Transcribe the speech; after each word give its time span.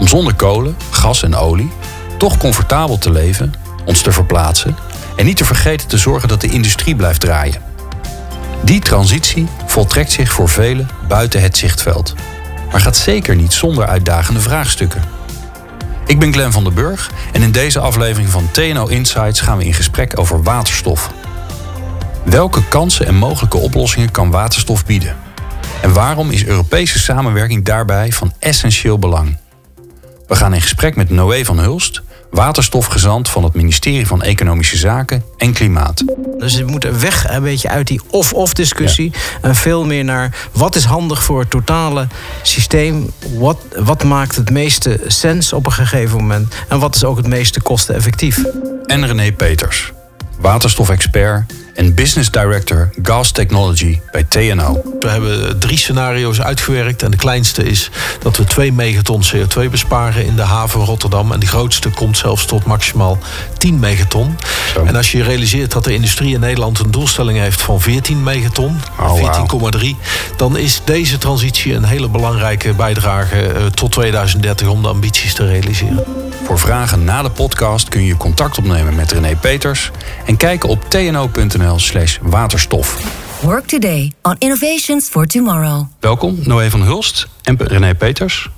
Om 0.00 0.08
zonder 0.08 0.34
kolen, 0.34 0.76
gas 0.90 1.22
en 1.22 1.34
olie 1.36 1.72
toch 2.18 2.36
comfortabel 2.36 2.98
te 2.98 3.10
leven, 3.10 3.54
ons 3.84 4.02
te 4.02 4.12
verplaatsen 4.12 4.76
en 5.16 5.24
niet 5.24 5.36
te 5.36 5.44
vergeten 5.44 5.88
te 5.88 5.98
zorgen 5.98 6.28
dat 6.28 6.40
de 6.40 6.48
industrie 6.48 6.96
blijft 6.96 7.20
draaien. 7.20 7.62
Die 8.62 8.80
transitie 8.80 9.48
voltrekt 9.66 10.12
zich 10.12 10.32
voor 10.32 10.48
velen 10.48 10.88
buiten 11.08 11.42
het 11.42 11.56
zichtveld, 11.56 12.14
maar 12.70 12.80
gaat 12.80 12.96
zeker 12.96 13.36
niet 13.36 13.52
zonder 13.52 13.86
uitdagende 13.86 14.40
vraagstukken. 14.40 15.02
Ik 16.06 16.18
ben 16.18 16.32
Glenn 16.32 16.52
van 16.52 16.64
den 16.64 16.74
Burg 16.74 17.10
en 17.32 17.42
in 17.42 17.52
deze 17.52 17.80
aflevering 17.80 18.30
van 18.30 18.50
TNO 18.50 18.86
Insights 18.86 19.40
gaan 19.40 19.58
we 19.58 19.64
in 19.64 19.74
gesprek 19.74 20.18
over 20.18 20.42
waterstof. 20.42 21.10
Welke 22.24 22.64
kansen 22.68 23.06
en 23.06 23.14
mogelijke 23.14 23.56
oplossingen 23.56 24.10
kan 24.10 24.30
waterstof 24.30 24.84
bieden? 24.84 25.16
En 25.82 25.92
waarom 25.92 26.30
is 26.30 26.46
Europese 26.46 26.98
samenwerking 26.98 27.64
daarbij 27.64 28.12
van 28.12 28.32
essentieel 28.38 28.98
belang? 28.98 29.36
We 30.30 30.36
gaan 30.36 30.54
in 30.54 30.60
gesprek 30.60 30.96
met 30.96 31.10
Noé 31.10 31.44
van 31.44 31.58
Hulst, 31.58 32.02
waterstofgezant 32.30 33.28
van 33.28 33.44
het 33.44 33.54
ministerie 33.54 34.06
van 34.06 34.22
Economische 34.22 34.76
Zaken 34.76 35.24
en 35.36 35.52
Klimaat. 35.52 36.04
Dus 36.38 36.56
we 36.56 36.64
moeten 36.64 37.00
weg 37.00 37.30
een 37.30 37.42
beetje 37.42 37.68
uit 37.68 37.86
die 37.86 38.00
of-of 38.10 38.54
discussie. 38.54 39.12
En 39.42 39.54
veel 39.54 39.84
meer 39.84 40.04
naar 40.04 40.36
wat 40.52 40.74
is 40.74 40.84
handig 40.84 41.22
voor 41.22 41.40
het 41.40 41.50
totale 41.50 42.06
systeem. 42.42 43.10
Wat, 43.34 43.58
wat 43.76 44.04
maakt 44.04 44.36
het 44.36 44.50
meeste 44.50 45.00
sens 45.06 45.52
op 45.52 45.66
een 45.66 45.72
gegeven 45.72 46.16
moment. 46.16 46.54
En 46.68 46.78
wat 46.78 46.94
is 46.94 47.04
ook 47.04 47.16
het 47.16 47.26
meeste 47.26 47.60
kosteneffectief. 47.60 48.44
En 48.86 49.06
René 49.06 49.32
Peters, 49.32 49.92
waterstofexpert 50.38 51.52
en 51.74 51.94
Business 51.94 52.30
Director 52.30 52.90
Gas 53.02 53.30
Technology 53.30 54.00
bij 54.10 54.24
TNO. 54.24 54.82
We 55.00 55.08
hebben 55.08 55.58
drie 55.58 55.78
scenario's 55.78 56.40
uitgewerkt. 56.40 57.02
En 57.02 57.10
de 57.10 57.16
kleinste 57.16 57.62
is 57.62 57.90
dat 58.22 58.36
we 58.36 58.44
2 58.44 58.72
megaton 58.72 59.22
CO2 59.34 59.70
besparen 59.70 60.24
in 60.24 60.36
de 60.36 60.42
haven 60.42 60.84
Rotterdam. 60.84 61.32
En 61.32 61.40
de 61.40 61.46
grootste 61.46 61.88
komt 61.88 62.18
zelfs 62.18 62.44
tot 62.44 62.64
maximaal 62.64 63.18
10 63.58 63.78
megaton. 63.78 64.38
Zo. 64.74 64.84
En 64.84 64.96
als 64.96 65.12
je 65.12 65.22
realiseert 65.22 65.72
dat 65.72 65.84
de 65.84 65.94
industrie 65.94 66.34
in 66.34 66.40
Nederland 66.40 66.78
een 66.78 66.90
doelstelling 66.90 67.38
heeft 67.38 67.62
van 67.62 67.80
14 67.80 68.22
megaton, 68.22 68.80
Oh, 69.00 69.20
wauw. 69.20 69.78
14,3, 69.78 69.96
dan 70.36 70.56
is 70.56 70.80
deze 70.84 71.18
transitie 71.18 71.74
een 71.74 71.84
hele 71.84 72.08
belangrijke 72.08 72.74
bijdrage 72.74 73.36
eh, 73.36 73.66
tot 73.66 73.92
2030 73.92 74.68
om 74.68 74.82
de 74.82 74.88
ambities 74.88 75.34
te 75.34 75.46
realiseren. 75.46 76.04
Voor 76.44 76.58
vragen 76.58 77.04
na 77.04 77.22
de 77.22 77.30
podcast 77.30 77.88
kun 77.88 78.04
je 78.04 78.16
contact 78.16 78.58
opnemen 78.58 78.94
met 78.94 79.12
René 79.12 79.36
Peters 79.36 79.90
en 80.26 80.36
kijken 80.36 80.68
op 80.68 80.90
tno.nl/slash 81.60 82.18
waterstof. 82.22 82.98
Work 83.42 83.66
today 83.66 84.12
on 84.22 84.36
innovations 84.38 85.08
for 85.08 85.26
tomorrow. 85.26 85.86
Welkom, 86.00 86.38
Noé 86.42 86.70
van 86.70 86.82
Hulst 86.82 87.28
en 87.42 87.56
René 87.58 87.94
Peters. 87.94 88.48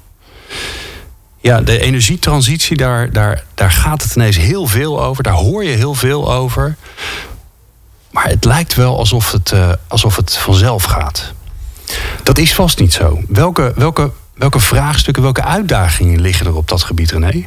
Ja, 1.40 1.60
de 1.60 1.80
energietransitie, 1.80 2.76
daar, 2.76 3.12
daar, 3.12 3.44
daar 3.54 3.70
gaat 3.70 4.02
het 4.02 4.14
ineens 4.16 4.36
heel 4.36 4.66
veel 4.66 5.02
over. 5.02 5.22
Daar 5.22 5.32
hoor 5.32 5.64
je 5.64 5.76
heel 5.76 5.94
veel 5.94 6.32
over. 6.32 6.76
Maar 8.10 8.28
het 8.28 8.44
lijkt 8.44 8.74
wel 8.74 8.98
alsof 8.98 9.32
het, 9.32 9.52
eh, 9.52 9.72
alsof 9.88 10.16
het 10.16 10.36
vanzelf 10.36 10.82
gaat. 10.82 11.32
Dat 12.22 12.38
is 12.38 12.54
vast 12.54 12.78
niet 12.78 12.92
zo. 12.92 13.20
Welke, 13.28 13.72
welke, 13.76 14.12
welke 14.34 14.60
vraagstukken, 14.60 15.22
welke 15.22 15.44
uitdagingen 15.44 16.20
liggen 16.20 16.46
er 16.46 16.56
op 16.56 16.68
dat 16.68 16.82
gebied, 16.82 17.10
René? 17.10 17.46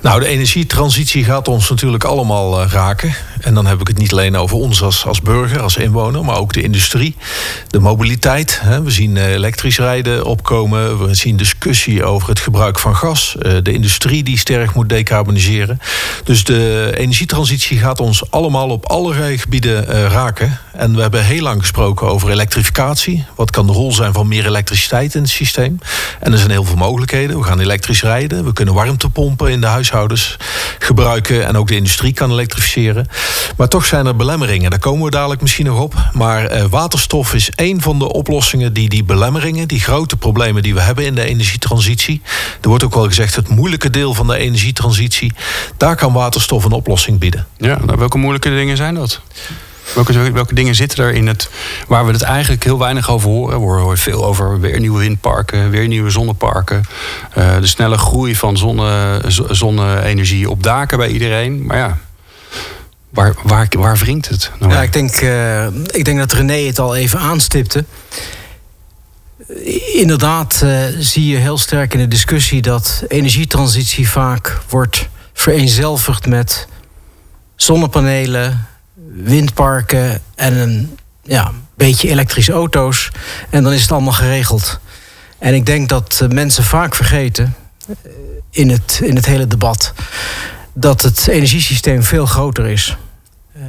Nou, 0.00 0.20
de 0.20 0.26
energietransitie 0.26 1.24
gaat 1.24 1.48
ons 1.48 1.70
natuurlijk 1.70 2.04
allemaal 2.04 2.60
eh, 2.60 2.70
raken. 2.70 3.14
En 3.40 3.54
dan 3.54 3.66
heb 3.66 3.80
ik 3.80 3.86
het 3.86 3.98
niet 3.98 4.12
alleen 4.12 4.36
over 4.36 4.56
ons 4.56 4.82
als, 4.82 5.06
als 5.06 5.20
burger, 5.20 5.60
als 5.60 5.76
inwoner, 5.76 6.24
maar 6.24 6.36
ook 6.36 6.52
de 6.52 6.62
industrie, 6.62 7.16
de 7.68 7.78
mobiliteit. 7.78 8.60
Hè. 8.62 8.82
We 8.82 8.90
zien 8.90 9.16
eh, 9.16 9.32
elektrisch 9.32 9.78
rijden 9.78 10.24
opkomen. 10.24 11.06
We 11.06 11.14
zien 11.14 11.36
discussie 11.36 12.04
over 12.04 12.28
het 12.28 12.40
gebruik 12.40 12.78
van 12.78 12.96
gas. 12.96 13.36
eh, 13.38 13.52
de 13.62 13.72
industrie 13.72 14.22
die 14.22 14.38
sterk 14.38 14.74
moet 14.74 14.88
decarboniseren. 14.88 15.80
Dus 16.24 16.44
de 16.44 16.92
energietransitie 16.96 17.78
gaat 17.78 18.00
ons 18.00 18.30
allemaal 18.30 18.68
op 18.68 18.86
allerlei 18.86 19.38
gebieden 19.38 19.84
raken. 20.08 20.58
En 20.72 20.94
we 20.94 21.00
hebben 21.00 21.24
heel 21.24 21.42
lang 21.42 21.60
gesproken 21.60 22.06
over 22.06 22.30
elektrificatie. 22.30 23.24
Wat 23.34 23.50
kan 23.50 23.66
de 23.66 23.72
rol 23.72 23.92
zijn 23.92 24.12
van 24.12 24.28
meer 24.28 24.46
elektriciteit 24.46 25.14
in 25.14 25.22
het 25.22 25.30
systeem? 25.30 25.78
En 26.24 26.32
er 26.32 26.38
zijn 26.38 26.50
heel 26.50 26.64
veel 26.64 26.76
mogelijkheden. 26.76 27.38
We 27.38 27.44
gaan 27.44 27.60
elektrisch 27.60 28.02
rijden. 28.02 28.44
We 28.44 28.52
kunnen 28.52 28.74
warmtepompen 28.74 29.50
in 29.50 29.60
de 29.60 29.66
huishoudens 29.66 30.36
gebruiken. 30.78 31.46
En 31.46 31.56
ook 31.56 31.68
de 31.68 31.76
industrie 31.76 32.12
kan 32.12 32.30
elektrificeren. 32.30 33.06
Maar 33.56 33.68
toch 33.68 33.84
zijn 33.84 34.06
er 34.06 34.16
belemmeringen. 34.16 34.70
Daar 34.70 34.78
komen 34.78 35.04
we 35.04 35.10
dadelijk 35.10 35.40
misschien 35.40 35.66
nog 35.66 35.80
op. 35.80 35.94
Maar 36.12 36.46
eh, 36.46 36.64
waterstof 36.64 37.34
is 37.34 37.50
één 37.50 37.80
van 37.80 37.98
de 37.98 38.12
oplossingen 38.12 38.72
die 38.72 38.88
die 38.88 39.04
belemmeringen, 39.04 39.68
die 39.68 39.80
grote 39.80 40.16
problemen 40.16 40.62
die 40.62 40.74
we 40.74 40.80
hebben 40.80 41.04
in 41.04 41.14
de 41.14 41.24
energietransitie. 41.24 42.22
Er 42.60 42.68
wordt 42.68 42.84
ook 42.84 42.94
wel 42.94 43.06
gezegd 43.06 43.36
het 43.36 43.48
moeilijke 43.48 43.90
deel 43.90 44.14
van 44.14 44.26
de 44.26 44.36
energietransitie. 44.36 45.32
Daar 45.76 45.96
kan 45.96 46.12
waterstof 46.12 46.64
een 46.64 46.72
oplossing 46.72 47.18
bieden. 47.18 47.46
Ja, 47.56 47.78
nou, 47.84 47.98
welke 47.98 48.18
moeilijke 48.18 48.50
dingen 48.50 48.76
zijn 48.76 48.94
dat? 48.94 49.20
Welke, 49.94 50.32
welke 50.32 50.54
dingen 50.54 50.74
zitten 50.74 51.04
er 51.04 51.12
in 51.12 51.26
het. 51.26 51.48
waar 51.88 52.06
we 52.06 52.12
het 52.12 52.22
eigenlijk 52.22 52.64
heel 52.64 52.78
weinig 52.78 53.10
over 53.10 53.28
horen? 53.30 53.60
We 53.60 53.66
horen 53.80 53.98
veel 53.98 54.24
over 54.24 54.60
weer 54.60 54.80
nieuwe 54.80 54.98
windparken, 54.98 55.70
weer 55.70 55.88
nieuwe 55.88 56.10
zonneparken. 56.10 56.84
eh, 57.34 57.58
de 57.60 57.66
snelle 57.66 57.98
groei 57.98 58.36
van 58.36 58.56
zonne, 58.56 59.20
zo- 59.28 59.46
zonne-energie 59.54 60.50
op 60.50 60.62
daken 60.62 60.98
bij 60.98 61.08
iedereen. 61.08 61.66
Maar 61.66 61.76
ja, 61.76 61.98
waar, 63.10 63.34
waar, 63.42 63.68
waar 63.78 63.96
wringt 63.96 64.28
het? 64.28 64.50
Nou, 64.58 64.72
Ja, 64.72 64.82
ik 64.82 64.92
denk, 64.92 65.10
eh, 65.10 65.66
ik 65.86 66.04
denk 66.04 66.18
dat 66.18 66.32
René 66.32 66.66
het 66.66 66.78
al 66.78 66.96
even 66.96 67.18
aanstipte. 67.18 67.84
Inderdaad 69.92 70.60
eh, 70.62 70.82
zie 70.98 71.26
je 71.26 71.36
heel 71.36 71.58
sterk 71.58 71.92
in 71.94 71.98
de 72.00 72.08
discussie 72.08 72.62
dat 72.62 73.04
energietransitie 73.08 74.08
vaak 74.08 74.58
wordt 74.68 75.08
vereenzelvigd 75.32 76.26
met 76.26 76.66
zonnepanelen, 77.56 78.66
windparken 79.22 80.22
en 80.34 80.56
een 80.56 80.98
ja, 81.22 81.52
beetje 81.74 82.08
elektrische 82.08 82.52
auto's. 82.52 83.10
En 83.50 83.62
dan 83.62 83.72
is 83.72 83.82
het 83.82 83.92
allemaal 83.92 84.12
geregeld. 84.12 84.80
En 85.38 85.54
ik 85.54 85.66
denk 85.66 85.88
dat 85.88 86.20
eh, 86.22 86.28
mensen 86.28 86.64
vaak 86.64 86.94
vergeten 86.94 87.54
eh, 87.86 88.10
in 88.50 88.70
het, 88.70 89.00
in 89.02 89.16
het 89.16 89.26
hele 89.26 89.46
debat 89.46 89.92
dat 90.72 91.02
het 91.02 91.28
energiesysteem 91.28 92.02
veel 92.02 92.26
groter 92.26 92.66
is 92.66 92.96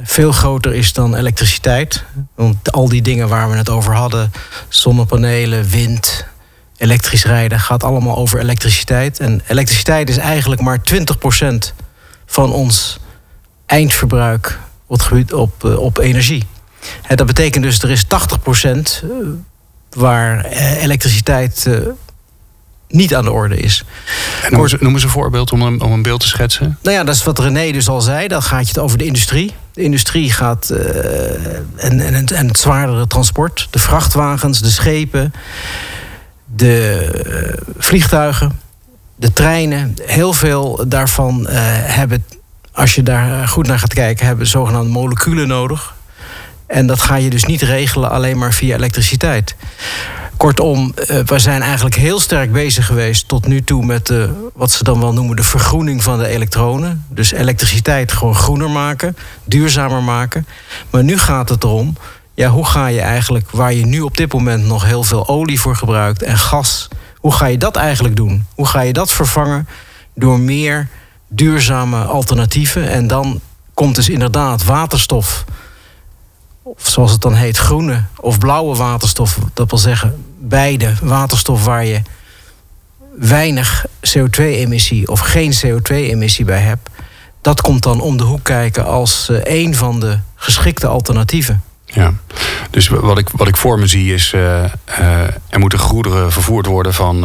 veel 0.02 0.32
groter 0.32 0.74
is 0.74 0.92
dan 0.92 1.14
elektriciteit. 1.14 2.04
Want 2.34 2.72
al 2.72 2.88
die 2.88 3.02
dingen 3.02 3.28
waar 3.28 3.50
we 3.50 3.56
het 3.56 3.68
over 3.68 3.94
hadden, 3.94 4.32
zonnepanelen, 4.68 5.68
wind, 5.68 6.26
elektrisch 6.76 7.24
rijden, 7.24 7.60
gaat 7.60 7.84
allemaal 7.84 8.16
over 8.16 8.40
elektriciteit. 8.40 9.20
En 9.20 9.42
elektriciteit 9.46 10.08
is 10.08 10.16
eigenlijk 10.16 10.60
maar 10.60 10.78
20% 10.78 11.72
van 12.26 12.52
ons 12.52 12.98
eindverbruik 13.66 14.58
op, 14.86 14.96
het 14.98 15.06
gebied 15.06 15.32
op, 15.32 15.64
eh, 15.64 15.78
op 15.78 15.98
energie. 15.98 16.44
En 17.02 17.16
dat 17.16 17.26
betekent 17.26 17.64
dus 17.64 17.82
er 17.82 17.90
is 17.90 18.04
80% 18.04 19.02
eh, 19.02 19.08
waar 19.90 20.44
eh, 20.44 20.82
elektriciteit 20.82 21.66
niet 22.88 23.14
aan 23.14 23.24
de 23.24 23.30
orde 23.32 23.56
is. 23.56 23.84
en 24.42 24.52
noem, 24.52 24.92
eens, 24.94 25.02
een 25.02 25.08
voorbeeld 25.08 25.52
om 25.52 25.62
een, 25.62 25.80
om 25.80 25.92
een 25.92 26.02
beeld 26.02 26.20
te 26.20 26.26
schetsen. 26.26 26.78
Nou 26.82 26.96
ja, 26.96 27.04
dat 27.04 27.14
is 27.14 27.24
wat 27.24 27.38
René 27.38 27.72
dus 27.72 27.88
al 27.88 28.00
zei. 28.00 28.28
Dan 28.28 28.42
gaat 28.42 28.60
je 28.62 28.68
het 28.68 28.78
over 28.78 28.98
de 28.98 29.04
industrie. 29.04 29.54
De 29.72 29.82
industrie 29.82 30.32
gaat. 30.32 30.70
en, 31.76 32.00
en, 32.00 32.14
het- 32.14 32.30
en 32.30 32.46
het 32.48 32.58
zwaardere 32.58 33.06
transport. 33.06 33.68
De 33.70 33.78
vrachtwagens, 33.78 34.60
de 34.60 34.70
schepen. 34.70 35.32
De 36.54 37.62
vliegtuigen. 37.78 38.60
De 39.16 39.32
treinen. 39.32 39.94
Heel 40.02 40.32
veel 40.32 40.84
daarvan 40.88 41.46
eh, 41.48 41.56
hebben. 41.72 42.24
Als 42.76 42.94
je 42.94 43.02
daar 43.02 43.48
goed 43.48 43.66
naar 43.66 43.78
gaat 43.78 43.94
kijken, 43.94 44.26
hebben 44.26 44.46
zogenaamde 44.46 44.90
moleculen 44.90 45.48
nodig. 45.48 45.94
En 46.66 46.86
dat 46.86 47.00
ga 47.00 47.14
je 47.14 47.30
dus 47.30 47.44
niet 47.44 47.62
regelen 47.62 48.10
alleen 48.10 48.38
maar 48.38 48.52
via 48.52 48.76
elektriciteit. 48.76 49.56
Kortom, 50.36 50.92
eh, 50.94 51.18
we 51.18 51.38
zijn 51.38 51.62
eigenlijk 51.62 51.94
heel 51.94 52.20
sterk 52.20 52.52
bezig 52.52 52.86
geweest 52.86 53.28
tot 53.28 53.46
nu 53.46 53.64
toe 53.64 53.84
met 53.84 54.06
de, 54.06 54.48
wat 54.54 54.70
ze 54.70 54.84
dan 54.84 55.00
wel 55.00 55.12
noemen 55.12 55.36
de 55.36 55.42
vergroening 55.42 56.02
van 56.02 56.18
de 56.18 56.26
elektronen. 56.26 57.04
Dus 57.08 57.32
elektriciteit 57.32 58.12
gewoon 58.12 58.34
groener 58.34 58.70
maken, 58.70 59.16
duurzamer 59.44 60.02
maken. 60.02 60.46
Maar 60.90 61.04
nu 61.04 61.18
gaat 61.18 61.48
het 61.48 61.64
erom, 61.64 61.96
ja, 62.34 62.48
hoe 62.48 62.66
ga 62.66 62.86
je 62.86 63.00
eigenlijk, 63.00 63.50
waar 63.50 63.72
je 63.72 63.86
nu 63.86 64.00
op 64.00 64.16
dit 64.16 64.32
moment 64.32 64.64
nog 64.64 64.84
heel 64.84 65.02
veel 65.02 65.28
olie 65.28 65.60
voor 65.60 65.76
gebruikt 65.76 66.22
en 66.22 66.38
gas, 66.38 66.88
hoe 67.16 67.32
ga 67.32 67.46
je 67.46 67.58
dat 67.58 67.76
eigenlijk 67.76 68.16
doen? 68.16 68.46
Hoe 68.54 68.66
ga 68.66 68.80
je 68.80 68.92
dat 68.92 69.12
vervangen 69.12 69.68
door 70.14 70.40
meer 70.40 70.88
duurzame 71.36 72.04
alternatieven. 72.04 72.88
En 72.88 73.06
dan 73.06 73.40
komt 73.74 73.94
dus 73.94 74.08
inderdaad 74.08 74.64
waterstof, 74.64 75.44
of 76.62 76.88
zoals 76.88 77.12
het 77.12 77.20
dan 77.20 77.34
heet, 77.34 77.56
groene 77.56 78.04
of 78.20 78.38
blauwe 78.38 78.76
waterstof. 78.76 79.38
Dat 79.54 79.70
wil 79.70 79.78
zeggen, 79.78 80.24
beide 80.38 80.94
waterstof 81.02 81.64
waar 81.64 81.84
je 81.84 82.02
weinig 83.18 83.86
CO2-emissie 83.86 85.08
of 85.08 85.20
geen 85.20 85.54
CO2-emissie 85.66 86.44
bij 86.44 86.60
hebt. 86.60 86.88
Dat 87.40 87.60
komt 87.60 87.82
dan 87.82 88.00
om 88.00 88.16
de 88.16 88.24
hoek 88.24 88.42
kijken 88.44 88.84
als 88.84 89.28
uh, 89.30 89.38
een 89.42 89.74
van 89.74 90.00
de 90.00 90.18
geschikte 90.34 90.86
alternatieven. 90.86 91.62
Ja, 91.84 92.12
dus 92.70 92.88
wat 92.88 93.18
ik, 93.18 93.28
wat 93.28 93.48
ik 93.48 93.56
voor 93.56 93.78
me 93.78 93.86
zie 93.86 94.14
is... 94.14 94.32
Uh, 94.32 94.40
uh, 94.40 95.20
er 95.48 95.58
moeten 95.58 95.78
goederen 95.78 96.32
vervoerd 96.32 96.66
worden 96.66 96.94
van, 96.94 97.24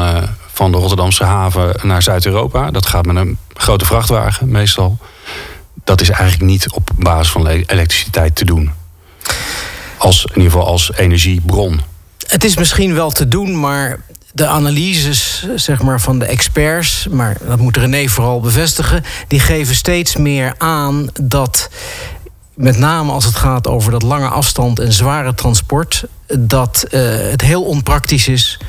van 0.54 0.72
de 0.72 0.78
Rotterdamse 0.78 1.24
haven 1.24 1.80
naar 1.82 2.02
Zuid-Europa. 2.02 2.72
Dat 2.72 2.86
gaat 2.86 3.06
met 3.06 3.16
een 3.16 3.38
grote 3.54 3.86
vrachtwagen 3.86 4.50
meestal. 4.50 4.98
Dat 5.84 6.02
is 6.02 6.10
eigenlijk 6.10 6.52
niet 6.52 6.72
op 6.72 6.90
basis 6.96 7.32
van 7.32 7.48
elektriciteit 7.48 8.36
te 8.36 8.46
doen. 8.46 8.72
Als, 9.98 10.26
in 10.26 10.36
ieder 10.36 10.52
geval 10.52 10.68
als 10.68 10.92
energiebron. 10.96 11.82
Het 12.28 12.44
is 12.44 12.58
misschien 12.58 12.94
wel 12.94 13.12
te 13.12 13.28
doen, 13.28 13.60
maar 13.60 14.00
de 14.34 14.48
analyses 14.48 15.48
zeg 15.56 15.82
maar, 15.82 16.02
van 16.02 16.20
de 16.20 16.26
experts, 16.26 17.08
maar 17.10 17.38
dat 17.48 17.60
moet 17.60 17.78
René 17.78 18.08
vooral 18.08 18.40
bevestigen, 18.40 19.04
die 19.28 19.40
geven 19.40 19.76
steeds 19.76 20.16
meer 20.16 20.54
aan 20.58 21.08
dat 21.22 21.70
met 22.54 22.78
name 22.78 23.12
als 23.12 23.26
het 23.26 23.36
gaat 23.36 23.68
over 23.68 23.92
dat 23.92 24.02
lange 24.02 24.28
afstand 24.28 24.80
en 24.80 24.94
zware 24.94 25.34
transport, 25.34 26.04
dat 26.40 26.86
uh, 26.90 27.02
het 27.30 27.42
heel 27.42 27.64
onpraktisch 27.64 28.28
is 28.28 28.60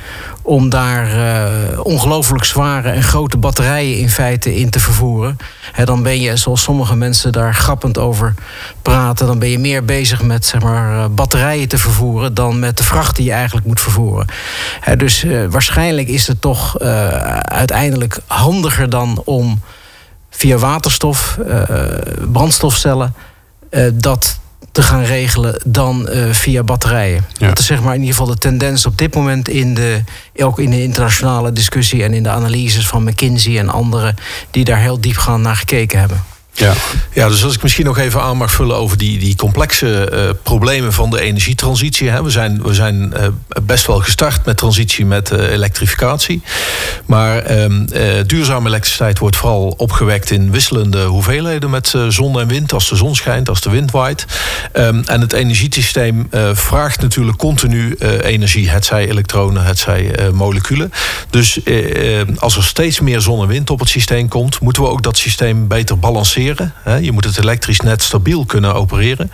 om 0.42 0.68
daar 0.68 1.16
uh, 1.16 1.80
ongelooflijk 1.82 2.44
zware 2.44 2.90
en 2.90 3.02
grote 3.02 3.36
batterijen 3.36 3.98
in 3.98 4.10
feite 4.10 4.56
in 4.56 4.70
te 4.70 4.80
vervoeren. 4.80 5.36
dan 5.84 6.02
ben 6.02 6.20
je, 6.20 6.36
zoals 6.36 6.62
sommige 6.62 6.96
mensen 6.96 7.32
daar 7.32 7.54
grappend 7.54 7.98
over 7.98 8.34
praten, 8.82 9.26
dan 9.26 9.38
ben 9.38 9.48
je 9.48 9.58
meer 9.58 9.84
bezig 9.84 10.22
met 10.22 10.44
zeg 10.44 10.62
maar, 10.62 10.92
uh, 10.92 11.04
batterijen 11.10 11.68
te 11.68 11.78
vervoeren 11.78 12.34
dan 12.34 12.58
met 12.58 12.76
de 12.76 12.84
vracht 12.84 13.16
die 13.16 13.24
je 13.24 13.32
eigenlijk 13.32 13.66
moet 13.66 13.80
vervoeren. 13.80 14.26
dus 14.96 15.24
uh, 15.24 15.46
waarschijnlijk 15.50 16.08
is 16.08 16.26
het 16.26 16.40
toch 16.40 16.78
uiteindelijk 17.42 18.18
handiger 18.26 18.90
dan 18.90 19.22
om 19.24 19.60
via 20.30 20.56
waterstof, 20.56 21.38
brandstofcellen, 22.32 23.14
dat 23.92 24.40
te 24.72 24.82
gaan 24.82 25.02
regelen 25.02 25.60
dan 25.66 26.08
uh, 26.10 26.30
via 26.30 26.62
batterijen. 26.62 27.24
Dat 27.38 27.58
is 27.58 27.66
zeg 27.66 27.82
maar 27.82 27.94
in 27.94 28.00
ieder 28.00 28.16
geval 28.16 28.32
de 28.32 28.38
tendens 28.38 28.86
op 28.86 28.98
dit 28.98 29.14
moment 29.14 29.48
in 29.48 29.74
de, 29.74 30.02
ook 30.36 30.58
in 30.58 30.70
de 30.70 30.82
internationale 30.82 31.52
discussie 31.52 32.02
en 32.02 32.12
in 32.12 32.22
de 32.22 32.28
analyses 32.28 32.88
van 32.88 33.02
McKinsey 33.04 33.58
en 33.58 33.68
anderen 33.68 34.14
die 34.50 34.64
daar 34.64 34.80
heel 34.80 35.00
diep 35.00 35.16
gaan 35.16 35.40
naar 35.40 35.56
gekeken 35.56 35.98
hebben. 35.98 36.31
Ja. 36.54 36.72
ja, 37.12 37.28
dus 37.28 37.44
als 37.44 37.54
ik 37.54 37.62
misschien 37.62 37.84
nog 37.84 37.98
even 37.98 38.22
aan 38.22 38.36
mag 38.36 38.52
vullen 38.52 38.76
over 38.76 38.98
die, 38.98 39.18
die 39.18 39.36
complexe 39.36 40.10
uh, 40.12 40.30
problemen 40.42 40.92
van 40.92 41.10
de 41.10 41.20
energietransitie. 41.20 42.08
Hè. 42.08 42.22
We 42.22 42.30
zijn, 42.30 42.62
we 42.62 42.74
zijn 42.74 43.14
uh, 43.16 43.26
best 43.62 43.86
wel 43.86 44.00
gestart 44.00 44.44
met 44.44 44.56
transitie 44.56 45.06
met 45.06 45.30
uh, 45.30 45.50
elektrificatie. 45.50 46.42
Maar 47.06 47.38
ehm, 47.38 47.86
duurzame 48.26 48.68
elektriciteit 48.68 49.18
wordt 49.18 49.36
vooral 49.36 49.74
opgewekt 49.76 50.30
in 50.30 50.50
wisselende 50.50 51.04
hoeveelheden 51.04 51.70
met 51.70 51.94
zon 52.08 52.40
en 52.40 52.48
wind. 52.48 52.72
Als 52.72 52.88
de 52.88 52.96
zon 52.96 53.14
schijnt, 53.14 53.48
als 53.48 53.60
de 53.60 53.70
wind 53.70 53.90
waait. 53.90 54.26
Um, 54.72 55.02
en 55.04 55.20
het 55.20 55.32
energiesysteem 55.32 56.28
vraagt 56.52 57.00
natuurlijk 57.00 57.38
continu 57.38 57.94
energie. 58.22 58.70
Het 58.70 58.84
zij 58.84 59.08
elektronen, 59.08 59.64
het 59.64 59.78
zij 59.78 60.14
moleculen. 60.32 60.92
Dus 61.30 61.60
als 62.36 62.56
er 62.56 62.64
steeds 62.64 63.00
meer 63.00 63.20
zon 63.20 63.42
en 63.42 63.48
wind 63.48 63.70
op 63.70 63.80
het 63.80 63.88
systeem 63.88 64.28
komt, 64.28 64.60
moeten 64.60 64.82
we 64.82 64.88
ook 64.88 65.02
dat 65.02 65.16
systeem 65.16 65.68
beter 65.68 65.98
balanceren 65.98 66.41
je 67.00 67.12
moet 67.12 67.24
het 67.24 67.38
elektrisch 67.38 67.80
net 67.80 68.02
stabiel 68.02 68.44
kunnen 68.44 68.74
opereren. 68.74 69.30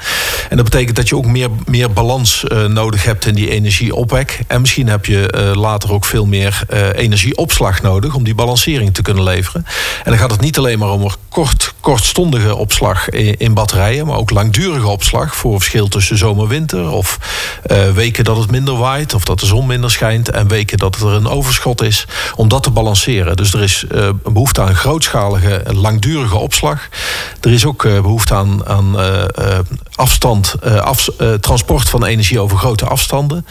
En 0.49 0.57
dat 0.57 0.65
betekent 0.65 0.97
dat 0.97 1.09
je 1.09 1.17
ook 1.17 1.27
meer, 1.27 1.49
meer 1.67 1.93
balans 1.93 2.45
uh, 2.49 2.65
nodig 2.65 3.05
hebt 3.05 3.27
in 3.27 3.35
die 3.35 3.51
energieopwek. 3.51 4.41
En 4.47 4.61
misschien 4.61 4.89
heb 4.89 5.07
je 5.07 5.35
uh, 5.35 5.61
later 5.61 5.93
ook 5.93 6.05
veel 6.05 6.27
meer 6.27 6.63
uh, 6.71 6.93
energieopslag 6.95 7.83
nodig 7.83 8.15
om 8.15 8.25
die 8.25 8.35
balancering 8.35 8.95
te 8.95 9.03
kunnen 9.03 9.23
leveren. 9.23 9.65
En 10.05 10.11
dan 10.11 10.19
gaat 10.19 10.31
het 10.31 10.41
niet 10.41 10.59
alleen 10.59 10.79
maar 10.79 10.91
om 10.91 11.11
kort, 11.29 11.75
kortstondige 11.81 12.57
opslag 12.57 13.09
in, 13.09 13.55
batterijen, 13.55 14.07
maar 14.07 14.17
ook 14.17 14.31
langdurige 14.31 14.87
opslag 14.87 15.37
voor 15.37 15.59
verschil 15.59 15.89
tussen 15.89 16.19
zomer-winter 16.19 16.91
of 16.91 17.19
weken 17.95 18.25
dat 18.25 18.37
het 18.37 18.51
minder 18.51 18.77
waait 18.77 19.15
of 19.15 19.25
dat 19.25 19.41
de 19.41 19.47
zon 19.47 19.67
minder 19.67 19.91
schijnt 19.91 20.31
en 20.31 20.49
weken 20.49 20.79
dat 20.79 20.97
er 20.97 21.07
een 21.07 21.29
overschot 21.29 21.83
is, 21.83 22.07
om 22.37 22.49
dat 22.49 22.63
te 22.63 22.71
balanceren. 22.71 23.37
Dus 23.37 23.53
er 23.53 23.63
is 23.63 23.85
behoefte 24.25 24.61
aan 24.61 24.75
grootschalige, 24.75 25.63
langdurige 25.67 26.37
opslag. 26.37 26.89
Er 27.41 27.53
is 27.53 27.65
ook 27.65 27.85
eh, 27.85 28.01
behoefte 28.01 28.35
aan, 28.35 28.67
aan 28.67 28.99
eh, 28.99 29.23
eh, 29.23 29.59
afstand, 29.95 30.55
af, 30.83 31.09
transport 31.41 31.89
van 31.89 32.05
energie 32.05 32.41
over 32.41 32.59
grote 32.59 32.87
afstanden. 32.87 33.47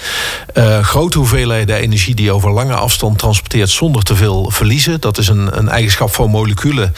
grote 0.81 1.17
hoeveelheden 1.17 1.75
energie 1.75 2.15
die 2.15 2.31
over 2.31 2.51
lange 2.51 2.73
afstand 2.73 3.17
transporteert 3.17 3.69
zonder 3.69 4.03
te 4.03 4.15
veel 4.15 4.51
verliezen. 4.51 5.01
Dat 5.01 5.17
is 5.17 5.27
een, 5.27 5.57
een 5.57 5.69
eigenschap 5.69 6.13
van 6.13 6.29
moleculen 6.29 6.93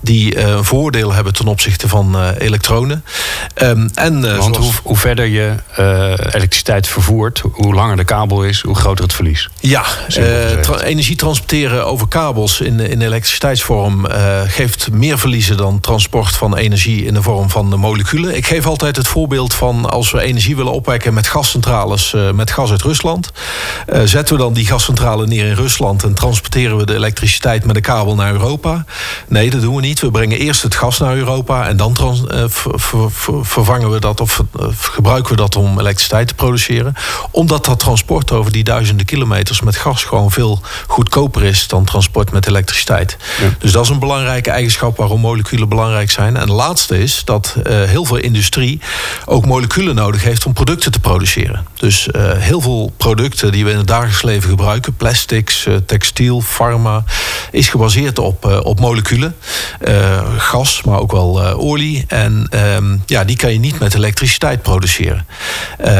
die 0.00 0.38
een 0.38 0.64
voordeel 0.64 1.12
hebben 1.12 1.32
ten 1.32 1.46
opzichte 1.46 1.88
van 1.88 2.32
elektronen. 2.38 3.04
Um, 3.62 3.90
en, 3.94 4.36
Want 4.36 4.56
hoe, 4.56 4.72
hoe, 4.82 4.96
verder 4.96 5.24
je 5.24 5.54
elektriciteit 6.32 6.88
vervoert, 6.88 7.42
hoe 7.52 7.74
langer 7.74 7.96
de 7.96 8.04
kabel 8.04 8.44
is, 8.44 8.60
hoe 8.60 8.74
groter 8.74 9.04
het 9.04 9.14
verlies. 9.14 9.48
Ja, 9.60 9.84
energie 10.82 11.16
transporteren 11.16 11.86
over 11.86 12.08
kabels 12.08 12.60
in, 12.60 12.80
in 12.80 13.00
elektriciteitsvorm 13.00 14.06
geeft 14.46 14.90
meer 14.90 15.18
verliezen 15.18 15.56
dan 15.56 15.80
transport 15.88 16.36
van 16.36 16.56
energie 16.56 17.04
in 17.04 17.14
de 17.14 17.22
vorm 17.22 17.50
van 17.50 17.70
de 17.70 17.76
moleculen. 17.76 18.36
Ik 18.36 18.46
geef 18.46 18.66
altijd 18.66 18.96
het 18.96 19.08
voorbeeld 19.08 19.54
van 19.54 19.90
als 19.90 20.10
we 20.10 20.20
energie 20.20 20.56
willen 20.56 20.72
opwekken 20.72 21.14
met 21.14 21.26
gascentrales 21.26 22.12
uh, 22.12 22.30
met 22.30 22.50
gas 22.50 22.70
uit 22.70 22.82
Rusland. 22.82 23.30
Uh, 23.92 24.00
zetten 24.04 24.36
we 24.36 24.42
dan 24.42 24.52
die 24.52 24.66
gascentrale 24.66 25.26
neer 25.26 25.46
in 25.46 25.54
Rusland 25.54 26.02
en 26.02 26.14
transporteren 26.14 26.76
we 26.76 26.86
de 26.86 26.94
elektriciteit 26.94 27.64
met 27.64 27.74
de 27.74 27.80
kabel 27.80 28.14
naar 28.14 28.32
Europa? 28.32 28.84
Nee, 29.28 29.50
dat 29.50 29.60
doen 29.60 29.74
we 29.74 29.80
niet. 29.80 30.00
We 30.00 30.10
brengen 30.10 30.38
eerst 30.38 30.62
het 30.62 30.74
gas 30.74 30.98
naar 30.98 31.16
Europa 31.16 31.68
en 31.68 31.76
dan 31.76 31.96
ver, 31.96 32.80
ver, 32.80 33.10
vervangen 33.42 33.90
we 33.90 34.00
dat 34.00 34.20
of 34.20 34.42
gebruiken 34.78 35.30
we 35.30 35.36
dat 35.36 35.56
om 35.56 35.80
elektriciteit 35.80 36.28
te 36.28 36.34
produceren. 36.34 36.94
Omdat 37.30 37.64
dat 37.64 37.78
transport 37.78 38.32
over 38.32 38.52
die 38.52 38.64
duizenden 38.64 39.06
kilometers 39.06 39.60
met 39.60 39.76
gas 39.76 40.04
gewoon 40.04 40.30
veel 40.30 40.60
goedkoper 40.86 41.44
is 41.44 41.68
dan 41.68 41.84
transport 41.84 42.32
met 42.32 42.46
elektriciteit. 42.46 43.16
Ja. 43.40 43.48
Dus 43.58 43.72
dat 43.72 43.84
is 43.84 43.90
een 43.90 43.98
belangrijke 43.98 44.50
eigenschap 44.50 44.96
waarom 44.96 45.20
moleculen 45.20 45.58
belangrijk 45.60 45.76
zijn. 46.06 46.36
En 46.36 46.46
de 46.46 46.52
laatste 46.52 46.98
is 46.98 47.22
dat 47.24 47.56
uh, 47.56 47.62
heel 47.82 48.04
veel 48.04 48.16
industrie 48.16 48.80
ook 49.24 49.46
moleculen 49.46 49.94
nodig 49.94 50.22
heeft 50.22 50.46
om 50.46 50.52
producten 50.52 50.92
te 50.92 51.00
produceren. 51.00 51.66
Dus 51.74 52.08
uh, 52.16 52.32
heel 52.32 52.60
veel 52.60 52.92
producten 52.96 53.52
die 53.52 53.64
we 53.64 53.70
in 53.70 53.76
het 53.76 53.86
dagelijks 53.86 54.22
leven 54.22 54.48
gebruiken, 54.48 54.96
plastics, 54.96 55.66
uh, 55.66 55.76
textiel, 55.86 56.40
pharma, 56.40 57.04
is 57.50 57.68
gebaseerd 57.68 58.18
op, 58.18 58.60
op 58.62 58.80
moleculen. 58.80 59.36
gas, 60.36 60.82
maar 60.82 60.98
ook 60.98 61.12
wel 61.12 61.42
olie. 61.42 62.04
En 62.08 62.48
um, 62.76 63.02
ja, 63.06 63.24
die 63.24 63.36
kan 63.36 63.52
je 63.52 63.58
niet 63.58 63.78
met 63.78 63.94
elektriciteit 63.94 64.62
produceren. 64.62 65.26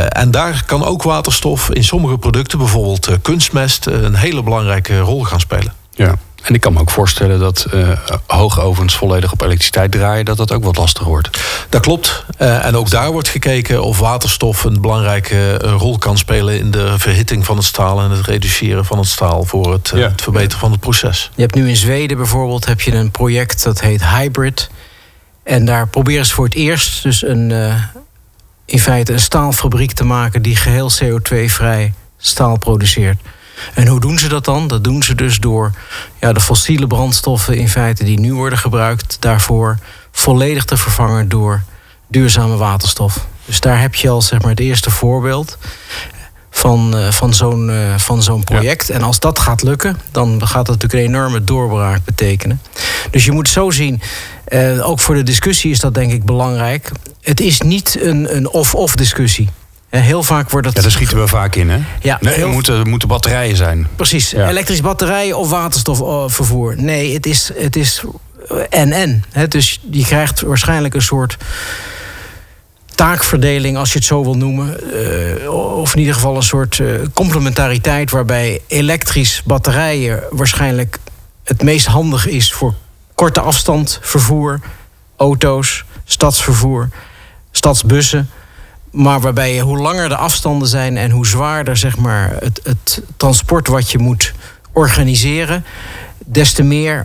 en 0.09 0.31
daar 0.31 0.63
kan 0.67 0.85
ook 0.85 1.03
waterstof 1.03 1.71
in 1.71 1.85
sommige 1.85 2.19
producten, 2.19 2.59
bijvoorbeeld 2.59 3.09
kunstmest, 3.23 3.87
een 3.87 4.15
hele 4.15 4.43
belangrijke 4.43 4.99
rol 4.99 5.25
gaan 5.25 5.41
spelen. 5.41 5.73
Ja. 5.95 6.19
En 6.49 6.55
ik 6.55 6.61
kan 6.61 6.73
me 6.73 6.81
ook 6.81 6.91
voorstellen 6.91 7.39
dat 7.39 7.67
uh, 7.75 7.89
hoogovens 8.27 8.97
volledig 8.97 9.33
op 9.33 9.41
elektriciteit 9.41 9.91
draaien, 9.93 10.25
dat 10.25 10.37
dat 10.37 10.53
ook 10.53 10.65
wat 10.65 10.77
lastig 10.77 11.05
wordt. 11.05 11.41
Dat 11.69 11.81
klopt. 11.81 12.25
Uh, 12.39 12.65
en 12.65 12.77
ook 12.77 12.91
daar 12.91 13.13
wordt 13.13 13.29
gekeken 13.29 13.83
of 13.83 13.99
waterstof 13.99 14.65
een 14.65 14.81
belangrijke 14.81 15.57
rol 15.57 15.99
kan 15.99 16.19
spelen 16.19 16.59
in 16.59 16.71
de 16.71 16.99
verhitting 16.99 17.45
van 17.45 17.57
het 17.57 17.65
staal 17.65 18.01
en 18.01 18.11
het 18.11 18.27
reduceren 18.27 18.85
van 18.85 18.99
het 18.99 19.07
staal 19.07 19.45
voor 19.45 19.73
het, 19.73 19.93
ja. 19.95 20.09
het 20.09 20.23
verbeteren 20.23 20.59
van 20.59 20.71
het 20.71 20.81
proces. 20.81 21.31
Je 21.35 21.43
hebt 21.43 21.55
nu 21.55 21.69
in 21.69 21.77
Zweden 21.77 22.17
bijvoorbeeld 22.17 22.67
heb 22.67 22.81
je 22.81 22.93
een 22.93 23.11
project 23.11 23.63
dat 23.63 23.81
heet 23.81 24.07
Hybrid. 24.07 24.71
En 25.43 25.65
daar 25.65 25.89
proberen 25.89 26.27
ze 26.27 26.35
voor 26.35 26.45
het 26.45 26.55
eerst 26.55 27.03
dus 27.03 27.23
een, 27.23 27.51
in 28.65 28.81
feite 28.81 29.13
een 29.13 29.21
staalfabriek 29.21 29.93
te 29.93 30.05
maken 30.05 30.43
die 30.43 30.57
geheel 30.57 30.91
CO2-vrij 31.03 31.93
staal 32.19 32.59
produceert. 32.59 33.21
En 33.75 33.87
hoe 33.87 34.01
doen 34.01 34.19
ze 34.19 34.29
dat 34.29 34.45
dan? 34.45 34.69
Dat 34.69 34.85
doen 34.85 35.03
ze 35.03 35.15
dus 35.15 35.39
door 35.39 35.73
ja, 36.21 36.33
de 36.33 36.41
fossiele 36.41 36.87
brandstoffen 36.87 37.57
in 37.57 37.69
feite 37.69 38.05
die 38.05 38.21
nu 38.21 38.35
worden 38.35 38.59
gebruikt, 38.59 39.17
daarvoor 39.21 39.79
volledig 40.13 40.65
te 40.65 40.77
vervangen 40.77 41.29
door 41.29 41.63
duurzame 42.09 42.57
waterstof. 42.57 43.27
Dus 43.45 43.61
daar 43.61 43.81
heb 43.81 43.95
je 43.95 44.09
al 44.09 44.23
zeg 44.23 44.41
maar, 44.41 44.51
het 44.51 44.61
eerste 44.61 44.91
voorbeeld 44.91 45.59
van, 46.51 46.97
uh, 46.97 47.11
van 47.11 47.35
zo'n 47.35 47.69
uh, 47.69 47.95
van 47.97 48.23
zo'n 48.23 48.45
project. 48.45 48.91
En 48.91 49.03
als 49.03 49.19
dat 49.19 49.39
gaat 49.39 49.63
lukken, 49.63 50.01
dan 50.11 50.47
gaat 50.47 50.67
dat 50.67 50.81
natuurlijk 50.81 50.95
een 51.03 51.15
enorme 51.15 51.45
doorbraak 51.45 52.05
betekenen. 52.05 52.61
Dus 53.11 53.25
je 53.25 53.33
moet 53.33 53.49
zo 53.49 53.71
zien, 53.71 54.01
uh, 54.49 54.89
ook 54.89 55.01
voor 55.01 55.15
de 55.15 55.23
discussie 55.23 55.71
is 55.71 55.81
dat 55.81 55.95
denk 55.95 56.13
ik 56.13 56.25
belangrijk. 56.25 56.91
Het 57.21 57.41
is 57.41 57.61
niet 57.61 57.99
een, 58.01 58.37
een 58.37 58.49
of-of 58.49 58.97
discussie. 58.97 59.49
Heel 59.91 60.23
vaak 60.23 60.51
wordt 60.51 60.67
het. 60.67 60.77
Ja, 60.77 60.83
daar 60.83 60.91
schieten 60.91 61.21
we 61.21 61.27
vaak 61.29 61.55
in, 61.57 61.71
hè? 61.71 61.79
Ja, 62.01 62.19
nee, 62.21 62.35
heel- 62.35 62.47
er 62.47 62.53
moeten, 62.53 62.89
moeten 62.89 63.09
batterijen 63.09 63.57
zijn. 63.57 63.89
Precies, 63.97 64.31
Ja. 64.31 64.49
elektrisch 64.49 64.81
batterijen 64.81 65.39
of 65.39 65.51
waterstofvervoer. 65.51 66.75
Nee, 66.77 67.15
het 67.15 67.27
is, 67.27 67.51
het 67.55 67.77
is 67.77 68.03
en-en. 68.71 69.25
hè. 69.33 69.49
Dus 69.49 69.81
je 69.91 70.05
krijgt 70.05 70.41
waarschijnlijk 70.41 70.95
een 70.95 71.03
soort 71.03 71.37
taakverdeling, 72.95 73.77
als 73.77 73.93
je 73.93 73.99
het 73.99 74.07
zo 74.07 74.23
wil 74.23 74.37
noemen. 74.37 74.81
eh, 75.43 75.53
of 75.79 75.93
in 75.95 75.99
ieder 75.99 76.15
geval 76.15 76.37
een 76.37 76.43
soort 76.43 76.79
eh, 76.81 76.87
complementariteit... 77.15 78.11
waarbij 78.11 78.61
elektrisch 78.67 79.43
batterijen 79.45 80.23
waarschijnlijk 80.31 80.99
het 81.45 81.63
meest 81.63 81.87
handig 81.87 82.27
is... 82.27 82.53
voor 82.53 82.75
korte 83.15 83.41
afstand 83.41 83.99
vervoer, 84.03 84.61
auto's, 85.17 85.85
stadsvervoer, 86.05 86.89
stadsbussen... 87.51 88.31
Maar 88.99 89.21
waarbij 89.21 89.61
hoe 89.61 89.79
langer 89.79 90.09
de 90.09 90.17
afstanden 90.17 90.69
zijn 90.69 90.97
en 90.97 91.11
hoe 91.11 91.27
zwaarder 91.27 91.77
zeg 91.77 91.97
maar, 91.97 92.37
het, 92.41 92.61
het 92.63 93.03
transport 93.17 93.69
wat 93.69 93.91
je 93.91 93.99
moet 93.99 94.33
organiseren, 94.73 95.65
des 96.27 96.53
te 96.53 96.63
meer 96.63 97.03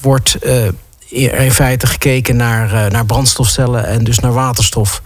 wordt 0.00 0.34
eh, 0.34 0.66
in 1.08 1.52
feite 1.52 1.86
gekeken 1.86 2.36
naar, 2.36 2.72
eh, 2.72 2.90
naar 2.90 3.06
brandstofcellen 3.06 3.86
en 3.86 4.04
dus 4.04 4.18
naar 4.18 4.32
waterstof. 4.32 5.02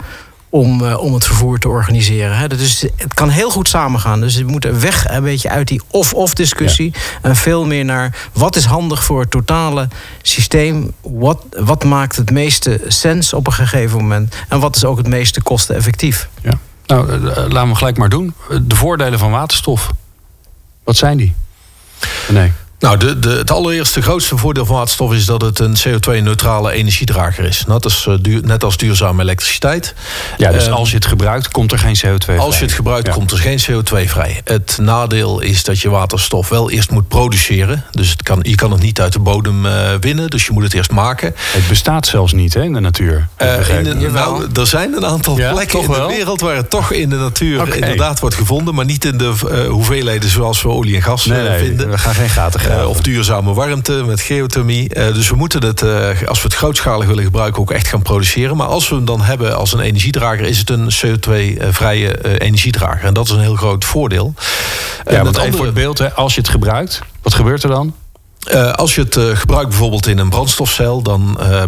Om, 0.50 0.84
eh, 0.84 0.98
om 0.98 1.14
het 1.14 1.24
vervoer 1.24 1.58
te 1.58 1.68
organiseren. 1.68 2.36
Hè. 2.36 2.48
Dus 2.48 2.80
het 2.96 3.14
kan 3.14 3.28
heel 3.28 3.50
goed 3.50 3.68
samengaan. 3.68 4.20
Dus 4.20 4.36
we 4.36 4.44
moeten 4.44 4.80
weg 4.80 5.08
een 5.08 5.22
beetje 5.22 5.48
uit 5.48 5.68
die 5.68 5.80
of-of 5.90 6.34
discussie. 6.34 6.94
En 7.22 7.36
veel 7.36 7.66
meer 7.66 7.84
naar 7.84 8.28
wat 8.32 8.56
is 8.56 8.64
handig 8.64 9.04
voor 9.04 9.20
het 9.20 9.30
totale 9.30 9.88
systeem. 10.22 10.92
Wat, 11.00 11.44
wat 11.50 11.84
maakt 11.84 12.16
het 12.16 12.30
meeste 12.30 12.80
sens 12.88 13.32
op 13.32 13.46
een 13.46 13.52
gegeven 13.52 13.98
moment. 13.98 14.34
En 14.48 14.60
wat 14.60 14.76
is 14.76 14.84
ook 14.84 14.96
het 14.98 15.08
meeste 15.08 15.42
kosteneffectief. 15.42 16.28
Ja. 16.42 16.58
Nou, 16.86 17.10
eh, 17.10 17.36
laten 17.48 17.68
we 17.68 17.74
gelijk 17.74 17.98
maar 17.98 18.08
doen. 18.08 18.34
De 18.62 18.76
voordelen 18.76 19.18
van 19.18 19.30
waterstof. 19.30 19.90
Wat 20.84 20.96
zijn 20.96 21.16
die? 21.16 21.34
Nee. 22.28 22.52
Nou, 22.80 22.96
de, 22.96 23.18
de, 23.18 23.28
het 23.30 23.50
allereerste 23.50 24.02
grootste 24.02 24.36
voordeel 24.36 24.66
van 24.66 24.76
waterstof 24.76 25.12
is 25.12 25.24
dat 25.24 25.42
het 25.42 25.58
een 25.58 25.76
CO2-neutrale 25.88 26.72
energiedrager 26.72 27.44
is. 27.44 27.64
Net 27.66 27.84
als, 27.84 28.06
eh, 28.06 28.14
duur, 28.20 28.40
net 28.44 28.64
als 28.64 28.76
duurzame 28.76 29.22
elektriciteit. 29.22 29.94
Ja, 30.36 30.50
dus 30.52 30.64
Ehm, 30.64 30.72
als 30.72 30.88
je 30.90 30.94
het 30.96 31.06
gebruikt, 31.06 31.48
komt 31.48 31.72
er 31.72 31.78
geen 31.78 31.96
CO2 31.98 32.38
Als 32.38 32.58
je 32.58 32.64
het 32.64 32.72
gebruikt, 32.74 33.06
Ja. 33.06 33.12
komt 33.12 33.30
er 33.30 33.38
geen 33.38 33.58
CO2 33.66 34.08
vrij. 34.10 34.40
Het 34.44 34.78
nadeel 34.80 35.40
is 35.40 35.64
dat 35.64 35.80
je 35.80 35.88
waterstof 35.90 36.48
wel 36.48 36.70
eerst 36.70 36.90
moet 36.90 37.08
produceren. 37.08 37.84
Dus 37.90 38.10
het 38.10 38.22
kan, 38.22 38.38
je 38.42 38.54
kan 38.54 38.70
het 38.72 38.80
niet 38.82 39.00
uit 39.00 39.12
de 39.12 39.18
bodem 39.18 39.66
eh, 39.66 39.90
winnen, 40.00 40.30
dus 40.30 40.46
je 40.46 40.52
moet 40.52 40.62
het 40.62 40.74
eerst 40.74 40.90
maken. 40.90 41.34
Het 41.36 41.68
bestaat 41.68 42.06
zelfs 42.06 42.32
niet 42.32 42.54
hè, 42.54 42.62
in 42.62 42.72
de 42.72 42.80
natuur. 42.80 43.28
Eh, 43.36 43.68
in 43.78 43.84
de- 43.84 43.94
nou, 44.10 44.46
er 44.54 44.66
zijn 44.66 44.92
een 44.96 45.06
aantal 45.06 45.36
Ja, 45.38 45.52
plekken 45.52 45.80
in 45.80 45.86
de 45.90 46.06
wereld 46.06 46.40
waar 46.40 46.56
het 46.56 46.70
toch 46.70 46.92
in 46.92 47.08
de 47.08 47.16
natuur 47.16 47.74
inderdaad 47.74 48.20
wordt 48.20 48.36
gevonden, 48.36 48.74
maar 48.74 48.84
niet 48.84 49.04
in 49.04 49.18
de 49.18 49.32
hoeveelheden 49.68 50.30
zoals 50.30 50.62
we 50.62 50.68
olie 50.68 50.96
en 50.96 51.02
gas 51.02 51.26
nee, 51.26 51.48
nee, 51.48 51.58
vinden. 51.58 51.90
we 51.90 51.98
gaan 51.98 52.14
geen 52.14 52.28
gaten 52.28 52.60
Eh, 52.69 52.69
graven. 52.72 52.88
of 52.88 53.00
duurzame 53.00 53.54
warmte 53.54 53.92
met 54.06 54.20
geothermie. 54.20 54.88
Eh, 54.88 55.14
dus 55.14 55.28
we 55.28 55.36
moeten 55.36 55.64
het, 55.64 55.82
eh, 55.82 56.28
als 56.28 56.38
we 56.38 56.44
het 56.44 56.54
grootschalig 56.54 57.06
willen 57.06 57.24
gebruiken, 57.24 57.60
ook 57.62 57.70
echt 57.70 57.88
gaan 57.88 58.02
produceren. 58.02 58.56
Maar 58.56 58.66
als 58.66 58.88
we 58.88 58.94
hem 58.94 59.04
dan 59.04 59.22
hebben 59.22 59.56
als 59.56 59.72
een 59.72 59.80
energiedrager, 59.80 60.46
is 60.46 60.58
het 60.58 60.70
een 60.70 60.88
CO2-vrije 60.90 62.10
eh, 62.12 62.46
energiedrager. 62.46 63.04
En 63.04 63.14
dat 63.14 63.24
is 63.24 63.30
een 63.30 63.40
heel 63.40 63.56
groot 63.56 63.84
voordeel. 63.84 64.34
Ja, 64.36 65.22
want 65.22 65.26
even 65.28 65.40
andere- 65.40 65.56
voor 65.56 65.64
het 65.64 65.74
beeld, 65.74 65.98
hè, 65.98 66.12
als 66.12 66.34
je 66.34 66.40
het 66.40 66.50
gebruikt, 66.50 67.00
wat 67.22 67.34
gebeurt 67.34 67.62
er 67.62 67.70
dan? 67.70 67.94
Eh, 68.40 68.72
als 68.72 68.94
je 68.94 69.00
het 69.00 69.16
eh, 69.16 69.24
gebruikt 69.32 69.68
bijvoorbeeld 69.68 70.06
in 70.06 70.18
een 70.18 70.28
brandstofcel, 70.28 71.02
dan 71.02 71.40
eh, 71.40 71.62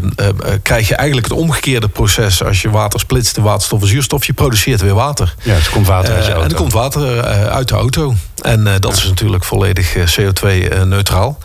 krijg 0.63 0.89
je 0.89 0.95
eigenlijk 0.95 1.29
het 1.29 1.39
omgekeerde 1.39 1.89
proces. 1.89 2.45
Als 2.45 2.63
je 2.63 2.71
water 2.71 3.01
splitst 3.01 3.37
in 3.37 3.43
waterstof 3.43 3.81
en 3.81 3.87
zuurstof, 3.87 4.25
je 4.25 4.33
produceert 4.33 4.81
weer 4.81 4.95
water. 4.95 5.35
Ja, 5.43 5.55
het 5.55 5.69
komt 5.71 5.87
water 5.87 6.15
uit 6.15 6.23
Eh, 6.27 6.29
auto. 6.29 6.43
en 6.45 6.51
er 6.51 6.57
komt 6.57 6.73
water 6.73 7.23
uit 7.51 7.69
de 7.69 7.75
auto. 7.75 8.15
En 8.43 8.65
dat 8.81 8.97
is 8.97 9.05
natuurlijk 9.05 9.45
volledig 9.45 9.95
CO2-neutraal. 10.17 11.39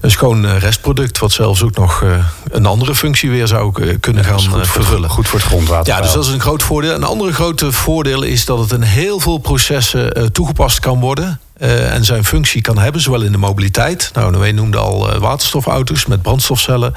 Een 0.00 0.10
schoon 0.10 0.58
restproduct, 0.58 1.18
wat 1.18 1.32
zelfs 1.32 1.62
ook 1.62 1.76
nog 1.76 2.04
een 2.50 2.66
andere 2.66 2.94
functie 2.94 3.30
weer 3.30 3.46
zou 3.46 3.72
kunnen 4.00 4.24
gaan 4.24 4.38
goed, 4.40 4.48
voor, 4.48 4.66
vervullen. 4.66 5.10
goed 5.10 5.28
voor 5.28 5.38
het 5.38 5.48
grondwater. 5.48 5.94
Ja, 5.94 6.00
dus 6.00 6.12
dat 6.12 6.24
is 6.24 6.30
een 6.30 6.40
groot 6.40 6.62
voordeel. 6.62 6.94
Een 6.94 7.04
andere 7.04 7.32
grote 7.32 7.72
voordeel 7.72 8.22
is 8.22 8.44
dat 8.44 8.58
het 8.58 8.72
in 8.72 8.82
heel 8.82 9.20
veel 9.20 9.38
processen 9.38 10.32
toegepast 10.32 10.80
kan 10.80 11.00
worden. 11.00 11.40
Eh, 11.58 11.94
en 11.94 12.04
zijn 12.04 12.24
functie 12.24 12.60
kan 12.60 12.78
hebben, 12.78 13.00
zowel 13.00 13.22
in 13.22 13.32
de 13.32 13.38
mobiliteit. 13.38 14.10
Nou, 14.14 14.38
wij 14.38 14.52
noemden 14.52 14.80
al 14.80 15.12
eh, 15.12 15.18
waterstofauto's 15.18 16.06
met 16.06 16.22
brandstofcellen. 16.22 16.94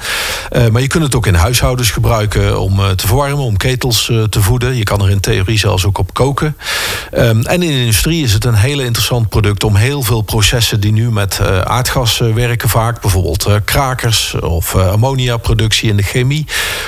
Eh, 0.50 0.68
maar 0.68 0.80
je 0.80 0.86
kunt 0.86 1.04
het 1.04 1.14
ook 1.14 1.26
in 1.26 1.34
huishoudens 1.34 1.90
gebruiken 1.90 2.60
om 2.60 2.80
te 2.96 3.06
verwarmen, 3.06 3.44
om 3.44 3.56
ketels 3.56 4.04
te 4.28 4.42
voeden. 4.42 4.76
Je 4.76 4.82
kan 4.82 5.02
er 5.02 5.10
in 5.10 5.20
theorie 5.20 5.58
zelfs 5.58 5.86
ook 5.86 5.98
op 5.98 6.14
koken. 6.14 6.56
Ehm, 7.10 7.40
en 7.40 7.62
in 7.62 7.70
de 7.70 7.80
industrie 7.80 8.22
is 8.22 8.32
het 8.32 8.44
een 8.44 8.54
heel 8.54 8.80
interessant 8.80 9.28
product 9.28 9.64
om 9.64 9.76
heel 9.76 10.02
veel 10.02 10.20
processen 10.20 10.80
die 10.80 10.92
nu 10.92 11.10
met 11.10 11.40
aardgas 11.64 12.18
werken, 12.18 12.68
vaak 12.68 13.00
bijvoorbeeld 13.00 13.48
krakers 13.64 14.34
of 14.40 14.74
ammoniaproductie 14.74 15.90
in 15.90 15.96
de 15.96 16.02
chemie, 16.02 16.46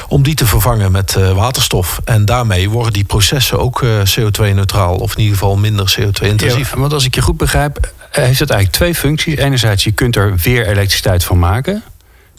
om 0.09 0.23
die 0.23 0.35
te 0.35 0.47
vervangen 0.47 0.93
met 0.93 1.19
waterstof. 1.35 2.01
En 2.05 2.25
daarmee 2.25 2.71
worden 2.71 2.93
die 2.93 3.05
processen 3.05 3.59
ook 3.59 3.83
eh, 3.83 3.89
CO2-neutraal 4.19 4.97
of 4.97 5.13
in 5.13 5.21
ieder 5.21 5.39
geval 5.39 5.57
minder 5.57 5.97
CO2-intensief. 5.99 6.71
Ja, 6.71 6.79
want 6.79 6.93
als 6.93 7.05
ik 7.05 7.15
je 7.15 7.23
goed 7.23 7.37
begrijp, 7.37 7.64
heeft 8.11 8.39
het 8.39 8.51
eigenlijk 8.51 8.71
twee 8.71 8.95
functies. 8.95 9.37
Enerzijds, 9.37 9.85
je 9.85 9.93
kunt 9.93 10.17
er 10.17 10.37
weer 10.37 10.67
elektriciteit 10.67 11.25
van 11.25 11.39
maken. 11.39 11.83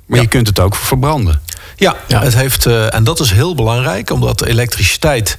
Maar 0.05 0.17
Ja. 0.17 0.23
je 0.23 0.29
kunt 0.29 0.47
het 0.47 0.59
ook 0.59 0.75
verbranden. 0.75 1.41
Ja, 1.75 1.95
Ja. 2.07 2.21
Het 2.21 2.35
heeft, 2.35 2.65
eh, 2.65 2.93
en 2.93 3.03
dat 3.03 3.19
is 3.19 3.31
heel 3.31 3.55
belangrijk, 3.55 4.09
omdat 4.09 4.43
elektriciteit 4.43 5.37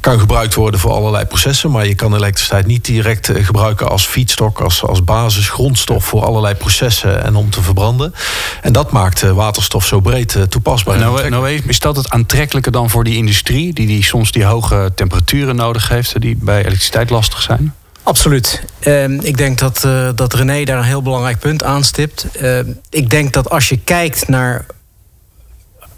kan 0.00 0.18
gebruikt 0.18 0.54
worden 0.54 0.80
voor 0.80 0.90
allerlei 0.90 1.24
processen. 1.24 1.70
Maar 1.70 1.86
je 1.86 1.94
kan 1.94 2.14
elektriciteit 2.14 2.66
niet 2.66 2.84
direct 2.84 3.28
eh, 3.28 3.44
gebruiken 3.44 3.88
als 3.88 4.06
feedstock, 4.06 4.60
als, 4.60 4.82
als 4.82 5.04
basis, 5.04 5.48
grondstof 5.48 6.04
voor 6.04 6.24
allerlei 6.24 6.54
processen 6.54 7.24
en 7.24 7.36
om 7.36 7.50
te 7.50 7.62
verbranden. 7.62 8.14
En 8.62 8.72
dat 8.72 8.92
maakt 8.92 9.22
eh, 9.22 9.30
waterstof 9.30 9.86
zo 9.86 10.00
breed 10.00 10.34
eh, 10.34 10.42
toepasbaar. 10.42 10.94
en 10.94 11.00
Nou, 11.00 11.28
nou, 11.28 11.62
is 11.66 11.78
dat 11.78 11.96
het 11.96 12.10
aantrekkelijker 12.10 12.72
dan 12.72 12.90
voor 12.90 13.04
die 13.04 13.16
industrie... 13.16 13.72
die, 13.72 13.86
die 13.86 14.04
soms 14.04 14.32
die 14.32 14.44
hoge 14.44 14.92
temperaturen 14.94 15.56
nodig 15.56 15.88
heeft... 15.88 16.20
die 16.20 16.36
bij 16.40 16.58
elektriciteit 16.58 17.10
lastig 17.10 17.42
zijn? 17.42 17.74
Absoluut. 18.02 18.62
Ehm, 18.80 19.18
ik 19.20 19.36
denk 19.36 19.58
dat, 19.58 19.84
eh, 19.84 20.08
dat 20.14 20.34
René 20.34 20.64
daar 20.64 20.78
een 20.78 20.84
heel 20.84 21.02
belangrijk 21.02 21.38
punt 21.38 21.64
aanstipt. 21.64 22.26
Ehm, 22.32 22.70
ik 22.90 23.10
denk 23.10 23.32
dat 23.32 23.50
als 23.50 23.68
je 23.68 23.78
kijkt 23.78 24.28
naar. 24.28 24.66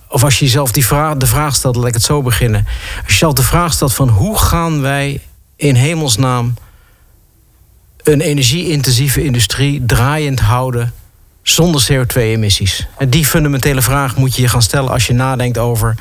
Of 0.09 0.25
als 0.25 0.39
je 0.39 0.45
jezelf 0.45 0.73
die 0.73 0.87
vraag, 0.87 1.17
de 1.17 1.27
vraag 1.27 1.55
stelt, 1.55 1.77
laat 1.77 1.87
ik 1.87 1.95
het 1.95 2.03
zo 2.03 2.23
beginnen. 2.23 2.65
Als 2.97 3.07
je 3.07 3.13
jezelf 3.13 3.33
de 3.33 3.43
vraag 3.43 3.73
stelt 3.73 3.95
van 3.95 4.09
hoe 4.09 4.39
gaan 4.39 4.81
wij 4.81 5.21
in 5.57 5.75
hemelsnaam 5.75 6.55
een 8.03 8.21
energie-intensieve 8.21 9.25
industrie 9.25 9.85
draaiend 9.87 10.41
houden 10.41 10.93
zonder 11.43 11.87
CO2-emissies? 11.93 12.87
En 12.99 13.11
die 13.11 13.27
fundamentele 13.27 13.83
vraag 13.83 14.17
moet 14.17 14.37
je 14.37 14.43
je 14.43 14.49
gaan 14.49 14.63
stellen 14.63 14.91
als 14.91 15.07
je 15.07 15.13
nadenkt 15.13 15.59
over 15.59 15.97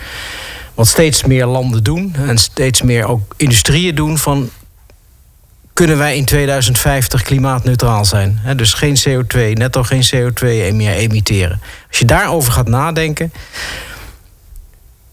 wat 0.73 0.87
steeds 0.87 1.23
meer 1.23 1.45
landen 1.45 1.83
doen 1.83 2.15
en 2.15 2.37
steeds 2.37 2.81
meer 2.81 3.05
ook 3.05 3.33
industrieën 3.37 3.95
doen 3.95 4.17
van 4.17 4.49
kunnen 5.81 5.99
wij 5.99 6.17
in 6.17 6.25
2050 6.25 7.21
klimaatneutraal 7.21 8.05
zijn. 8.05 8.39
Dus 8.55 8.73
geen 8.73 8.97
CO2, 8.99 9.53
netto 9.53 9.83
geen 9.83 10.03
CO2 10.03 10.73
meer 10.73 10.91
emitteren. 10.91 11.61
Als 11.87 11.99
je 11.99 12.05
daarover 12.05 12.51
gaat 12.51 12.67
nadenken, 12.67 13.33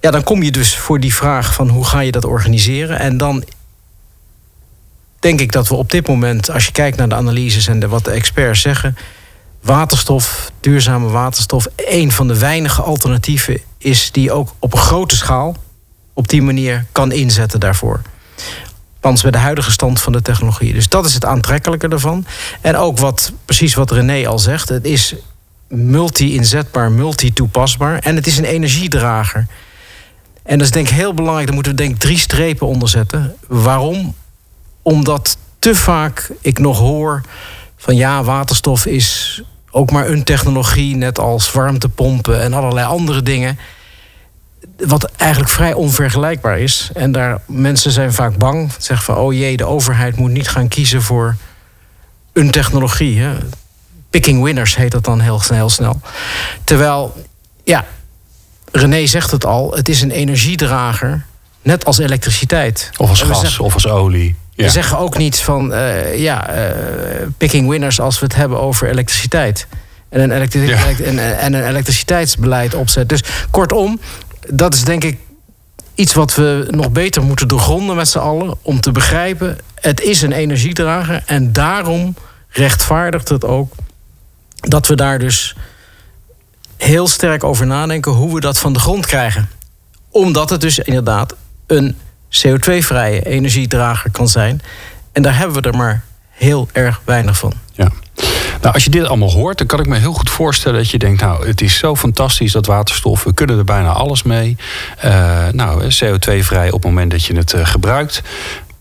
ja, 0.00 0.10
dan 0.10 0.22
kom 0.22 0.42
je 0.42 0.50
dus 0.50 0.76
voor 0.76 1.00
die 1.00 1.14
vraag 1.14 1.54
van 1.54 1.68
hoe 1.68 1.84
ga 1.84 2.00
je 2.00 2.12
dat 2.12 2.24
organiseren. 2.24 2.98
En 2.98 3.16
dan 3.16 3.44
denk 5.18 5.40
ik 5.40 5.52
dat 5.52 5.68
we 5.68 5.74
op 5.74 5.90
dit 5.90 6.08
moment, 6.08 6.50
als 6.50 6.66
je 6.66 6.72
kijkt 6.72 6.96
naar 6.96 7.08
de 7.08 7.14
analyses 7.14 7.66
en 7.66 7.88
wat 7.88 8.04
de 8.04 8.10
experts 8.10 8.60
zeggen, 8.60 8.96
waterstof, 9.60 10.50
duurzame 10.60 11.08
waterstof, 11.08 11.66
een 11.76 12.12
van 12.12 12.28
de 12.28 12.38
weinige 12.38 12.82
alternatieven 12.82 13.60
is 13.78 14.12
die 14.12 14.32
ook 14.32 14.54
op 14.58 14.72
een 14.72 14.78
grote 14.78 15.16
schaal 15.16 15.56
op 16.12 16.28
die 16.28 16.42
manier 16.42 16.86
kan 16.92 17.12
inzetten 17.12 17.60
daarvoor. 17.60 18.02
Althans 19.00 19.22
bij 19.22 19.30
de 19.30 19.38
huidige 19.38 19.70
stand 19.70 20.00
van 20.00 20.12
de 20.12 20.22
technologie. 20.22 20.72
Dus 20.72 20.88
dat 20.88 21.06
is 21.06 21.14
het 21.14 21.24
aantrekkelijke 21.24 21.88
ervan. 21.88 22.26
En 22.60 22.76
ook 22.76 22.98
wat, 22.98 23.32
precies 23.44 23.74
wat 23.74 23.90
René 23.90 24.28
al 24.28 24.38
zegt, 24.38 24.68
het 24.68 24.84
is 24.84 25.14
multi-inzetbaar, 25.68 26.92
multi-toepasbaar. 26.92 27.98
En 27.98 28.16
het 28.16 28.26
is 28.26 28.38
een 28.38 28.44
energiedrager. 28.44 29.46
En 30.42 30.58
dat 30.58 30.66
is 30.66 30.72
denk 30.72 30.88
ik 30.88 30.94
heel 30.94 31.14
belangrijk, 31.14 31.46
daar 31.46 31.54
moeten 31.54 31.72
we 31.72 31.78
denk 31.78 31.94
ik 31.94 32.00
drie 32.00 32.18
strepen 32.18 32.66
onder 32.66 32.88
zetten. 32.88 33.34
Waarom? 33.46 34.14
Omdat 34.82 35.36
te 35.58 35.74
vaak 35.74 36.30
ik 36.40 36.58
nog 36.58 36.78
hoor 36.78 37.22
van 37.76 37.96
ja, 37.96 38.24
waterstof 38.24 38.86
is 38.86 39.42
ook 39.70 39.90
maar 39.90 40.08
een 40.08 40.24
technologie, 40.24 40.96
net 40.96 41.18
als 41.18 41.52
warmtepompen 41.52 42.40
en 42.40 42.52
allerlei 42.52 42.86
andere 42.86 43.22
dingen. 43.22 43.58
Wat 44.86 45.10
eigenlijk 45.16 45.50
vrij 45.50 45.72
onvergelijkbaar 45.72 46.58
is. 46.58 46.90
En 46.94 47.12
daar 47.12 47.40
mensen 47.46 47.90
zijn 47.90 48.12
vaak 48.12 48.36
bang. 48.36 48.72
Zeggen 48.78 49.14
van 49.14 49.16
oh 49.24 49.32
jee, 49.32 49.56
de 49.56 49.64
overheid 49.64 50.16
moet 50.16 50.30
niet 50.30 50.48
gaan 50.48 50.68
kiezen 50.68 51.02
voor 51.02 51.36
een 52.32 52.50
technologie. 52.50 53.20
Hè. 53.20 53.36
Picking 54.10 54.42
winners 54.42 54.76
heet 54.76 54.90
dat 54.90 55.04
dan 55.04 55.20
heel, 55.20 55.40
heel 55.48 55.70
snel. 55.70 56.00
Terwijl, 56.64 57.24
ja, 57.64 57.84
René 58.72 59.06
zegt 59.06 59.30
het 59.30 59.44
al, 59.44 59.72
het 59.74 59.88
is 59.88 60.02
een 60.02 60.10
energiedrager 60.10 61.26
Net 61.68 61.84
als 61.84 61.98
elektriciteit. 61.98 62.90
Of 62.96 63.08
als 63.08 63.22
gas, 63.22 63.58
of 63.58 63.74
als 63.74 63.86
olie. 63.86 64.36
We 64.54 64.68
zeggen 64.68 64.98
ook 64.98 65.18
niet 65.18 65.40
van, 65.40 65.72
uh, 65.72 66.18
ja, 66.18 66.54
uh, 66.54 66.64
picking 67.36 67.68
winners 67.68 68.00
als 68.00 68.18
we 68.18 68.24
het 68.26 68.34
hebben 68.34 68.60
over 68.60 68.88
elektriciteit. 68.88 69.66
En 70.08 70.20
een, 70.20 70.30
elektri 70.30 70.72
en, 71.04 71.38
en 71.38 71.52
een 71.54 71.68
elektriciteitsbeleid 71.68 72.74
opzet. 72.74 73.08
Dus 73.08 73.22
kortom, 73.50 74.00
dat 74.46 74.74
is 74.74 74.84
denk 74.84 75.04
ik 75.04 75.18
iets 75.94 76.14
wat 76.14 76.34
we 76.34 76.66
nog 76.70 76.90
beter 76.90 77.22
moeten 77.22 77.48
doorgronden 77.48 77.96
met 77.96 78.08
z'n 78.08 78.18
allen. 78.18 78.58
Om 78.62 78.80
te 78.80 78.92
begrijpen, 78.92 79.58
het 79.74 80.00
is 80.00 80.22
een 80.22 80.32
energiedrager. 80.32 81.22
En 81.26 81.52
daarom 81.52 82.14
rechtvaardigt 82.48 83.28
het 83.28 83.44
ook 83.44 83.72
dat 84.54 84.86
we 84.86 84.94
daar 84.94 85.18
dus 85.18 85.56
heel 86.76 87.08
sterk 87.08 87.44
over 87.44 87.66
nadenken 87.66 88.12
hoe 88.12 88.34
we 88.34 88.40
dat 88.40 88.58
van 88.58 88.72
de 88.72 88.78
grond 88.78 89.06
krijgen. 89.06 89.48
Omdat 90.10 90.50
het 90.50 90.60
dus 90.60 90.78
inderdaad 90.78 91.34
een 91.66 91.96
CO2-vrije 92.30 93.26
energiedrager 93.26 94.10
kan 94.10 94.28
zijn. 94.28 94.60
En 95.12 95.22
daar 95.22 95.36
hebben 95.36 95.62
we 95.62 95.68
er 95.68 95.76
maar 95.76 96.04
heel 96.30 96.68
erg 96.72 97.00
weinig 97.04 97.38
van. 97.38 97.52
Ja. 97.72 97.92
Nou, 98.60 98.74
als 98.74 98.84
je 98.84 98.90
dit 98.90 99.06
allemaal 99.06 99.30
hoort, 99.30 99.58
dan 99.58 99.66
kan 99.66 99.80
ik 99.80 99.86
me 99.86 99.96
heel 99.96 100.12
goed 100.12 100.30
voorstellen 100.30 100.78
dat 100.78 100.90
je 100.90 100.98
denkt: 100.98 101.20
Nou, 101.20 101.46
het 101.46 101.60
is 101.60 101.76
zo 101.76 101.96
fantastisch 101.96 102.52
dat 102.52 102.66
waterstof, 102.66 103.24
we 103.24 103.34
kunnen 103.34 103.58
er 103.58 103.64
bijna 103.64 103.92
alles 103.92 104.22
mee. 104.22 104.56
Uh, 105.04 105.48
nou, 105.52 105.82
CO2-vrij 105.82 106.66
op 106.66 106.82
het 106.82 106.84
moment 106.84 107.10
dat 107.10 107.24
je 107.24 107.36
het 107.36 107.52
uh, 107.54 107.66
gebruikt. 107.66 108.22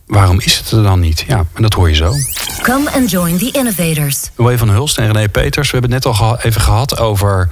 Waarom 0.06 0.40
is 0.40 0.58
het 0.58 0.72
er 0.72 0.84
dan 0.84 1.00
niet? 1.00 1.24
Ja, 1.28 1.46
en 1.54 1.62
dat 1.62 1.74
hoor 1.74 1.90
je 1.90 1.96
zo. 1.96 2.14
Come 2.62 2.92
and 2.92 3.12
join 3.12 3.38
the 3.38 3.52
innovators. 3.52 4.30
Noé 4.38 4.58
van 4.58 4.70
Hulst 4.70 4.98
en 4.98 5.12
René 5.12 5.30
Peters. 5.30 5.72
We 5.72 5.78
hebben 5.78 5.96
het 5.96 6.06
net 6.06 6.20
al 6.20 6.40
even 6.42 6.62
gehad 6.62 7.00
over 7.00 7.50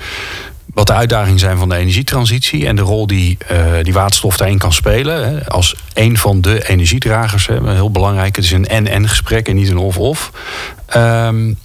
wat 0.73 0.87
de 0.87 0.93
uitdagingen 0.93 1.39
zijn 1.39 1.57
van 1.57 1.69
de 1.69 1.75
energietransitie 1.75 2.67
en 2.67 2.75
de 2.75 2.81
rol 2.81 3.07
die, 3.07 3.37
uh, 3.51 3.83
die 3.83 3.93
waterstof 3.93 4.37
daarin 4.37 4.57
kan 4.57 4.73
spelen. 4.73 5.25
Hè, 5.25 5.49
als 5.49 5.75
een 5.93 6.17
van 6.17 6.41
de 6.41 6.67
energiedragers. 6.67 7.47
Hè, 7.47 7.73
heel 7.73 7.91
belangrijk. 7.91 8.35
Het 8.35 8.45
is 8.45 8.51
een 8.51 8.67
en-en 8.67 9.09
gesprek 9.09 9.47
en 9.47 9.55
niet 9.55 9.69
een 9.69 9.77
of-of. 9.77 10.31
Um, 10.95 11.57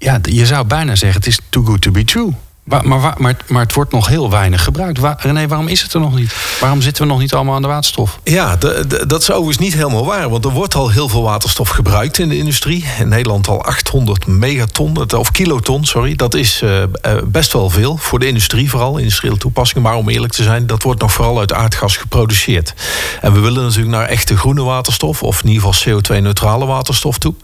ja, 0.00 0.18
je 0.22 0.46
zou 0.46 0.66
bijna 0.66 0.94
zeggen: 0.94 1.18
het 1.18 1.28
is 1.28 1.38
too 1.48 1.64
good 1.64 1.80
to 1.80 1.90
be 1.90 2.04
true. 2.04 2.32
Maar, 2.64 2.88
maar, 2.88 3.14
maar, 3.18 3.36
maar, 3.48 3.62
het 3.62 3.74
wordt 3.74 3.92
nog 3.92 4.08
heel 4.08 4.30
weinig 4.30 4.64
gebruikt. 4.64 4.98
Waar, 4.98 5.16
René, 5.18 5.48
waarom 5.48 5.68
is 5.68 5.82
het 5.82 5.94
er 5.94 6.00
nog 6.00 6.14
niet? 6.14 6.34
Waarom 6.60 6.80
zitten 6.82 7.02
we 7.02 7.08
nog 7.08 7.18
niet 7.18 7.34
allemaal 7.34 7.54
aan 7.54 7.62
de 7.62 7.68
waterstof? 7.68 8.20
Ja, 8.24 8.56
de, 8.56 9.04
dat 9.06 9.20
is 9.20 9.30
overigens 9.30 9.58
niet 9.58 9.74
helemaal 9.74 10.06
waar. 10.06 10.30
Want 10.30 10.44
er 10.44 10.50
wordt 10.50 10.74
al 10.74 10.90
heel 10.90 11.08
veel 11.08 11.22
waterstof 11.22 11.68
gebruikt 11.68 12.18
in 12.18 12.28
de 12.28 12.36
industrie. 12.36 12.84
In 12.98 13.08
Nederland 13.08 13.48
al 13.48 13.64
800 13.64 14.26
megaton, 14.26 15.12
of 15.16 15.30
kiloton, 15.30 15.84
sorry. 15.84 16.14
Dat 16.14 16.34
is 16.34 16.62
uh, 16.62 16.82
best 17.24 17.52
wel 17.52 17.70
veel 17.70 17.96
voor 17.96 18.18
de 18.18 18.26
industrie 18.26 18.70
vooral, 18.70 18.98
industriële 18.98 19.36
toepassingen. 19.36 19.82
Maar 19.82 19.96
om 19.96 20.08
eerlijk 20.08 20.32
te 20.32 20.42
zijn, 20.42 20.66
dat 20.66 20.82
wordt 20.82 21.00
nog 21.00 21.12
vooral 21.12 21.38
uit 21.38 21.52
aardgas 21.52 21.96
geproduceerd. 21.96 22.74
En 23.20 23.32
we 23.32 23.40
willen 23.40 23.62
natuurlijk 23.62 23.96
naar 23.96 24.06
echte 24.06 24.36
groene 24.36 24.62
waterstof... 24.62 25.22
of 25.22 25.42
in 25.42 25.48
ieder 25.48 25.72
geval 25.72 26.00
CO2-neutrale 26.00 26.66
waterstof 26.66 27.18
toe. 27.18 27.34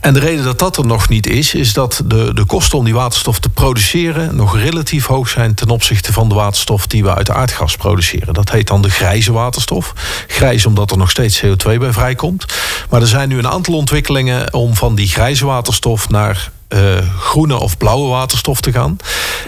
En 0.00 0.14
de 0.14 0.20
reden 0.20 0.44
dat 0.44 0.58
dat 0.58 0.76
er 0.76 0.86
nog 0.86 1.08
niet 1.08 1.26
is... 1.26 1.54
is 1.54 1.72
dat 1.72 2.02
de, 2.04 2.34
de 2.34 2.44
kosten 2.44 2.78
om 2.78 2.84
die 2.84 2.94
waterstof 2.94 3.38
te 3.38 3.48
produceren... 3.48 4.36
nog 4.36 4.51
relatief 4.54 5.06
hoog 5.06 5.28
zijn 5.28 5.54
ten 5.54 5.68
opzichte 5.68 6.12
van 6.12 6.28
de 6.28 6.34
waterstof 6.34 6.86
die 6.86 7.02
we 7.02 7.14
uit 7.14 7.30
aardgas 7.30 7.76
produceren. 7.76 8.34
Dat 8.34 8.50
heet 8.50 8.66
dan 8.66 8.82
de 8.82 8.90
grijze 8.90 9.32
waterstof. 9.32 9.92
Grijs 10.26 10.66
omdat 10.66 10.90
er 10.90 10.98
nog 10.98 11.10
steeds 11.10 11.44
CO2 11.44 11.78
bij 11.78 11.92
vrijkomt. 11.92 12.46
Maar 12.90 13.00
er 13.00 13.06
zijn 13.06 13.28
nu 13.28 13.38
een 13.38 13.48
aantal 13.48 13.74
ontwikkelingen 13.74 14.54
om 14.54 14.74
van 14.74 14.94
die 14.94 15.08
grijze 15.08 15.46
waterstof 15.46 16.08
naar 16.08 16.50
uh, 16.68 16.80
groene 17.18 17.54
of 17.54 17.76
blauwe 17.76 18.08
waterstof 18.08 18.60
te 18.60 18.72
gaan. 18.72 18.96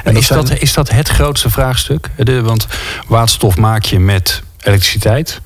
En 0.04 0.16
is, 0.16 0.26
dat, 0.28 0.50
is 0.50 0.72
dat 0.72 0.90
het 0.90 1.08
grootste 1.08 1.50
vraagstuk? 1.50 2.10
De, 2.16 2.42
want 2.42 2.66
waterstof 3.06 3.56
maak 3.56 3.84
je 3.84 3.98
met 3.98 4.42
elektriciteit. 4.60 5.40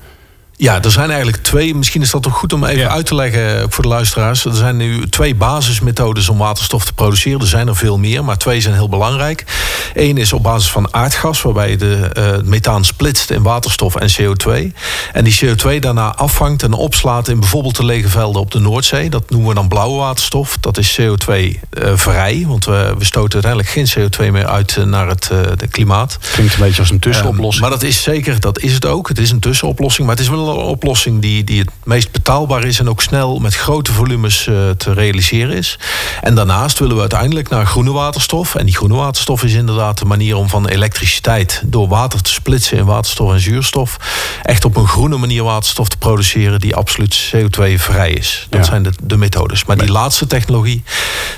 Ja, 0.61 0.83
er 0.83 0.91
zijn 0.91 1.09
eigenlijk 1.09 1.43
twee. 1.43 1.75
Misschien 1.75 2.01
is 2.01 2.11
dat 2.11 2.23
toch 2.23 2.33
goed 2.33 2.53
om 2.53 2.63
even 2.63 2.89
uit 2.89 3.05
te 3.05 3.15
leggen 3.15 3.71
voor 3.71 3.83
de 3.83 3.89
luisteraars. 3.89 4.45
Er 4.45 4.55
zijn 4.55 4.77
nu 4.77 5.09
twee 5.09 5.35
basismethodes 5.35 6.29
om 6.29 6.37
waterstof 6.37 6.85
te 6.85 6.93
produceren. 6.93 7.39
Er 7.39 7.47
zijn 7.47 7.67
er 7.67 7.75
veel 7.75 7.97
meer, 7.97 8.23
maar 8.23 8.37
twee 8.37 8.61
zijn 8.61 8.73
heel 8.73 8.89
belangrijk. 8.89 9.45
Eén 9.93 10.17
is 10.17 10.33
op 10.33 10.43
basis 10.43 10.71
van 10.71 10.93
aardgas, 10.93 11.41
waarbij 11.41 11.69
je 11.69 11.77
de 11.77 12.09
uh, 12.17 12.47
methaan 12.49 12.85
splitst 12.85 13.29
in 13.29 13.43
waterstof 13.43 13.95
en 13.95 14.09
CO2. 14.21 14.75
En 15.13 15.23
die 15.23 15.39
CO2 15.45 15.79
daarna 15.79 16.15
afvangt 16.15 16.63
en 16.63 16.73
opslaat 16.73 17.27
in 17.27 17.39
bijvoorbeeld 17.39 17.75
de 17.75 17.85
lege 17.85 18.09
velden 18.09 18.41
op 18.41 18.51
de 18.51 18.59
Noordzee. 18.59 19.09
Dat 19.09 19.29
noemen 19.29 19.49
we 19.49 19.55
dan 19.55 19.67
blauwe 19.67 19.97
waterstof. 19.97 20.57
Dat 20.59 20.77
is 20.77 20.99
CO2-vrij, 21.01 22.35
uh, 22.35 22.47
want 22.47 22.65
we, 22.65 22.95
we, 22.97 23.05
stoten 23.05 23.43
uiteindelijk 23.43 23.69
geen 23.69 24.09
CO2 24.09 24.31
meer 24.31 24.47
uit 24.47 24.75
uh, 24.79 24.85
naar 24.85 25.07
het 25.07 25.31
klimaat. 25.69 26.17
Klinkt 26.33 26.53
een 26.53 26.59
beetje 26.59 26.81
als 26.81 26.89
een 26.89 26.99
tussenoplossing. 26.99 27.63
Um, 27.63 27.69
maar 27.69 27.79
dat 27.79 27.89
is 27.89 28.03
zeker, 28.03 28.39
dat 28.39 28.59
is 28.59 28.73
het 28.73 28.85
ook. 28.85 29.07
Het 29.07 29.19
is 29.19 29.31
een 29.31 29.39
tussenoplossing, 29.39 30.07
maar 30.07 30.15
het 30.15 30.25
is 30.25 30.31
wel 30.31 30.48
oplossing 30.55 31.21
die, 31.21 31.43
die 31.43 31.59
het 31.59 31.69
meest 31.83 32.11
betaalbaar 32.11 32.63
is 32.63 32.79
en 32.79 32.89
ook 32.89 33.01
snel 33.01 33.39
met 33.39 33.55
grote 33.55 33.93
volumes 33.93 34.47
uh, 34.47 34.69
te 34.69 34.93
realiseren 34.93 35.55
is. 35.55 35.79
En 36.21 36.35
daarnaast 36.35 36.79
willen 36.79 36.95
we 36.95 37.01
uiteindelijk 37.01 37.49
naar 37.49 37.65
groene 37.65 37.91
waterstof. 37.91 38.55
En 38.55 38.65
die 38.65 38.75
groene 38.75 38.95
waterstof 38.95 39.43
is 39.43 39.53
inderdaad 39.53 39.97
de 39.97 40.05
manier 40.05 40.35
om 40.35 40.49
van 40.49 40.67
elektriciteit 40.67 41.61
door 41.65 41.87
water 41.87 42.21
te 42.21 42.31
splitsen 42.31 42.77
in 42.77 42.85
waterstof 42.85 43.31
en 43.31 43.39
zuurstof. 43.39 43.97
Echt 44.43 44.65
op 44.65 44.75
een 44.75 44.87
groene 44.87 45.17
manier 45.17 45.43
waterstof 45.43 45.87
te 45.89 45.97
produceren 45.97 46.59
die 46.59 46.75
absoluut 46.75 47.33
CO2-vrij 47.35 48.11
is. 48.11 48.47
Dat 48.49 48.65
zijn 48.65 48.83
de, 48.83 48.91
de 49.03 49.17
methodes. 49.17 49.65
Maar 49.65 49.77
die 49.77 49.91
laatste 49.91 50.27
technologie, 50.27 50.83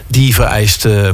die 0.07 0.35
vereist 0.35 0.85
uh, 0.85 1.03
uh, 1.03 1.13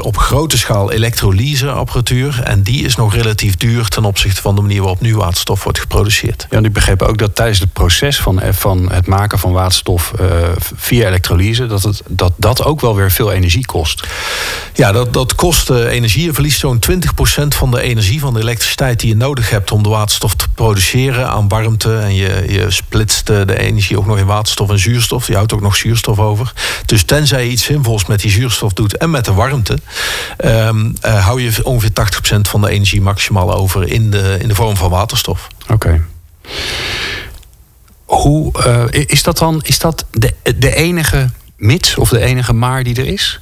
op 0.00 0.16
grote 0.16 0.58
schaal 0.58 0.92
elektrolyseapparatuur. 0.92 2.40
En 2.44 2.62
die 2.62 2.84
is 2.84 2.96
nog 2.96 3.14
relatief 3.14 3.56
duur 3.56 3.88
ten 3.88 4.04
opzichte 4.04 4.40
van 4.40 4.54
de 4.54 4.60
manier 4.60 4.80
waarop 4.80 5.00
nu 5.00 5.16
waterstof 5.16 5.64
wordt 5.64 5.78
geproduceerd. 5.78 6.46
Ja, 6.50 6.56
en 6.56 6.64
ik 6.64 6.72
begreep 6.72 7.02
ook 7.02 7.17
dat 7.18 7.34
tijdens 7.34 7.58
het 7.58 7.72
proces 7.72 8.20
van, 8.20 8.40
eh, 8.40 8.52
van 8.52 8.92
het 8.92 9.06
maken 9.06 9.38
van 9.38 9.52
waterstof 9.52 10.12
uh, 10.20 10.26
via 10.76 11.06
elektrolyse, 11.06 11.66
dat, 11.66 11.82
het, 11.82 12.02
dat 12.06 12.32
dat 12.36 12.64
ook 12.64 12.80
wel 12.80 12.96
weer 12.96 13.10
veel 13.10 13.32
energie 13.32 13.66
kost. 13.66 14.06
Ja, 14.74 14.92
dat, 14.92 15.12
dat 15.12 15.34
kost 15.34 15.70
uh, 15.70 15.92
energie. 15.92 16.24
Je 16.24 16.32
verliest 16.32 16.58
zo'n 16.58 16.82
20% 16.90 16.94
van 17.48 17.70
de 17.70 17.80
energie 17.80 18.20
van 18.20 18.34
de 18.34 18.40
elektriciteit 18.40 19.00
die 19.00 19.08
je 19.08 19.16
nodig 19.16 19.50
hebt 19.50 19.70
om 19.70 19.82
de 19.82 19.88
waterstof 19.88 20.34
te 20.34 20.46
produceren 20.54 21.28
aan 21.28 21.48
warmte. 21.48 21.96
En 21.98 22.14
je, 22.14 22.44
je 22.48 22.66
splitst 22.68 23.26
de 23.26 23.58
energie 23.58 23.98
ook 23.98 24.06
nog 24.06 24.18
in 24.18 24.26
waterstof 24.26 24.70
en 24.70 24.78
zuurstof. 24.78 25.26
Je 25.26 25.34
houdt 25.34 25.52
ook 25.52 25.60
nog 25.60 25.76
zuurstof 25.76 26.18
over. 26.18 26.52
Dus 26.86 27.02
tenzij 27.02 27.44
je 27.44 27.50
iets 27.50 27.64
zinvols 27.64 28.06
met 28.06 28.20
die 28.20 28.30
zuurstof 28.30 28.72
doet 28.72 28.96
en 28.96 29.10
met 29.10 29.24
de 29.24 29.32
warmte, 29.32 29.78
um, 30.44 30.94
uh, 31.06 31.24
hou 31.26 31.42
je 31.42 31.64
ongeveer 31.64 31.90
80% 32.38 32.40
van 32.40 32.60
de 32.60 32.70
energie 32.70 33.00
maximaal 33.00 33.54
over 33.54 33.88
in 33.88 34.10
de, 34.10 34.36
in 34.40 34.48
de 34.48 34.54
vorm 34.54 34.76
van 34.76 34.90
waterstof. 34.90 35.48
Oké. 35.62 35.72
Okay. 35.72 36.17
Hoe 38.04 38.52
uh, 38.66 39.02
is 39.06 39.22
dat 39.22 39.38
dan? 39.38 39.60
Is 39.62 39.78
dat 39.78 40.04
de, 40.10 40.34
de 40.56 40.74
enige 40.74 41.30
mits 41.56 41.96
of 41.96 42.08
de 42.08 42.20
enige 42.20 42.52
maar 42.52 42.82
die 42.82 42.96
er 42.96 43.06
is? 43.06 43.40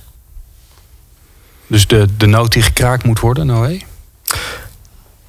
Dus 1.67 1.87
de, 1.87 2.07
de 2.17 2.27
noot 2.27 2.53
die 2.53 2.63
gekraakt 2.63 3.05
moet 3.05 3.21
worden, 3.21 3.47
Noé? 3.47 3.79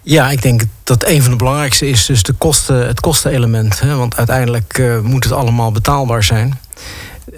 Ja, 0.01 0.29
ik 0.29 0.41
denk 0.41 0.63
dat 0.83 1.05
een 1.05 1.21
van 1.21 1.31
de 1.31 1.37
belangrijkste 1.37 1.89
is 1.89 2.05
dus 2.05 2.23
de 2.23 2.33
kosten, 2.33 2.87
het 2.87 2.99
kostenelement. 2.99 3.79
Hè? 3.79 3.95
Want 3.95 4.15
uiteindelijk 4.15 4.77
uh, 4.77 4.99
moet 4.99 5.23
het 5.23 5.33
allemaal 5.33 5.71
betaalbaar 5.71 6.23
zijn. 6.23 6.59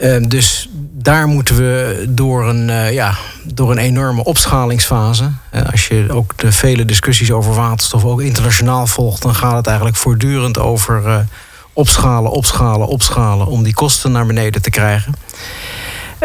Uh, 0.02 0.16
dus 0.28 0.70
daar 0.92 1.28
moeten 1.28 1.56
we 1.56 2.06
door 2.10 2.50
een, 2.50 2.70
uh, 2.70 2.94
ja, 2.94 3.18
door 3.44 3.72
een 3.72 3.78
enorme 3.78 4.24
opschalingsfase. 4.24 5.32
als 5.72 5.88
je 5.88 6.08
ook 6.12 6.38
de 6.38 6.52
vele 6.52 6.86
discussies 6.86 7.32
over 7.32 7.54
waterstof 7.54 8.06
ook 8.06 8.22
internationaal 8.22 8.88
volgt, 8.88 9.22
dan 9.22 9.36
gaat 9.36 9.56
het 9.56 9.68
eigenlijk 9.68 9.98
voortdurend 9.98 10.60
over 10.60 11.26
opschalen, 11.74 12.32
opschalen, 12.32 12.88
opschalen 12.88 13.48
om 13.48 13.64
die 13.64 13.74
kosten 13.74 14.12
naar 14.12 14.26
beneden 14.26 14.62
te 14.62 14.70
krijgen. 14.70 15.14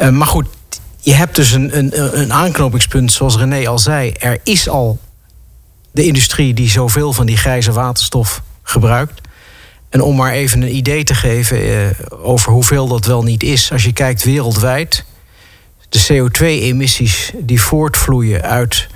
Uh, 0.02 0.08
maar 0.08 0.26
goed, 0.26 0.46
je 1.00 1.14
hebt 1.14 1.36
dus 1.36 1.52
een, 1.52 1.78
een, 1.78 2.20
een 2.20 2.32
aanknopingspunt, 2.32 3.12
zoals 3.12 3.36
René 3.36 3.68
al 3.68 3.78
zei. 3.78 4.10
Er 4.10 4.38
is 4.42 4.68
al 4.68 4.98
de 5.90 6.06
industrie 6.06 6.54
die 6.54 6.70
zoveel 6.70 7.12
van 7.12 7.26
die 7.26 7.36
grijze 7.36 7.72
waterstof 7.72 8.42
gebruikt. 8.62 9.20
En 9.94 10.00
om 10.00 10.16
maar 10.16 10.32
even 10.32 10.62
een 10.62 10.76
idee 10.76 11.04
te 11.04 11.14
geven 11.14 11.66
uh, 11.66 11.86
over 12.22 12.52
hoeveel 12.52 12.88
dat 12.88 13.04
wel 13.04 13.22
niet 13.22 13.42
is. 13.42 13.72
Als 13.72 13.84
je 13.84 13.92
kijkt 13.92 14.24
wereldwijd, 14.24 15.04
de 15.88 16.06
CO2-emissies 16.12 17.32
die 17.38 17.60
voortvloeien 17.60 18.42
uit 18.42 18.88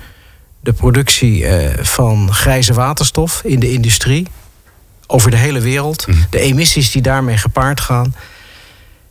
de 0.59 0.73
productie 0.73 1.41
uh, 1.41 1.69
van 1.81 2.33
grijze 2.33 2.73
waterstof 2.73 3.41
in 3.43 3.59
de 3.59 3.71
industrie 3.71 4.27
over 5.07 5.31
de 5.31 5.37
hele 5.37 5.59
wereld. 5.59 6.07
Mhm. 6.07 6.17
De 6.29 6.39
emissies 6.39 6.91
die 6.91 7.01
daarmee 7.01 7.37
gepaard 7.37 7.81
gaan. 7.81 8.15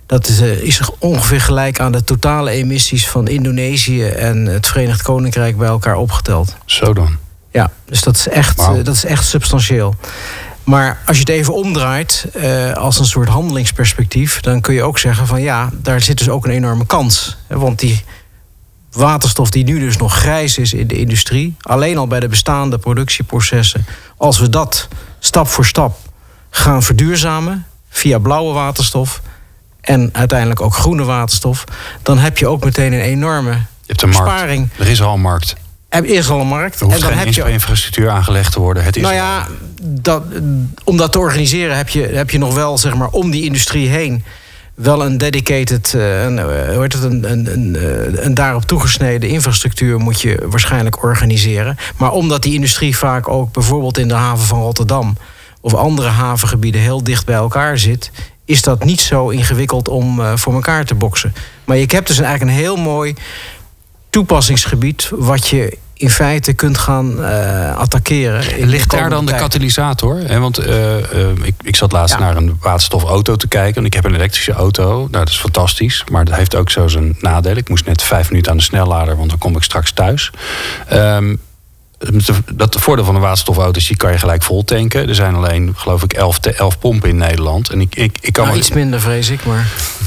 Dat 0.07 0.29
is, 0.29 0.41
uh, 0.41 0.63
is 0.63 0.81
ongeveer 0.99 1.41
gelijk 1.41 1.81
aan 1.81 1.93
de 1.93 2.05
totale 2.05 2.51
emissies 2.51 3.09
van 3.09 3.29
Indonesië 3.29 4.05
en 4.05 4.47
het 4.47 4.67
Verenigd 4.67 5.03
Koninkrijk 5.03 5.57
bij 5.57 5.69
elkaar 5.69 5.97
opgeteld. 5.97 6.57
Zo 6.65 6.95
dan. 6.95 7.17
Ja, 7.51 7.71
dus 7.85 8.01
dat 8.01 8.17
is 8.17 8.29
echt, 8.29 8.57
wow. 8.57 8.85
dat 8.85 8.95
is 8.95 9.05
echt 9.05 9.25
substantieel. 9.25 9.95
Maar 10.69 10.99
als 11.07 11.17
je 11.17 11.23
het 11.23 11.33
even 11.33 11.55
omdraait 11.55 12.27
uh, 12.37 12.73
als 12.73 12.99
een 12.99 13.07
soort 13.07 13.29
handelingsperspectief, 13.29 14.41
dan 14.41 14.61
kun 14.61 14.75
je 14.75 14.83
ook 14.83 14.99
zeggen 14.99 15.27
van 15.27 15.41
ja, 15.41 15.71
daar 15.73 16.01
zit 16.01 16.19
dus 16.19 16.29
ook 16.29 16.45
een 16.45 16.51
enorme 16.51 16.87
kans. 16.87 17.37
Want 17.47 17.79
die 17.79 18.05
waterstof 18.93 19.51
die 19.51 19.65
nu 19.65 19.79
dus 19.79 19.97
nog 19.97 20.15
grijs 20.15 20.59
is 20.59 20.73
in 20.73 20.87
de 20.87 20.99
industrie, 20.99 21.57
alleen 21.61 21.99
al 21.99 22.07
bij 22.07 22.21
de 22.21 22.29
bestaande 22.29 22.79
productieprocessen, 22.79 23.87
als 24.17 24.39
we 24.39 24.49
dat 24.49 24.89
stap 25.19 25.49
voor 25.49 25.67
stap 25.67 25.99
gaan 26.51 26.83
verduurzamen 26.83 27.67
via 27.89 28.19
blauwe 28.19 28.53
waterstof 28.53 29.23
en 29.81 30.11
uiteindelijk 30.13 30.61
ook 30.61 30.75
groene 30.75 31.05
waterstof, 31.05 31.65
dan 32.03 32.19
heb 32.19 32.39
je 32.39 32.47
ook 32.47 32.65
meteen 32.65 32.93
een 32.93 33.01
enorme 33.01 33.51
je 33.51 33.59
hebt 33.87 34.03
een 34.03 34.09
besparing. 34.09 34.59
Markt. 34.59 34.81
Er 34.81 34.89
is 34.89 35.03
al 35.03 35.15
een 35.15 35.21
markt. 35.21 35.57
Er 35.89 36.05
is 36.05 36.31
al 36.31 36.41
een 36.41 36.47
markt. 36.47 36.81
Er 36.81 36.85
hoeft 36.85 36.97
en 36.97 37.03
dan 37.03 37.13
geen 37.13 37.19
heb 37.19 37.35
je 37.35 37.51
infrastructuur 37.51 38.11
aangelegd 38.11 38.53
te 38.53 38.61
worden. 38.61 38.85
Het 38.85 38.97
is 38.97 39.03
nou 39.03 39.15
ja, 39.15 39.47
dat, 39.83 40.23
om 40.85 40.97
dat 40.97 41.13
te 41.13 41.19
organiseren 41.19 41.77
heb 41.77 41.89
je, 41.89 42.03
heb 42.03 42.31
je 42.31 42.39
nog 42.39 42.55
wel, 42.55 42.79
zeg 42.79 42.95
maar, 42.95 43.09
om 43.09 43.31
die 43.31 43.45
industrie 43.45 43.89
heen 43.89 44.25
wel 44.75 45.05
een 45.05 45.19
dedicated, 45.19 45.93
een, 45.93 46.37
uh, 46.37 46.45
hoe 46.45 46.83
heet 46.83 46.93
het, 46.93 47.03
een, 47.03 47.31
een, 47.31 47.53
een, 47.53 47.77
uh, 47.77 48.25
een 48.25 48.35
daarop 48.35 48.65
toegesneden 48.65 49.29
infrastructuur 49.29 49.99
moet 49.99 50.21
je 50.21 50.47
waarschijnlijk 50.47 51.03
organiseren. 51.03 51.77
Maar 51.97 52.13
omdat 52.13 52.43
die 52.43 52.55
industrie 52.55 52.97
vaak 52.97 53.29
ook 53.29 53.53
bijvoorbeeld 53.53 53.99
in 53.99 54.09
de 54.09 54.15
haven 54.15 54.47
van 54.47 54.61
Rotterdam 54.61 55.17
of 55.61 55.75
andere 55.75 56.09
havengebieden 56.09 56.81
heel 56.81 57.03
dicht 57.03 57.27
bij 57.27 57.35
elkaar 57.35 57.79
zit, 57.79 58.11
is 58.45 58.63
dat 58.63 58.85
niet 58.85 59.01
zo 59.01 59.29
ingewikkeld 59.29 59.89
om 59.89 60.21
voor 60.37 60.55
elkaar 60.55 60.85
te 60.85 60.95
boksen. 60.95 61.35
Maar 61.65 61.77
je 61.77 61.87
hebt 61.89 62.07
dus 62.07 62.19
eigenlijk 62.19 62.51
een 62.51 62.63
heel 62.63 62.77
mooi 62.77 63.15
toepassingsgebied 64.11 65.11
wat 65.15 65.49
je 65.49 65.79
in 65.95 66.11
feite 66.11 66.53
kunt 66.53 66.79
gaan 66.79 67.21
uh, 67.21 67.77
attackeren. 67.77 68.69
Ligt 68.69 68.91
daar 68.91 69.11
dan 69.11 69.27
de 69.27 69.35
katalysator? 69.35 70.41
want 70.41 70.67
uh, 70.67 70.97
ik, 71.43 71.55
ik 71.63 71.77
zat 71.77 71.93
laatst 71.93 72.19
naar 72.19 72.37
een 72.37 72.57
waterstofauto 72.61 73.37
te 73.37 73.49
kijken. 73.49 73.81
En 73.81 73.87
ik 73.87 73.95
heb 73.95 74.05
een 74.05 74.15
elektrische 74.15 74.53
auto. 74.53 74.97
Nou, 74.97 75.11
dat 75.11 75.29
is 75.29 75.39
fantastisch. 75.39 76.05
Maar 76.11 76.25
dat 76.25 76.35
heeft 76.35 76.57
ook 76.57 76.71
zo 76.71 76.89
zijn 76.89 77.17
nadeel. 77.21 77.57
Ik 77.57 77.69
moest 77.69 77.87
net 77.87 78.03
vijf 78.03 78.31
minuten 78.31 78.53
aan 78.53 78.59
de 78.59 78.65
snellader, 78.65 79.17
want 79.17 79.31
dan 79.31 79.39
kom 79.39 79.57
ik 79.57 79.63
straks 79.63 79.93
thuis. 79.93 80.31
Um, 80.93 81.41
dat 82.53 82.77
voordeel 82.79 83.05
van 83.05 83.15
een 83.15 83.21
waterstofauto 83.21 83.79
is, 83.79 83.87
die 83.87 83.97
kan 83.97 84.13
je 84.13 84.19
gelijk 84.19 84.43
vol 84.43 84.65
tanken. 84.65 85.09
Er 85.09 85.15
zijn 85.15 85.35
alleen, 85.35 85.73
geloof 85.77 86.03
ik, 86.03 86.13
11, 86.13 86.39
11 86.39 86.79
pompen 86.79 87.09
in 87.09 87.17
Nederland. 87.17 87.71
En 87.71 87.81
ik, 87.81 87.95
ik, 87.95 88.19
ik 88.21 88.33
kan 88.33 88.47
nou, 88.47 88.59
iets 88.59 88.71
minder, 88.71 89.01
vrees 89.01 89.29
ik, 89.31 89.45
maar... 89.45 89.67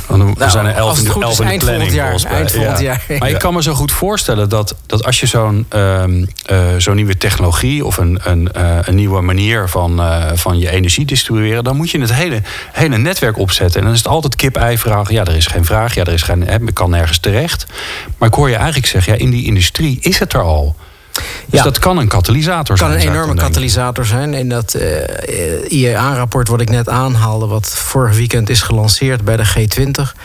er 0.09 0.17
nou, 0.17 0.49
zijn 0.49 0.65
er 0.65 0.75
11 0.75 0.97
in 0.97 1.03
de, 1.03 1.19
11 1.19 1.39
in 1.39 1.47
de 1.47 1.65
planning. 1.65 1.93
Jaar, 1.93 2.23
eind 2.23 2.51
volgend 2.51 2.79
jaar. 2.79 3.05
Maar 3.19 3.29
ik 3.29 3.39
kan 3.39 3.53
me 3.53 3.61
zo 3.61 3.73
goed 3.73 3.91
voorstellen 3.91 4.49
dat, 4.49 4.75
dat 4.85 5.05
als 5.05 5.19
je 5.19 5.25
zo'n 5.25 5.65
um, 5.69 6.27
uh, 6.51 6.59
zo'n 6.77 6.95
nieuwe 6.95 7.17
technologie... 7.17 7.85
of 7.85 7.97
een, 7.97 8.19
een, 8.23 8.49
uh, 8.57 8.77
een 8.81 8.95
nieuwe 8.95 9.21
manier 9.21 9.69
van, 9.69 9.99
uh, 9.99 10.25
van 10.33 10.59
je 10.59 10.69
energie 10.69 11.05
distribueren... 11.05 11.63
dan 11.63 11.75
moet 11.75 11.89
je 11.89 11.99
het 11.99 12.13
hele, 12.13 12.41
hele 12.71 12.97
netwerk 12.97 13.37
opzetten. 13.37 13.79
En 13.79 13.85
dan 13.85 13.93
is 13.93 13.99
het 13.99 14.07
altijd 14.07 14.35
kip-ei-vraag. 14.35 15.11
Ja, 15.11 15.25
er 15.25 15.35
is 15.35 15.47
geen 15.47 15.65
vraag. 15.65 15.95
Ja, 15.95 16.03
er 16.03 16.13
is 16.13 16.21
geen, 16.23 16.47
ik 16.67 16.73
kan 16.73 16.89
nergens 16.89 17.17
terecht. 17.17 17.65
Maar 18.17 18.27
ik 18.27 18.35
hoor 18.35 18.49
je 18.49 18.55
eigenlijk 18.55 18.87
zeggen, 18.87 19.13
ja, 19.13 19.19
in 19.19 19.29
die 19.29 19.45
industrie 19.45 19.97
is 20.01 20.19
het 20.19 20.33
er 20.33 20.41
al... 20.41 20.75
Dus 21.45 21.61
dat 21.61 21.79
kan 21.79 21.97
een 21.97 22.07
katalysator 22.07 22.77
zijn. 22.77 22.89
kan 22.89 22.99
een 22.99 23.07
enorme 23.07 23.35
katalysator 23.35 24.05
zijn. 24.05 24.33
In 24.33 24.49
dat 24.49 24.73
uh, 24.75 25.03
eh, 25.03 25.71
IEA-rapport 25.71 26.47
wat 26.47 26.61
ik 26.61 26.69
net 26.69 26.89
aanhaalde, 26.89 27.45
wat 27.45 27.69
vorig 27.69 28.15
weekend 28.15 28.49
is 28.49 28.61
gelanceerd 28.61 29.23
bij 29.23 29.37
de 29.37 29.47
G20 29.47 30.19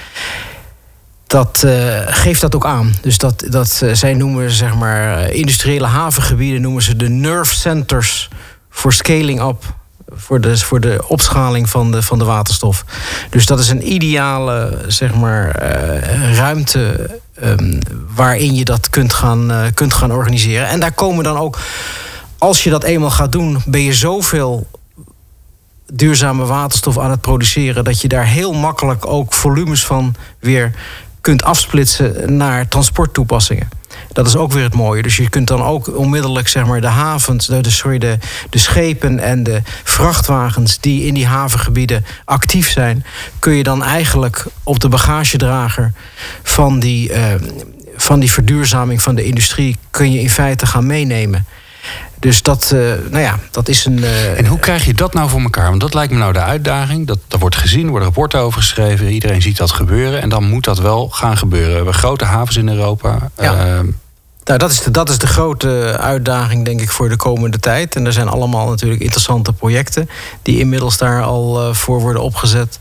dat 1.27 1.63
uh, 1.65 1.73
geeft 2.07 2.41
dat 2.41 2.55
ook 2.55 2.67
aan. 2.67 2.95
Dus 3.03 3.19
dat, 3.19 3.45
dat 3.49 3.81
uh, 3.85 3.93
zij 3.93 4.15
noemen 4.15 4.51
zeg 4.51 4.75
maar 4.75 5.31
industriële 5.31 5.87
havengebieden 5.87 6.61
noemen 6.61 6.83
ze 6.83 6.97
de 6.97 7.09
nerve 7.09 7.55
centers 7.55 8.29
voor 8.71 8.93
scaling 8.93 9.43
up 9.43 9.75
voor 10.15 10.41
de, 10.41 10.59
voor 10.59 10.81
de 10.81 11.05
opschaling 11.09 11.69
van 11.71 11.91
de, 11.91 12.03
van 12.03 12.19
de 12.19 12.25
waterstof. 12.25 12.85
Dus 13.31 13.47
dat 13.47 13.59
is 13.59 13.69
een 13.69 13.93
ideale 13.93 14.85
zeg 14.87 15.15
maar, 15.15 15.63
uh, 15.63 16.37
ruimte 16.37 17.11
um, 17.43 17.79
waarin 18.15 18.55
je 18.55 18.65
dat 18.65 18.91
kunt 18.91 19.13
gaan, 19.13 19.51
uh, 19.51 19.63
kunt 19.75 19.95
gaan 19.95 20.13
organiseren. 20.13 20.69
En 20.69 20.81
daar 20.81 20.93
komen 20.93 21.25
dan 21.25 21.37
ook, 21.37 21.59
als 22.39 22.65
je 22.65 22.71
dat 22.71 22.85
eenmaal 22.85 23.11
gaat 23.11 23.33
doen, 23.33 23.63
ben 23.67 23.81
je 23.81 23.95
zoveel 23.95 24.67
duurzame 25.93 26.45
waterstof 26.45 26.99
aan 26.99 27.11
het 27.11 27.21
produceren 27.21 27.85
dat 27.85 28.01
je 28.01 28.09
daar 28.09 28.27
heel 28.27 28.53
makkelijk 28.53 29.07
ook 29.07 29.35
volumes 29.35 29.85
van 29.85 30.15
weer 30.39 30.73
kunt 31.27 31.45
afsplitsen 31.45 32.37
naar 32.37 32.69
transporttoepassingen. 32.69 33.69
Dat 34.13 34.27
is 34.27 34.37
ook 34.37 34.53
weer 34.53 34.63
het 34.63 34.75
mooie. 34.75 35.03
Dus 35.03 35.17
je 35.17 35.29
kunt 35.29 35.49
dan 35.49 35.63
ook 35.63 35.97
onmiddellijk 35.97 36.49
zeg 36.49 36.67
maar, 36.67 36.81
de 36.81 36.87
havens, 36.87 37.47
de, 37.47 37.71
sorry, 37.71 37.99
de, 37.99 38.19
de 38.51 38.59
schepen 38.59 39.19
en 39.19 39.43
de 39.43 39.63
vrachtwagens 39.85 40.81
die 40.81 41.05
in 41.05 41.15
die 41.15 41.27
havengebieden 41.27 42.05
actief 42.25 42.71
zijn, 42.71 43.05
kun 43.39 43.53
je 43.53 43.63
dan 43.63 43.85
eigenlijk 43.85 44.45
op 44.63 44.81
de 44.81 44.89
bagagedrager 44.89 45.93
van 46.43 46.81
die, 46.81 47.11
uh, 47.11 47.25
van 47.97 48.21
die 48.21 48.31
verduurzaming 48.31 49.03
van 49.03 49.15
de 49.15 49.25
industrie, 49.25 49.77
kun 49.91 50.13
je 50.13 50.21
in 50.21 50.31
feite 50.31 50.67
gaan 50.67 50.87
meenemen. 50.87 51.47
Dus 52.27 52.43
dat, 52.43 52.71
uh, 52.75 52.81
nou 53.11 53.23
ja, 53.23 53.39
dat 53.51 53.69
is 53.69 53.85
een. 53.85 53.99
Uh, 53.99 54.39
en 54.39 54.47
hoe 54.47 54.59
krijg 54.59 54.85
je 54.85 54.95
dat 54.95 55.15
nou 55.15 55.29
voor 55.29 55.41
elkaar? 55.41 55.69
Want 55.69 55.81
dat 55.81 55.95
lijkt 55.95 56.13
me 56.13 56.19
nou 56.19 56.33
de 56.33 56.41
uitdaging. 56.41 57.07
Dat, 57.07 57.19
dat 57.29 57.41
wordt 57.41 57.57
gezien, 57.57 57.85
er 57.85 57.89
worden 57.89 58.09
rapporten 58.09 58.41
over 58.41 58.61
geschreven. 58.61 59.07
Iedereen 59.07 59.43
ziet 59.43 59.57
dat 59.57 59.71
gebeuren. 59.71 60.23
En 60.23 60.29
dan 60.29 60.45
moet 60.45 60.65
dat 60.65 60.79
wel 60.79 61.09
gaan 61.09 61.37
gebeuren. 61.37 61.69
We 61.69 61.77
hebben 61.77 61.95
grote 61.95 62.25
havens 62.25 62.57
in 62.57 62.69
Europa. 62.69 63.31
Ja. 63.37 63.53
Uh, 63.53 63.81
nou, 64.45 64.59
dat 64.59 64.71
is, 64.71 64.83
de, 64.83 64.91
dat 64.91 65.09
is 65.09 65.19
de 65.19 65.27
grote 65.27 65.97
uitdaging, 66.01 66.65
denk 66.65 66.81
ik, 66.81 66.91
voor 66.91 67.09
de 67.09 67.17
komende 67.17 67.59
tijd. 67.59 67.97
En 67.97 68.07
er 68.07 68.13
zijn 68.13 68.29
allemaal 68.29 68.69
natuurlijk 68.69 69.01
interessante 69.01 69.53
projecten 69.53 70.09
die 70.43 70.59
inmiddels 70.59 70.97
daar 70.97 71.23
al 71.23 71.69
uh, 71.69 71.75
voor 71.75 72.01
worden 72.01 72.23
opgezet. 72.23 72.79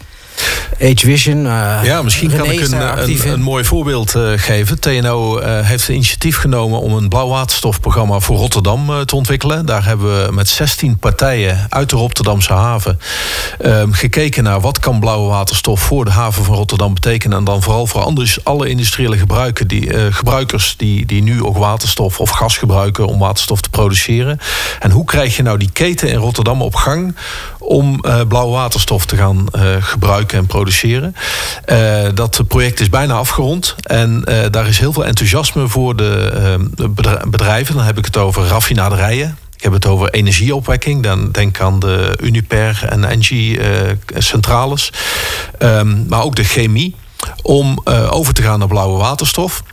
Age 0.81 1.05
Vision. 1.05 1.45
Uh, 1.45 1.79
ja, 1.83 2.01
misschien 2.01 2.35
kan 2.35 2.51
ik 2.51 2.61
een, 2.61 3.31
een, 3.31 3.41
mooi 3.41 3.63
voorbeeld 3.63 4.15
uh, 4.15 4.31
geven. 4.35 4.79
TNO 4.79 5.39
uh, 5.39 5.59
heeft 5.61 5.87
een 5.87 5.93
initiatief 5.93 6.37
genomen 6.37 6.79
om 6.79 6.93
een 6.93 7.09
blauwwaterstofprogramma 7.09 8.19
voor 8.19 8.37
Rotterdam 8.37 9.05
te 9.05 9.15
ontwikkelen. 9.15 9.65
Daar 9.65 9.85
hebben 9.85 10.25
we 10.25 10.31
met 10.31 10.47
16 10.47 10.97
partijen 10.97 11.67
uit 11.69 11.89
de 11.89 11.95
Rotterdamse 11.95 12.53
haven 12.53 12.99
ehm, 13.59 13.91
gekeken 13.91 14.43
naar 14.43 14.61
wat 14.61 14.79
kan 14.79 14.99
blauwe 14.99 15.29
waterstof 15.29 15.81
voor 15.81 16.05
de 16.05 16.11
haven 16.11 16.43
van 16.43 16.55
Rotterdam 16.55 16.93
betekenen. 16.93 17.37
En 17.37 17.43
dan 17.43 17.61
vooral 17.61 17.87
voor 17.87 18.01
anders, 18.01 18.43
alle 18.43 18.69
industriële 18.69 19.17
gebruiken 19.17 19.67
die, 19.67 20.11
gebruikers 20.13 20.73
die, 20.77 21.05
die 21.05 21.21
nu 21.21 21.43
ook 21.43 21.57
waterstof 21.57 22.19
of 22.19 22.29
gas 22.29 22.57
gebruiken 22.57 23.07
om 23.07 23.19
waterstof 23.19 23.61
te 23.61 23.69
produceren. 23.69 24.39
En 24.79 24.91
hoe 24.91 25.05
krijg 25.05 25.35
je 25.35 25.43
nou 25.43 25.57
die 25.57 25.71
keten 25.71 26.09
in 26.09 26.17
Rotterdam 26.17 26.61
op 26.61 26.75
gang 26.75 27.15
om 27.65 28.01
blauwe 28.27 28.53
waterstof 28.53 29.05
te 29.05 29.15
gaan 29.15 29.45
gebruiken? 29.79 30.35
en 30.35 30.45
produceren. 30.45 31.15
Uh, 31.65 32.01
dat 32.13 32.41
project 32.47 32.79
is 32.79 32.89
bijna 32.89 33.13
afgerond. 33.13 33.75
En 33.83 34.23
daar 34.51 34.67
is 34.67 34.79
heel 34.79 34.93
veel 34.93 35.05
enthousiasme 35.05 35.67
voor 35.67 35.95
de 35.95 36.69
bedrijven. 37.27 37.75
Dan 37.75 37.85
heb 37.85 37.97
ik 37.97 38.05
het 38.05 38.17
over 38.17 38.47
raffinaderijen. 38.47 39.37
Ik 39.55 39.63
heb 39.63 39.73
het 39.73 39.85
over 39.85 40.09
energieopwekking. 40.09 41.03
Dan 41.03 41.31
denk 41.31 41.59
aan 41.59 41.79
de 41.79 42.17
Uniper 42.21 42.85
en 42.89 43.03
Engie 43.03 43.59
centrales. 44.17 44.91
Um, 45.59 46.05
maar 46.09 46.23
ook 46.23 46.35
de 46.35 46.43
chemie. 46.43 46.95
Om 47.41 47.81
over 48.09 48.33
te 48.33 48.41
gaan 48.41 48.59
naar 48.59 48.67
blauwe 48.67 48.97
waterstof. 48.97 49.63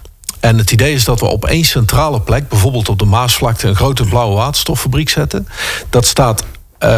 En 0.41 0.59
het 0.59 0.73
idee 0.73 0.95
is 0.95 1.05
dat 1.05 1.21
we 1.21 1.27
op 1.27 1.45
één 1.45 1.65
centrale 1.65 2.21
plek, 2.21 2.49
bijvoorbeeld 2.49 2.89
op 2.89 2.99
de 2.99 3.05
Maasvlakte, 3.05 3.69
een 3.69 3.77
grote 3.77 4.05
blauwe 4.05 4.35
waterstoffabriek 4.37 5.09
zetten. 5.09 5.49
Dat 5.91 6.07
staat 6.07 6.45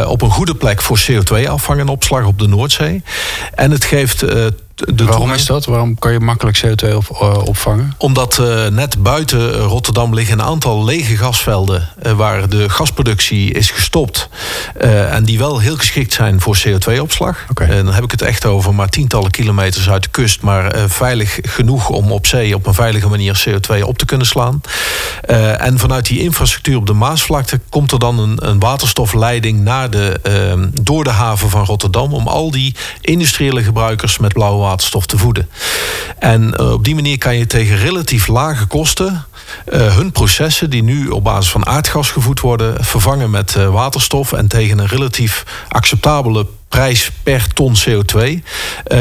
op 0.07 0.21
een 0.21 0.31
goede 0.31 0.55
plek 0.55 0.81
voor 0.81 0.99
CO2-afvang 0.99 1.79
en 1.79 1.87
opslag 1.87 2.25
op 2.25 2.39
de 2.39 2.47
Noordzee. 2.47 3.03
En 3.55 3.71
het 3.71 3.83
geeft 3.83 4.25
uh, 4.75 5.07
Waarom 5.07 5.31
is 5.31 5.45
dat? 5.45 5.65
Waarom 5.65 5.99
kan 5.99 6.11
je 6.11 6.19
makkelijk 6.19 6.65
CO2 6.65 6.95
op, 6.95 7.19
uh, 7.21 7.37
opvangen? 7.45 7.93
Omdat 7.97 8.37
uh, 8.41 8.67
net 8.67 9.03
buiten 9.03 9.53
Rotterdam 9.53 10.13
liggen 10.13 10.39
een 10.39 10.45
aantal 10.45 10.83
lege 10.83 11.17
gasvelden... 11.17 11.89
Uh, 12.05 12.11
waar 12.11 12.49
de 12.49 12.69
gasproductie 12.69 13.51
is 13.51 13.71
gestopt. 13.71 14.29
en 15.09 15.23
die 15.23 15.37
wel 15.37 15.59
heel 15.59 15.77
geschikt 15.77 16.13
zijn 16.13 16.41
voor 16.41 16.57
CO2-opslag. 16.67 17.45
Okay. 17.49 17.67
En 17.67 17.85
dan 17.85 17.93
heb 17.93 18.03
ik 18.03 18.11
het 18.11 18.21
echt 18.21 18.45
over 18.45 18.75
maar 18.75 18.89
tientallen 18.89 19.31
kilometers 19.31 19.89
uit 19.89 20.03
de 20.03 20.09
kust... 20.09 20.41
maar 20.41 20.89
veilig 20.89 21.39
genoeg 21.41 21.89
om 21.89 22.11
op 22.11 22.27
zee 22.27 22.55
op 22.55 22.67
een 22.67 22.73
veilige 22.73 23.09
manier 23.09 23.45
CO2 23.49 23.81
op 23.81 23.97
te 23.97 24.05
kunnen 24.05 24.27
slaan. 24.27 24.61
en 25.57 25.79
vanuit 25.79 26.05
die 26.05 26.21
infrastructuur 26.21 26.77
op 26.77 26.85
de 26.85 26.93
Maasvlakte... 26.93 27.59
komt 27.69 27.91
er 27.91 27.99
dan 27.99 28.19
een, 28.19 28.49
een 28.49 28.59
waterstofleiding 28.59 29.59
naar 29.59 29.89
de, 29.89 30.19
ehm, 30.23 30.67
door 30.81 31.03
de 31.03 31.09
haven 31.09 31.49
van 31.49 31.65
Rotterdam... 31.65 32.13
om 32.13 32.27
al 32.27 32.51
die 32.51 32.75
industriële 33.01 33.63
gebruikers 33.63 34.17
met 34.17 34.33
blauwe 34.33 34.64
waterstof 34.65 35.05
te 35.05 35.17
voeden. 35.17 35.49
En 36.19 36.53
uh, 36.59 36.71
op 36.71 36.83
die 36.83 36.95
manier 36.95 37.17
kan 37.17 37.37
je 37.37 37.47
tegen 37.47 37.77
relatief 37.77 38.27
lage 38.27 38.65
kosten 38.65 39.25
uh, 39.73 39.95
hun 39.95 40.11
processen 40.11 40.69
die 40.69 40.83
nu 40.83 41.07
op 41.07 41.23
basis 41.23 41.51
van 41.51 41.65
aardgas 41.65 42.11
gevoed 42.11 42.39
worden, 42.39 42.83
vervangen 42.83 43.29
met 43.29 43.55
uh, 43.57 43.69
waterstof 43.69 44.33
en 44.33 44.47
tegen 44.47 44.77
een 44.77 44.87
relatief 44.87 45.43
acceptabele 45.67 46.47
prijs 46.67 47.11
per 47.23 47.53
ton 47.53 47.75
CO2 47.77 48.43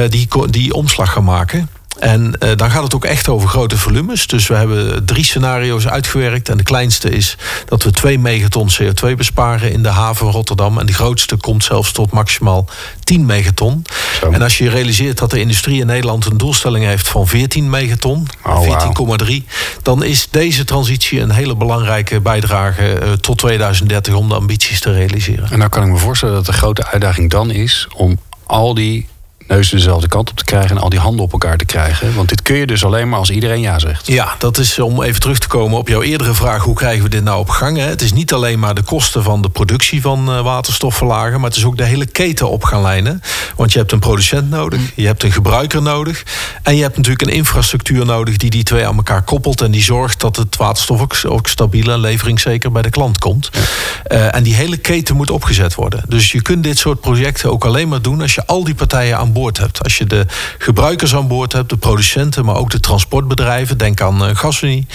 die, 0.09 0.29
die 0.51 0.73
omslag 0.73 1.13
gaan 1.13 1.25
maken. 1.25 1.69
En 1.99 2.37
uh, 2.43 2.51
dan 2.57 2.71
gaat 2.71 2.83
het 2.83 2.95
ook 2.95 3.05
echt 3.05 3.29
over 3.29 3.49
grote 3.49 3.79
volumes. 3.79 4.27
Dus 4.27 4.47
we 4.47 4.55
hebben 4.55 5.05
drie 5.05 5.25
scenario's 5.25 5.87
uitgewerkt. 5.87 6.49
En 6.49 6.57
de 6.57 6.63
kleinste 6.63 7.11
is 7.11 7.37
dat 7.67 7.83
we 7.83 7.91
2 7.91 8.19
megaton 8.19 8.71
CO2 8.81 9.15
besparen 9.17 9.73
in 9.73 9.83
de 9.83 9.89
haven 9.89 10.17
van 10.17 10.31
Rotterdam. 10.31 10.79
En 10.79 10.87
de 10.87 10.93
grootste 10.93 11.37
komt 11.37 11.65
zelfs 11.65 11.93
tot 11.93 12.11
maximaal 12.11 12.69
10 13.05 13.27
megaton. 13.27 13.85
Zo. 14.21 14.31
En 14.31 14.43
als 14.43 14.59
je 14.59 14.69
realiseert 14.69 15.19
dat 15.19 15.31
de 15.31 15.41
industrie 15.41 15.81
in 15.81 15.87
Nederland 15.87 16.27
een 16.27 16.37
doelstelling 16.37 16.85
heeft 16.85 17.09
van 17.09 17.27
14 17.27 17.71
megaton, 17.71 18.27
oh, 18.45 19.23
14,3, 19.27 19.35
dan 19.83 20.05
is 20.05 20.29
deze 20.31 20.65
transitie 20.65 21.21
een 21.21 21.31
hele 21.31 21.57
belangrijke 21.57 22.21
bijdrage 22.21 23.01
uh, 23.03 23.13
tot 23.13 23.39
2030 23.39 24.15
om 24.15 24.29
de 24.29 24.35
ambities 24.35 24.81
te 24.81 24.93
realiseren. 24.93 25.51
En 25.51 25.59
nou 25.59 25.71
kan 25.71 25.83
ik 25.83 25.91
me 25.91 25.99
voorstellen 25.99 26.35
dat 26.35 26.47
de 26.47 26.53
grote 26.53 26.87
uitdaging 26.87 27.31
dan 27.31 27.51
is 27.51 27.89
om 27.97 28.19
al 28.47 28.75
die 28.75 29.07
neus 29.47 29.69
dezelfde 29.69 30.09
kant 30.09 30.31
op 30.31 30.37
te 30.37 30.45
krijgen 30.45 30.77
en 30.77 30.83
al 30.83 30.89
die 30.89 30.99
handen 30.99 31.25
op 31.25 31.33
elkaar 31.33 31.57
te 31.57 31.65
krijgen. 31.65 32.15
Want 32.15 32.29
dit 32.29 32.43
kun 32.43 32.57
je 32.57 32.67
dus 32.67 32.85
alleen 32.85 33.09
maar 33.09 33.19
als 33.19 33.31
iedereen 33.31 33.61
ja 33.61 33.79
zegt. 33.79 34.07
Ja, 34.07 34.35
dat 34.39 34.59
is 34.59 34.79
om 34.79 35.03
even 35.03 35.21
terug 35.21 35.39
te 35.39 35.49
komen 35.49 35.79
op 35.79 35.89
jouw 35.89 36.03
eerdere 36.03 36.35
vraag: 36.35 36.63
hoe 36.63 36.75
krijgen 36.75 37.03
we 37.03 37.09
dit 37.09 37.25
nou 37.25 37.39
op 37.39 37.49
gang? 37.49 37.77
Hè? 37.77 37.85
Het 37.85 38.03
is 38.03 38.13
niet 38.13 38.33
alleen 38.33 38.59
maar 38.59 38.75
de 38.75 38.83
kosten 38.83 39.23
van 39.23 39.43
de 39.43 39.49
productie 39.49 40.01
van 40.01 40.31
uh, 40.31 40.41
waterstof 40.41 40.97
verlagen, 40.97 41.41
maar 41.41 41.49
het 41.49 41.59
is 41.59 41.65
ook 41.65 41.77
de 41.77 41.85
hele 41.85 42.07
keten 42.07 42.51
op 42.51 42.65
gaan 42.65 42.83
lijnen. 42.83 43.21
Want 43.57 43.73
je 43.73 43.79
hebt 43.79 43.93
een 43.93 43.99
producent 43.99 44.51
nodig, 44.51 44.81
je 44.95 45.07
hebt 45.07 45.23
een 45.23 45.33
gebruiker 45.33 45.83
nodig 45.83 46.23
en 46.63 46.77
je 46.77 46.83
hebt 46.83 46.97
natuurlijk 46.97 47.29
een 47.29 47.37
infrastructuur 47.37 48.07
nodig 48.07 48.37
die 48.37 48.51
die 48.51 48.63
twee 48.63 48.87
aan 48.87 48.97
elkaar 48.97 49.23
koppelt 49.23 49.61
en 49.61 49.71
die 49.71 49.83
zorgt 49.83 50.21
dat 50.21 50.37
het 50.37 50.57
waterstof 50.57 51.01
ook, 51.01 51.17
ook 51.27 51.47
stabiel 51.47 51.91
en 51.91 52.01
leveringszeker 52.01 52.73
bij 52.73 52.83
de 52.83 52.91
klant 52.91 53.19
komt. 53.19 53.51
Uh, 54.13 54.35
en 54.35 54.43
die 54.43 54.55
hele 54.55 54.77
keten 54.77 55.17
moet 55.17 55.31
opgezet 55.31 55.75
worden. 55.75 56.03
Dus 56.09 56.33
je 56.33 56.43
kunt 56.43 56.65
dit 56.65 56.79
soort 56.79 57.01
projecten 57.01 57.51
ook 57.51 57.65
alleen 57.65 57.89
maar 57.89 58.03
doen 58.03 58.21
als 58.21 58.35
je 58.35 58.47
al 58.47 58.65
die 58.65 58.75
partijen 58.75 59.19
aan 59.19 59.33
boord 59.35 59.59
hebt. 59.59 59.83
Als 59.83 59.99
je 59.99 60.07
de 60.07 60.27
gebruikers 60.59 61.15
aan 61.15 61.29
boord 61.29 61.53
hebt, 61.53 61.69
de 61.69 61.77
producenten, 61.77 62.45
maar 62.45 62.57
ook 62.57 62.71
de 62.71 62.81
transportbedrijven. 62.81 63.79
Denk 63.79 64.01
aan 64.01 64.29
uh, 64.29 64.37
Gasunie, 64.37 64.87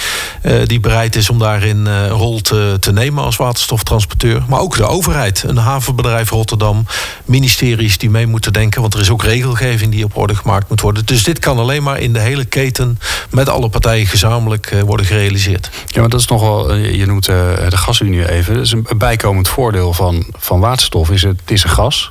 uh, 0.43 0.65
die 0.65 0.79
bereid 0.79 1.15
is 1.15 1.29
om 1.29 1.39
daarin 1.39 1.77
uh, 1.77 2.01
een 2.01 2.09
rol 2.09 2.41
te, 2.41 2.77
te 2.79 2.91
nemen 2.91 3.23
als 3.23 3.35
waterstoftransporteur. 3.35 4.43
Maar 4.47 4.59
ook 4.59 4.77
de 4.77 4.85
overheid, 4.85 5.43
een 5.43 5.57
havenbedrijf 5.57 6.29
Rotterdam, 6.29 6.85
ministeries 7.25 7.97
die 7.97 8.09
mee 8.09 8.27
moeten 8.27 8.53
denken. 8.53 8.81
Want 8.81 8.93
er 8.93 8.99
is 8.99 9.09
ook 9.09 9.23
regelgeving 9.23 9.91
die 9.91 10.03
op 10.03 10.17
orde 10.17 10.35
gemaakt 10.35 10.69
moet 10.69 10.81
worden. 10.81 11.05
Dus 11.05 11.23
dit 11.23 11.39
kan 11.39 11.57
alleen 11.57 11.83
maar 11.83 11.99
in 11.99 12.13
de 12.13 12.19
hele 12.19 12.45
keten 12.45 12.99
met 13.29 13.49
alle 13.49 13.69
partijen 13.69 14.07
gezamenlijk 14.07 14.75
worden 14.85 15.05
gerealiseerd. 15.05 15.69
Ja, 15.87 15.99
maar 15.99 16.09
dat 16.09 16.19
is 16.19 16.27
nog 16.27 16.41
wel, 16.41 16.75
je 16.75 17.05
noemt 17.05 17.25
de 17.25 17.77
gasunie 17.77 18.29
even. 18.29 18.53
Dat 18.53 18.63
is 18.63 18.71
een 18.71 18.87
bijkomend 18.97 19.47
voordeel 19.47 19.93
van, 19.93 20.25
van 20.37 20.59
waterstof. 20.59 21.09
Is 21.09 21.21
het, 21.21 21.39
het 21.39 21.51
is 21.51 21.63
een 21.63 21.69
gas. 21.69 22.09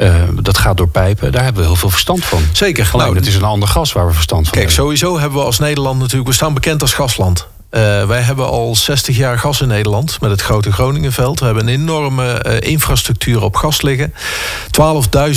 Uh, 0.00 0.22
dat 0.40 0.58
gaat 0.58 0.76
door 0.76 0.88
pijpen. 0.88 1.32
Daar 1.32 1.44
hebben 1.44 1.62
we 1.62 1.68
heel 1.68 1.76
veel 1.76 1.90
verstand 1.90 2.24
van. 2.24 2.42
Zeker. 2.52 2.88
Alleen, 2.92 3.06
nou, 3.06 3.18
het 3.18 3.26
is 3.26 3.34
een 3.34 3.42
ander 3.42 3.68
gas 3.68 3.92
waar 3.92 4.06
we 4.06 4.12
verstand 4.12 4.48
van 4.48 4.52
kijk, 4.52 4.66
hebben. 4.66 4.84
Kijk, 4.84 4.98
sowieso 4.98 5.20
hebben 5.20 5.38
we 5.38 5.44
als 5.44 5.58
Nederland 5.58 5.98
natuurlijk... 5.98 6.28
we 6.28 6.34
staan 6.34 6.54
bekend 6.54 6.82
als 6.82 6.92
gasland. 6.92 7.46
Uh, 7.70 8.04
wij 8.04 8.20
hebben 8.20 8.46
al 8.46 8.76
60 8.76 9.16
jaar 9.16 9.38
gas 9.38 9.60
in 9.60 9.68
Nederland 9.68 10.20
met 10.20 10.30
het 10.30 10.42
grote 10.42 10.72
Groningenveld. 10.72 11.38
We 11.38 11.44
hebben 11.44 11.66
een 11.66 11.80
enorme 11.80 12.44
uh, 12.46 12.70
infrastructuur 12.70 13.42
op 13.42 13.56
gas 13.56 13.82
liggen. 13.82 14.14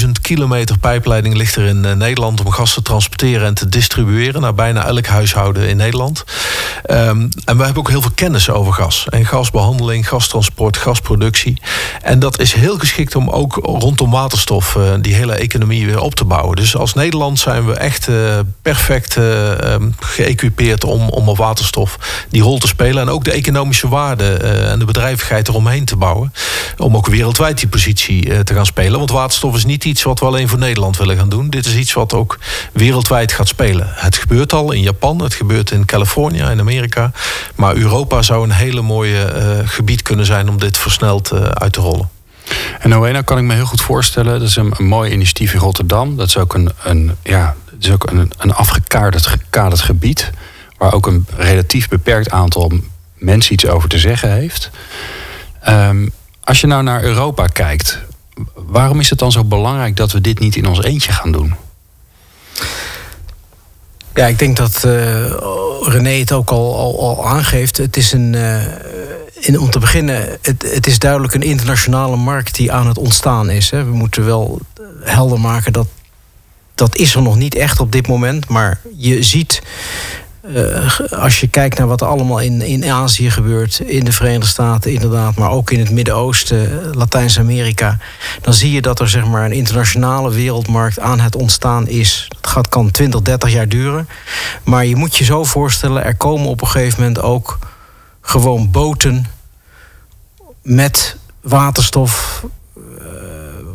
12.000 0.02 0.10
kilometer 0.22 0.78
pijpleiding 0.78 1.36
ligt 1.36 1.56
er 1.56 1.66
in 1.66 1.84
uh, 1.86 1.92
Nederland 1.92 2.46
om 2.46 2.52
gas 2.52 2.74
te 2.74 2.82
transporteren 2.82 3.48
en 3.48 3.54
te 3.54 3.70
distribueren 3.70 4.42
naar 4.42 4.54
bijna 4.54 4.86
elk 4.86 5.06
huishouden 5.06 5.68
in 5.68 5.78
Nederland. 5.78 6.24
Um, 6.92 7.30
en 7.46 7.58
we 7.58 7.64
hebben 7.64 7.78
ook 7.78 7.90
heel 7.90 8.02
veel 8.02 8.12
kennis 8.16 8.50
over 8.50 8.74
gas. 8.74 9.06
En 9.10 9.26
gasbehandeling, 9.26 10.08
gastransport, 10.08 10.78
gasproductie. 10.78 11.62
En 12.02 12.20
dat 12.20 12.40
is 12.40 12.54
heel 12.54 12.78
geschikt 12.78 13.16
om 13.16 13.30
ook 13.30 13.56
rondom 13.56 14.12
waterstof 14.12 14.78
die 15.02 15.14
hele 15.14 15.34
economie 15.34 15.86
weer 15.86 16.00
op 16.00 16.16
te 16.16 16.26
bouwen. 16.26 16.56
Dus 16.56 16.76
als 16.76 16.94
Nederland 16.94 17.40
zijn 17.40 17.66
we 17.66 17.74
echt 17.74 18.10
perfect 18.62 19.16
um, 19.16 19.96
geëquipeerd 20.00 20.84
om, 20.84 21.10
om 21.10 21.30
op 21.30 21.38
waterstof 21.38 21.98
die 22.30 22.42
rol 22.42 22.58
te 22.58 22.68
spelen. 22.68 23.02
En 23.02 23.10
ook 23.10 23.24
de 23.24 23.32
economische 23.32 23.88
waarde 23.88 24.40
uh, 24.44 24.72
en 24.72 24.80
de 24.80 24.86
bedrijvigheid 24.86 25.48
eromheen 25.48 25.86
te 25.86 25.96
bouwen. 25.96 26.34
Om 26.78 26.96
ook 26.96 27.08
wereldwijd 27.08 27.60
die 27.60 27.68
positie 27.68 28.26
uh, 28.26 28.40
te 28.40 28.54
gaan 28.54 28.66
spelen. 28.66 28.98
Want 28.98 29.12
waterstof 29.12 29.56
is 29.56 29.66
niet 29.66 29.86
iets 29.86 30.04
wat 30.04 30.20
we 30.20 30.26
alleen 30.26 30.48
voor 30.48 30.60
Nederland 30.60 30.98
willen 30.98 31.18
gaan 31.18 31.30
doen. 31.30 31.50
Dit 31.50 31.66
is 31.66 31.76
iets 31.76 31.94
wat 31.94 32.14
ook 32.14 32.40
wereldwijd 32.74 33.32
gaat 33.32 33.48
spelen. 33.48 33.88
Het 33.90 34.18
gebeurt 34.18 34.54
al 34.54 34.72
in 34.72 34.82
Japan, 34.82 35.22
het 35.22 35.34
gebeurt 35.34 35.72
in 35.72 35.86
Californië, 35.86 36.42
in 36.42 36.60
Amerika. 36.60 37.12
Maar 37.56 37.76
Europa 37.76 38.22
zou 38.22 38.44
een 38.44 38.52
hele 38.52 38.82
mooie 38.82 39.34
uh, 39.36 39.68
gebied 39.70 40.02
kunnen 40.02 40.26
zijn 40.26 40.50
om 40.50 40.60
dit 40.60 40.78
versneld 40.78 41.34
uit 41.54 41.74
te 41.74 41.82
rollen. 41.82 42.10
En 42.80 42.94
Oena 42.94 43.22
kan 43.22 43.38
ik 43.38 43.44
me 43.44 43.54
heel 43.54 43.66
goed 43.66 43.82
voorstellen. 43.82 44.40
Dat 44.40 44.48
is 44.48 44.56
een, 44.56 44.74
mooi 44.78 45.12
initiatief 45.12 45.54
in 45.54 45.60
Rotterdam. 45.60 46.18
Dat 46.18 46.28
is 46.28 46.38
ook 46.38 46.54
een, 46.54 46.72
een, 46.84 47.16
ja, 47.24 47.56
is 47.80 47.92
ook 47.92 48.10
een, 48.10 48.32
een 48.38 48.54
afgekaderd 48.54 49.26
gekaderd 49.26 49.82
gebied 49.82 50.32
waar 50.82 50.94
ook 50.94 51.08
een 51.08 51.26
relatief 51.36 51.88
beperkt 51.88 52.32
aantal 52.32 52.72
mensen 53.16 53.54
iets 53.54 53.68
over 53.68 53.90
te 53.90 53.98
zeggen 53.98 54.32
heeft. 54.32 54.70
Um, 55.70 56.12
als 56.44 56.62
je 56.62 56.68
nou 56.68 56.84
naar 56.84 57.04
Europa 57.04 57.48
kijkt, 57.48 58.00
waarom 58.54 59.00
is 59.00 59.10
het 59.10 59.20
dan 59.20 59.32
zo 59.32 59.44
belangrijk 59.44 59.96
dat 59.96 60.12
we 60.12 60.22
dit 60.22 60.40
niet 60.40 60.56
in 60.56 60.68
ons 60.68 60.84
eentje 60.84 61.12
gaan 61.12 61.32
doen? 61.32 61.56
Ja, 64.14 64.26
ik 64.26 64.40
denk 64.40 64.58
dat 64.58 64.84
uh, 64.86 64.92
René 65.82 66.20
het 66.20 66.32
ook 66.32 66.50
al, 66.50 67.00
al, 67.00 67.28
aangeeft. 67.28 67.78
Het 67.78 67.98
is 67.98 68.12
een. 68.12 68.34
Uh, 68.34 68.62
in, 69.40 69.60
om 69.60 69.70
te 69.70 69.80
beginnen, 69.80 70.38
het, 70.42 70.72
het, 70.74 70.88
is 70.88 71.00
duidelijk 71.00 71.34
een 71.34 71.42
internationale 71.42 72.16
markt 72.16 72.56
die 72.56 72.72
aan 72.72 72.88
het 72.88 72.98
ontstaan 72.98 73.50
is. 73.50 73.70
Hè. 73.70 73.84
We 73.84 73.92
moeten 73.92 74.26
wel 74.26 74.60
helder 75.04 75.40
maken 75.40 75.74
dat 75.74 75.88
dat 76.76 76.96
is 76.96 77.16
er 77.16 77.22
nog 77.22 77.38
niet 77.38 77.56
echt 77.56 77.80
op 77.80 77.92
dit 77.92 78.08
moment. 78.08 78.48
Maar 78.48 78.82
je 78.98 79.24
ziet 79.24 79.62
als 81.10 81.40
je 81.40 81.48
kijkt 81.48 81.78
naar 81.78 81.88
wat 81.88 82.02
er 82.02 82.08
allemaal 82.08 82.40
in, 82.40 82.62
in 82.62 82.86
Azië 82.86 83.30
gebeurt, 83.30 83.80
in 83.80 84.06
de 84.06 84.12
Verenigde 84.12 84.48
Staten 84.48 84.92
inderdaad, 84.92 85.36
maar 85.36 85.52
ook 85.52 85.72
in 85.72 85.80
het 85.80 85.92
Midden-Oosten, 85.92 86.96
Latijns-Amerika, 86.96 87.98
dan 88.42 88.54
zie 88.54 88.72
je 88.72 88.82
dat 88.82 89.00
er 89.00 89.10
zeg 89.10 89.26
maar, 89.26 89.46
een 89.46 89.52
internationale 89.52 90.32
wereldmarkt 90.32 91.00
aan 91.00 91.20
het 91.20 91.36
ontstaan 91.36 91.88
is. 91.88 92.26
Dat 92.42 92.52
gaat, 92.52 92.70
kan 92.70 92.92
20, 92.92 93.22
30 93.22 93.52
jaar 93.52 93.68
duren. 93.68 94.08
Maar 94.64 94.86
je 94.86 94.96
moet 94.96 95.16
je 95.16 95.24
zo 95.24 95.44
voorstellen, 95.44 96.04
er 96.04 96.16
komen 96.16 96.48
op 96.48 96.62
een 96.62 96.68
gegeven 96.68 97.00
moment 97.00 97.22
ook 97.22 97.60
gewoon 98.22 98.72
boten 98.72 99.26
met 100.62 101.18
waterstof, 101.42 102.44
uh, 102.78 102.84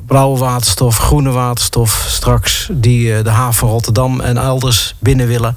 blauwe 0.07 0.39
waterstof, 0.39 0.99
groene 0.99 1.31
waterstof 1.31 2.05
straks, 2.09 2.69
die 2.73 3.07
uh, 3.07 3.23
de 3.23 3.31
haven 3.31 3.69
Rotterdam 3.69 4.21
en 4.21 4.37
elders 4.37 4.95
binnen 4.99 5.27
willen. 5.27 5.57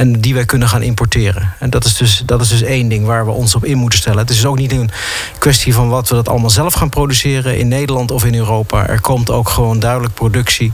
En 0.00 0.20
die 0.20 0.34
wij 0.34 0.44
kunnen 0.44 0.68
gaan 0.68 0.82
importeren. 0.82 1.54
En 1.58 1.70
dat 1.70 1.84
is, 1.84 1.96
dus, 1.96 2.22
dat 2.26 2.40
is 2.40 2.48
dus 2.48 2.62
één 2.62 2.88
ding 2.88 3.06
waar 3.06 3.24
we 3.24 3.30
ons 3.30 3.54
op 3.54 3.64
in 3.64 3.78
moeten 3.78 3.98
stellen. 3.98 4.18
Het 4.18 4.30
is 4.30 4.46
ook 4.46 4.58
niet 4.58 4.72
een 4.72 4.90
kwestie 5.38 5.74
van 5.74 5.88
wat 5.88 6.08
we 6.08 6.14
dat 6.14 6.28
allemaal 6.28 6.50
zelf 6.50 6.74
gaan 6.74 6.88
produceren 6.88 7.58
in 7.58 7.68
Nederland 7.68 8.10
of 8.10 8.24
in 8.24 8.34
Europa. 8.34 8.86
Er 8.86 9.00
komt 9.00 9.30
ook 9.30 9.48
gewoon 9.48 9.80
duidelijk 9.80 10.14
productie 10.14 10.72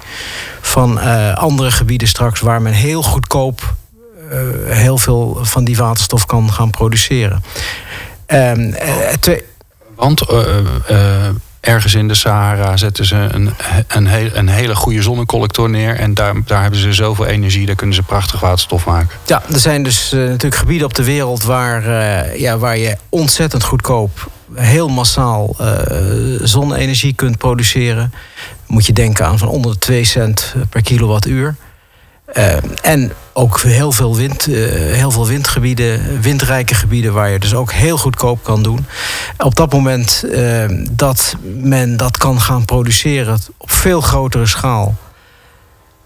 van 0.61 0.99
uh, 0.99 1.35
andere 1.35 1.71
gebieden 1.71 2.09
straks 2.09 2.41
waar 2.41 2.62
men 2.62 2.73
heel 2.73 3.03
goedkoop 3.03 3.75
uh, 4.33 4.39
heel 4.67 4.99
veel 4.99 5.39
van 5.43 5.65
die 5.65 5.77
waterstof 5.77 6.27
kan 6.27 6.53
gaan 6.53 6.71
produceren. 6.71 7.43
Um, 8.27 8.75
uh, 9.29 9.39
Want 9.95 10.21
ergens 11.66 11.94
in 11.94 12.09
de 12.09 12.14
Sahara 12.14 12.76
zetten 12.76 13.05
ze 13.05 13.29
een, 13.31 13.50
een, 13.88 14.07
heel, 14.07 14.31
een 14.33 14.48
hele 14.48 14.74
goede 14.74 15.02
zonnecollector 15.02 15.70
neer. 15.70 15.96
En 15.96 16.14
daar, 16.14 16.35
daar 16.44 16.62
hebben 16.62 16.81
ze 16.81 16.92
zoveel 16.92 17.26
energie, 17.26 17.66
daar 17.66 17.74
kunnen 17.74 17.96
ze 17.96 18.02
prachtig 18.02 18.40
waterstof 18.40 18.87
maken. 18.87 19.18
Ja, 19.26 19.42
er 19.52 19.59
zijn 19.59 19.83
dus 19.83 20.12
uh, 20.12 20.20
natuurlijk 20.20 20.55
gebieden 20.55 20.87
op 20.87 20.94
de 20.94 21.05
wereld 21.05 21.42
waar, 21.42 21.87
uh, 21.87 22.38
ja, 22.38 22.59
waar 22.59 22.79
je 22.79 22.96
ontzettend 23.09 23.62
goedkoop, 23.62 24.31
heel 24.55 24.88
massaal 24.88 25.57
uh, 25.61 25.68
zonne-energie 26.42 27.14
kunt 27.14 27.38
produceren. 27.38 28.12
Moet 28.66 28.87
je 28.87 28.92
denken 28.92 29.26
aan 29.26 29.38
van 29.38 29.48
onder 29.48 29.72
de 29.72 29.79
2 29.79 30.05
cent 30.05 30.55
per 30.70 30.83
kilowattuur. 30.83 31.57
Uh, 32.38 32.57
en 32.83 33.12
ook 33.33 33.61
heel 33.61 33.92
veel, 33.92 34.16
wind, 34.16 34.49
uh, 34.49 34.57
heel 34.92 35.11
veel 35.11 35.27
windgebieden, 35.27 36.20
windrijke 36.20 36.75
gebieden 36.75 37.12
waar 37.12 37.31
je 37.31 37.38
dus 37.38 37.55
ook 37.55 37.72
heel 37.72 37.99
goedkoop 37.99 38.44
kan 38.44 38.62
doen. 38.62 38.87
Op 39.38 39.55
dat 39.55 39.72
moment 39.72 40.25
uh, 40.27 40.64
dat 40.90 41.37
men 41.55 41.96
dat 41.96 42.16
kan 42.16 42.40
gaan 42.40 42.64
produceren 42.64 43.38
op 43.57 43.70
veel 43.70 44.01
grotere 44.01 44.46
schaal 44.46 44.94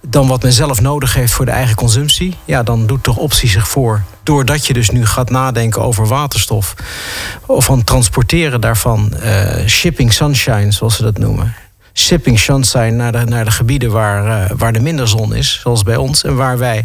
dan 0.03 0.29
wat 0.29 0.43
men 0.43 0.53
zelf 0.53 0.81
nodig 0.81 1.15
heeft 1.15 1.33
voor 1.33 1.45
de 1.45 1.51
eigen 1.51 1.77
consumptie, 1.77 2.37
ja, 2.45 2.63
dan 2.63 2.87
doet 2.87 3.03
toch 3.03 3.17
optie 3.17 3.49
zich 3.49 3.69
voor. 3.69 4.03
Doordat 4.23 4.67
je 4.67 4.73
dus 4.73 4.91
nu 4.91 5.07
gaat 5.07 5.31
nadenken 5.31 5.83
over 5.83 6.07
waterstof 6.07 6.75
of 7.47 7.65
van 7.65 7.85
transporteren 7.85 8.61
daarvan, 8.61 9.15
shipping 9.67 10.13
sunshine, 10.13 10.73
zoals 10.73 10.97
ze 10.97 11.03
dat 11.03 11.19
noemen 11.19 11.55
shipping 11.93 12.39
shunts 12.39 12.71
zijn 12.71 12.97
naar 12.97 13.13
de, 13.13 13.25
naar 13.25 13.45
de 13.45 13.51
gebieden 13.51 13.91
waar, 13.91 14.51
uh, 14.51 14.57
waar 14.57 14.75
er 14.75 14.83
minder 14.83 15.09
zon 15.09 15.35
is, 15.35 15.61
zoals 15.63 15.83
bij 15.83 15.97
ons. 15.97 16.25
En 16.25 16.37
waar, 16.37 16.59
wij, 16.59 16.85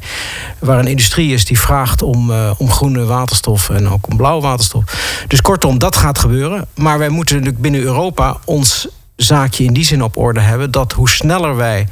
waar 0.59 0.79
een 0.79 0.87
industrie 0.87 1.33
is 1.33 1.45
die 1.45 1.59
vraagt 1.59 2.01
om, 2.01 2.29
uh, 2.29 2.51
om 2.57 2.71
groene 2.71 3.05
waterstof 3.05 3.69
en 3.69 3.89
ook 3.89 4.07
om 4.07 4.17
blauwe 4.17 4.41
waterstof. 4.41 4.83
Dus 5.27 5.41
kortom, 5.41 5.79
dat 5.79 5.95
gaat 5.95 6.19
gebeuren. 6.19 6.67
Maar 6.73 6.97
wij 6.97 7.09
moeten 7.09 7.35
natuurlijk 7.35 7.61
binnen 7.61 7.81
Europa 7.81 8.37
ons 8.45 8.87
zaakje 9.15 9.63
in 9.63 9.73
die 9.73 9.85
zin 9.85 10.03
op 10.03 10.17
orde 10.17 10.39
hebben 10.39 10.71
dat 10.71 10.91
hoe 10.91 11.09
sneller 11.09 11.55
wij 11.55 11.87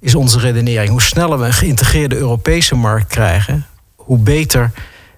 is 0.00 0.14
onze 0.14 0.38
redenering. 0.38 0.90
Hoe 0.90 1.02
sneller 1.02 1.38
we 1.38 1.44
een 1.44 1.52
geïntegreerde 1.52 2.16
Europese 2.16 2.74
markt 2.74 3.06
krijgen, 3.06 3.66
hoe 3.96 4.18
beter 4.18 4.72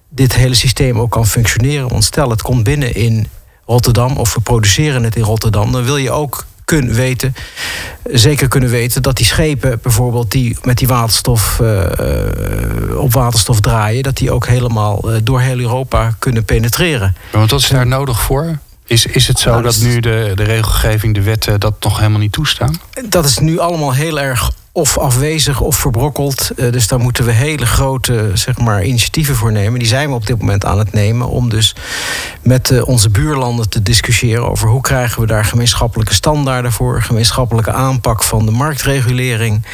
dit 0.09 0.35
hele 0.35 0.53
systeem 0.53 0.99
ook 0.99 1.11
kan 1.11 1.27
functioneren. 1.27 1.87
Want 1.87 2.03
stel, 2.03 2.29
het 2.29 2.41
komt 2.41 2.63
binnen 2.63 2.95
in 2.95 3.27
Rotterdam 3.65 4.17
of 4.17 4.33
we 4.33 4.41
produceren 4.41 5.03
het 5.03 5.15
in 5.15 5.23
Rotterdam, 5.23 5.71
dan 5.71 5.83
wil 5.83 5.97
je 5.97 6.11
ook 6.11 6.45
kunnen 6.67 6.93
weten, 6.93 7.35
zeker 8.03 8.47
kunnen 8.47 8.69
weten 8.69 9.01
dat 9.01 9.17
die 9.17 9.25
schepen 9.25 9.79
bijvoorbeeld 9.81 10.31
die 10.31 10.57
met 10.61 10.77
die 10.77 10.87
waterstof 10.87 11.59
uh, 11.61 12.99
op 12.99 13.13
waterstof 13.13 13.59
draaien, 13.59 14.03
dat 14.03 14.17
die 14.17 14.31
ook 14.31 14.47
helemaal 14.47 15.11
uh, 15.11 15.17
door 15.23 15.41
heel 15.41 15.59
Europa 15.59 16.15
kunnen 16.19 16.45
penetreren. 16.45 17.15
want 17.31 17.51
wat 17.51 17.59
is 17.59 17.67
daar 17.67 17.87
nodig 17.87 18.21
voor? 18.21 18.59
Is, 18.85 19.05
is 19.05 19.27
het 19.27 19.39
zo 19.39 19.49
nou, 19.49 19.63
dat 19.63 19.77
nu 19.81 19.99
de, 19.99 20.31
de 20.35 20.43
regelgeving, 20.43 21.13
de 21.13 21.21
wetten 21.21 21.59
dat 21.59 21.83
nog 21.83 21.97
helemaal 21.97 22.19
niet 22.19 22.31
toestaan? 22.31 22.79
Dat 23.09 23.25
is 23.25 23.37
nu 23.37 23.59
allemaal 23.59 23.93
heel 23.93 24.19
erg 24.19 24.51
of 24.77 24.97
afwezig 24.97 25.61
of 25.61 25.75
verbrokkeld. 25.75 26.49
Uh, 26.55 26.71
dus 26.71 26.87
daar 26.87 26.99
moeten 26.99 27.25
we 27.25 27.31
hele 27.31 27.65
grote 27.65 28.31
zeg 28.33 28.57
maar, 28.57 28.83
initiatieven 28.83 29.35
voor 29.35 29.51
nemen. 29.51 29.79
Die 29.79 29.87
zijn 29.87 30.09
we 30.09 30.15
op 30.15 30.25
dit 30.25 30.39
moment 30.39 30.65
aan 30.65 30.79
het 30.79 30.93
nemen 30.93 31.27
om 31.27 31.49
dus 31.49 31.75
met 32.41 32.69
uh, 32.69 32.87
onze 32.87 33.09
buurlanden 33.09 33.69
te 33.69 33.81
discussiëren 33.81 34.49
over 34.49 34.69
hoe 34.69 34.81
krijgen 34.81 35.21
we 35.21 35.27
daar 35.27 35.45
gemeenschappelijke 35.45 36.13
standaarden 36.13 36.71
voor, 36.71 37.01
gemeenschappelijke 37.01 37.71
aanpak 37.71 38.23
van 38.23 38.45
de 38.45 38.51
marktregulering. 38.51 39.65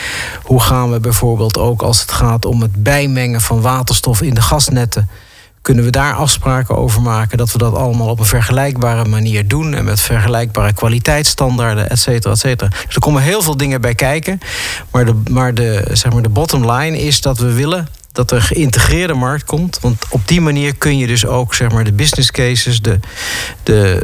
Hoe 0.44 0.62
gaan 0.62 0.92
we 0.92 1.00
bijvoorbeeld 1.00 1.58
ook 1.58 1.82
als 1.82 2.02
het 2.02 2.12
gaat 2.12 2.46
om 2.46 2.62
het 2.62 2.84
bijmengen 2.84 3.42
van 3.42 3.62
waterstof 3.62 4.22
in 4.22 4.34
de 4.34 4.42
gasnetten 4.42 5.10
kunnen 5.64 5.84
we 5.84 5.90
daar 5.90 6.14
afspraken 6.14 6.78
over 6.78 7.02
maken 7.02 7.38
dat 7.38 7.52
we 7.52 7.58
dat 7.58 7.76
allemaal 7.76 8.10
op 8.10 8.20
een 8.20 8.26
vergelijkbare 8.26 9.06
manier 9.06 9.48
doen 9.48 9.74
en 9.74 9.86
met 9.86 10.00
vergelijkbare 10.00 10.74
kwaliteitsstandaarden, 10.74 11.90
et 11.90 12.00
cetera, 12.00 12.34
et 12.34 12.40
cetera. 12.40 12.70
Dus 12.86 12.96
er 12.96 13.02
komen 13.02 13.22
heel 13.22 13.42
veel 13.42 13.58
dingen 13.58 13.82
bij 13.82 13.96
kijken. 13.96 14.40
Maar 14.92 15.06
de, 15.06 15.22
maar 15.30 15.54
de, 15.54 15.86
zeg 15.92 16.14
maar 16.14 16.22
de 16.22 16.30
bottom 16.30 16.72
line 16.72 17.02
is 17.02 17.22
dat 17.22 17.38
we 17.38 17.54
willen 17.54 17.88
dat 18.12 18.32
er 18.32 18.42
geïntegreerde 18.42 19.14
markt 19.14 19.44
komt. 19.44 19.80
Want 19.82 20.06
op 20.10 20.28
die 20.28 20.42
manier 20.42 20.76
kun 20.76 20.98
je 20.98 21.08
dus 21.08 21.26
ook 21.26 21.54
zeg 21.54 21.72
maar, 21.72 21.84
de 21.84 21.94
business 21.94 22.32
cases, 22.32 22.82
de, 22.82 23.00
de, 23.64 24.00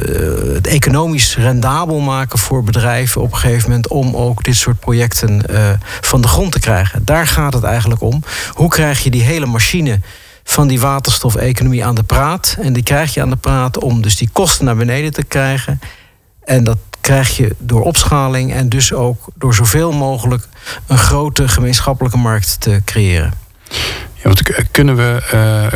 eh, 0.48 0.54
het 0.54 0.66
economisch 0.66 1.36
rendabel 1.36 1.98
maken 1.98 2.38
voor 2.38 2.64
bedrijven 2.64 3.20
op 3.20 3.32
een 3.32 3.38
gegeven 3.38 3.68
moment 3.68 3.88
om 3.88 4.16
ook 4.16 4.44
dit 4.44 4.56
soort 4.56 4.80
projecten 4.80 5.42
uh, 5.50 5.70
van 6.00 6.20
de 6.20 6.28
grond 6.28 6.52
te 6.52 6.60
krijgen. 6.60 7.04
Daar 7.04 7.26
gaat 7.26 7.54
het 7.54 7.64
eigenlijk 7.64 8.02
om. 8.02 8.22
Hoe 8.52 8.68
krijg 8.68 9.02
je 9.02 9.10
die 9.10 9.22
hele 9.22 9.46
machine 9.46 10.00
van 10.44 10.68
die 10.68 10.80
waterstofeconomie 10.80 11.84
aan 11.84 11.94
de 11.94 12.02
praat. 12.02 12.56
En 12.60 12.72
die 12.72 12.82
krijg 12.82 13.14
je 13.14 13.22
aan 13.22 13.30
de 13.30 13.36
praat 13.36 13.78
om 13.78 14.02
dus 14.02 14.16
die 14.16 14.30
kosten 14.32 14.64
naar 14.64 14.76
beneden 14.76 15.12
te 15.12 15.24
krijgen. 15.24 15.80
En 16.44 16.64
dat 16.64 16.78
krijg 17.00 17.36
je 17.36 17.54
door 17.58 17.82
opschaling 17.82 18.52
en 18.52 18.68
dus 18.68 18.92
ook 18.92 19.24
door 19.34 19.54
zoveel 19.54 19.92
mogelijk 19.92 20.48
een 20.86 20.98
grote 20.98 21.48
gemeenschappelijke 21.48 22.18
markt 22.18 22.60
te 22.60 22.82
creëren. 22.84 23.32
Ja, 24.14 24.22
want 24.22 24.68
kunnen 24.70 24.96
we, 24.96 25.22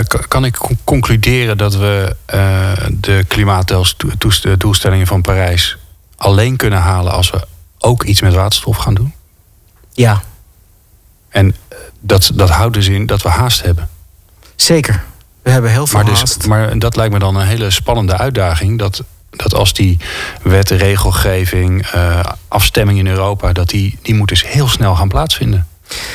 uh, 0.06 0.18
kan 0.28 0.44
ik 0.44 0.58
concluderen 0.84 1.58
dat 1.58 1.74
we 1.74 2.16
uh, 2.34 2.72
de 2.92 3.24
klimaatdoelstellingen 3.28 5.06
van 5.06 5.22
Parijs 5.22 5.76
alleen 6.16 6.56
kunnen 6.56 6.78
halen 6.78 7.12
als 7.12 7.30
we 7.30 7.46
ook 7.78 8.04
iets 8.04 8.20
met 8.20 8.34
waterstof 8.34 8.76
gaan 8.76 8.94
doen? 8.94 9.14
Ja. 9.92 10.22
En 11.28 11.54
dat, 12.00 12.30
dat 12.34 12.50
houdt 12.50 12.74
dus 12.74 12.88
in 12.88 13.06
dat 13.06 13.22
we 13.22 13.28
haast 13.28 13.62
hebben. 13.62 13.88
Zeker. 14.56 15.02
We 15.42 15.50
hebben 15.50 15.70
heel 15.70 15.86
veel 15.86 16.02
maar, 16.02 16.10
dus, 16.10 16.36
maar 16.46 16.78
dat 16.78 16.96
lijkt 16.96 17.12
me 17.12 17.18
dan 17.18 17.36
een 17.36 17.46
hele 17.46 17.70
spannende 17.70 18.18
uitdaging. 18.18 18.78
Dat, 18.78 19.02
dat 19.30 19.54
als 19.54 19.72
die 19.72 19.98
wet, 20.42 20.70
regelgeving, 20.70 21.94
uh, 21.94 22.20
afstemming 22.48 22.98
in 22.98 23.06
Europa... 23.06 23.52
dat 23.52 23.68
die, 23.68 23.98
die 24.02 24.14
moet 24.14 24.28
dus 24.28 24.46
heel 24.46 24.68
snel 24.68 24.94
gaan 24.94 25.08
plaatsvinden. 25.08 25.66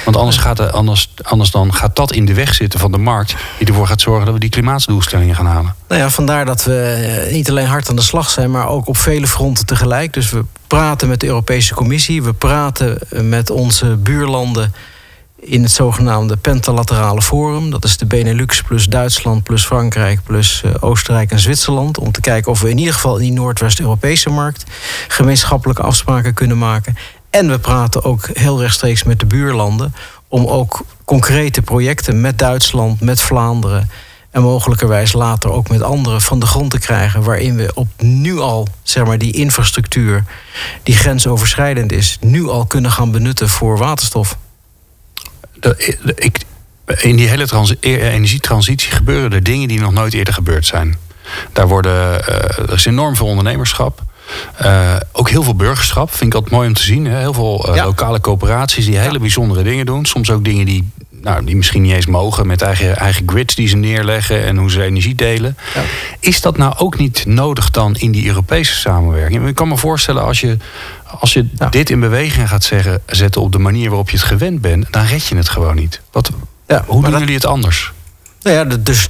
Want 0.06 0.18
anders, 0.18 0.38
gaat 0.38 0.72
anders, 0.72 1.14
anders 1.22 1.52
dan 1.52 1.74
gaat 1.74 1.96
dat 1.96 2.12
in 2.12 2.26
de 2.26 2.34
weg 2.34 2.54
zitten 2.54 2.80
van 2.80 2.92
de 2.92 2.98
markt... 2.98 3.36
die 3.58 3.68
ervoor 3.68 3.88
gaat 3.88 4.02
zorgen 4.02 4.26
dat 4.26 4.34
we 4.34 4.40
die 4.40 4.50
klimaatdoelstellingen 4.50 5.36
gaan 5.36 5.46
halen. 5.46 5.76
Nou 5.88 6.02
ja, 6.02 6.10
vandaar 6.10 6.46
dat 6.46 6.64
we 6.64 6.82
eh, 7.26 7.34
niet 7.34 7.50
alleen 7.50 7.68
hard 7.68 7.90
aan 7.90 7.96
de 7.96 8.02
slag 8.02 8.30
zijn... 8.30 8.52
maar 8.52 8.68
ook 8.68 8.88
op 8.88 8.98
vele 8.98 9.28
fronten 9.28 9.66
tegelijk. 9.66 10.14
Dus 10.14 10.30
we 10.30 10.46
praten 10.68 11.08
met 11.08 11.20
de 11.20 11.28
Europese 11.28 11.74
Commissie. 11.74 12.24
We 12.24 12.34
praten 12.34 13.00
met 13.10 13.50
onze 13.50 13.86
buurlanden 13.96 14.74
in 15.42 15.62
het 15.62 15.72
zogenaamde 15.72 16.38
Pentalaterale 16.38 17.22
Forum. 17.22 17.72
Dat 17.72 17.84
is 17.84 17.98
de 17.98 18.06
Benelux 18.06 18.62
plus 18.62 18.86
Duitsland 18.86 19.44
plus 19.44 19.66
Frankrijk 19.66 20.24
plus 20.24 20.62
uh, 20.66 20.72
Oostenrijk 20.80 21.32
en 21.32 21.40
Zwitserland. 21.40 21.98
Om 21.98 22.12
te 22.12 22.22
kijken 22.22 22.52
of 22.52 22.62
we 22.62 22.70
in 22.70 22.78
ieder 22.78 22.94
geval 22.94 23.16
in 23.16 23.22
die 23.22 23.32
Noordwest-Europese 23.32 24.30
markt 24.30 24.64
gemeenschappelijke 25.08 25.82
afspraken 25.82 26.34
kunnen 26.34 26.58
maken. 26.58 26.96
En 27.30 27.50
we 27.50 27.60
praten 27.60 28.04
ook 28.04 28.30
heel 28.34 28.62
rechtstreeks 28.62 29.04
met 29.04 29.20
de 29.20 29.26
buurlanden 29.26 29.94
om 30.28 30.46
ook 30.46 30.82
concrete 31.06 31.62
projecten 31.62 32.22
met 32.22 32.38
Duitsland, 32.38 33.02
met 33.02 33.22
Vlaanderen 33.22 33.90
en 34.32 34.42
mogelijkerwijs 34.42 35.14
later 35.14 35.52
ook 35.52 35.70
met 35.70 35.82
anderen 35.82 36.22
van 36.22 36.40
de 36.40 36.46
grond 36.46 36.72
te 36.72 36.80
krijgen. 36.80 37.24
Waarin 37.24 37.56
we 37.56 37.72
op 37.74 37.88
nu 37.98 38.40
al 38.40 38.68
zeg 38.84 39.06
maar, 39.06 39.18
die 39.18 39.34
infrastructuur 39.34 40.24
die 40.84 40.96
grensoverschrijdend 40.96 41.92
is, 41.92 42.18
nu 42.22 42.48
al 42.48 42.66
kunnen 42.66 42.92
gaan 42.92 43.12
benutten 43.12 43.50
voor 43.50 43.78
waterstof 43.78 44.38
ik, 46.16 46.38
in 46.98 47.16
die 47.16 47.28
hele 47.28 47.48
e- 47.80 47.96
energietransitie 47.96 48.92
gebeuren 48.92 49.34
er 49.34 49.44
dingen 49.44 49.68
die 49.68 49.80
nog 49.80 49.94
nooit 49.94 50.14
eerder 50.14 50.34
gebeurd 50.34 50.66
zijn. 50.66 50.98
Daar 51.54 51.68
worden, 51.68 52.22
uh, 52.30 52.58
er 52.58 52.74
is 52.74 52.86
enorm 52.86 53.16
veel 53.16 53.28
ondernemerschap. 53.28 54.02
Uh, 54.62 54.96
ook 55.12 55.30
heel 55.30 55.44
veel 55.44 55.56
burgerschap, 55.56 56.10
vind 56.10 56.30
ik 56.30 56.34
altijd 56.34 56.54
mooi 56.54 56.68
om 56.68 56.74
te 56.74 56.84
zien. 56.84 57.06
Hè? 57.06 57.20
Heel 57.20 57.34
veel 57.34 57.76
uh, 57.76 57.84
lokale 57.84 58.22
coöperaties 58.22 58.86
die 58.86 58.98
hele 58.98 59.20
bijzondere 59.20 59.64
dingen 59.64 59.86
doen. 59.86 60.06
Soms 60.06 60.32
ook 60.32 60.44
dingen 60.44 60.66
die, 60.66 60.92
nou, 61.10 61.46
die 61.46 61.56
misschien 61.56 61.82
niet 61.82 61.94
eens 61.94 62.06
mogen 62.06 62.48
met 62.48 62.62
eigen, 62.62 62.96
eigen 62.96 63.30
grids 63.30 63.56
die 63.56 63.68
ze 63.68 63.76
neerleggen 63.76 64.46
en 64.46 64.58
hoe 64.58 64.72
ze 64.72 64.84
energie 64.84 65.16
delen. 65.16 65.58
Ja. 65.76 65.82
Is 66.20 66.42
dat 66.42 66.58
nou 66.58 66.74
ook 66.78 66.98
niet 66.98 67.26
nodig 67.26 67.70
dan 67.70 67.96
in 67.96 68.12
die 68.12 68.28
Europese 68.28 68.76
samenwerking? 68.76 69.48
Ik 69.48 69.56
kan 69.56 69.68
me 69.68 69.78
voorstellen 69.78 70.24
als 70.24 70.40
je 70.40 70.58
als 71.20 71.34
je 71.34 71.48
dit 71.70 71.90
in 71.90 72.00
beweging 72.00 72.50
gaat 72.50 72.64
zeggen, 72.64 73.02
zetten 73.06 73.42
op 73.42 73.52
de 73.52 73.60
manier 73.60 73.88
waarop 73.88 74.10
je 74.10 74.18
het 74.18 74.26
gewend 74.26 74.62
bent, 74.62 74.88
dan 74.92 75.06
red 75.06 75.26
je 75.26 75.36
het 75.36 75.50
gewoon 75.50 75.76
niet. 75.76 76.02
Wat, 76.12 76.32
ja, 76.68 76.84
hoe 76.88 77.04
doen 77.04 77.20
jullie 77.20 77.36
het 77.36 77.46
anders? 77.46 77.92
Nou 78.42 78.56
ja, 78.56 78.78
dus 78.78 79.10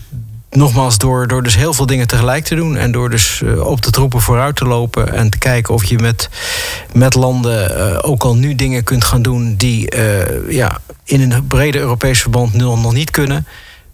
nogmaals, 0.49 0.97
door, 0.97 1.27
door 1.27 1.43
dus 1.43 1.55
heel 1.55 1.73
veel 1.73 1.85
dingen 1.85 2.07
tegelijk 2.07 2.43
te 2.43 2.55
doen. 2.55 2.77
En 2.77 2.91
door 2.91 3.09
dus 3.09 3.41
uh, 3.43 3.65
op 3.65 3.81
de 3.81 3.91
troepen 3.91 4.21
vooruit 4.21 4.55
te 4.55 4.65
lopen. 4.65 5.13
En 5.13 5.29
te 5.29 5.38
kijken 5.38 5.73
of 5.73 5.83
je 5.83 5.99
met, 5.99 6.29
met 6.93 7.13
landen 7.13 7.77
uh, 7.77 7.99
ook 8.01 8.23
al 8.23 8.35
nu 8.35 8.55
dingen 8.55 8.83
kunt 8.83 9.03
gaan 9.03 9.21
doen 9.21 9.55
die 9.55 9.95
uh, 9.95 10.51
ja, 10.51 10.79
in 11.03 11.31
een 11.31 11.47
breder 11.47 11.81
Europees 11.81 12.21
verband 12.21 12.53
nu 12.53 12.63
nog 12.63 12.93
niet 12.93 13.12
kunnen. 13.12 13.47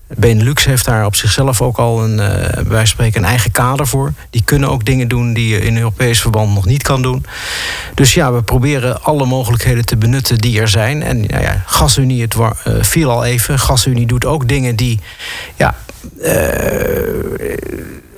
Benelux 0.07 0.65
heeft 0.65 0.85
daar 0.85 1.05
op 1.05 1.15
zichzelf 1.15 1.61
ook 1.61 1.77
al 1.77 2.03
een, 2.03 2.17
uh, 2.17 2.63
wij 2.67 2.85
spreken 2.85 3.21
een 3.23 3.29
eigen 3.29 3.51
kader 3.51 3.87
voor. 3.87 4.13
Die 4.29 4.43
kunnen 4.45 4.69
ook 4.69 4.85
dingen 4.85 5.07
doen 5.07 5.33
die 5.33 5.47
je 5.47 5.61
in 5.61 5.77
Europees 5.77 6.21
verband 6.21 6.53
nog 6.53 6.65
niet 6.65 6.83
kan 6.83 7.01
doen. 7.01 7.25
Dus 7.93 8.13
ja, 8.13 8.33
we 8.33 8.41
proberen 8.41 9.03
alle 9.03 9.25
mogelijkheden 9.25 9.85
te 9.85 9.97
benutten 9.97 10.37
die 10.37 10.59
er 10.59 10.67
zijn. 10.67 11.03
En 11.03 11.19
nou 11.19 11.41
ja, 11.43 11.63
gasunie, 11.65 12.21
het 12.21 12.35
uh, 12.35 12.49
viel 12.79 13.09
al 13.09 13.25
even. 13.25 13.59
Gasunie 13.59 14.05
doet 14.05 14.25
ook 14.25 14.47
dingen 14.47 14.75
die 14.75 14.99
ja, 15.55 15.75
uh, 16.21 16.29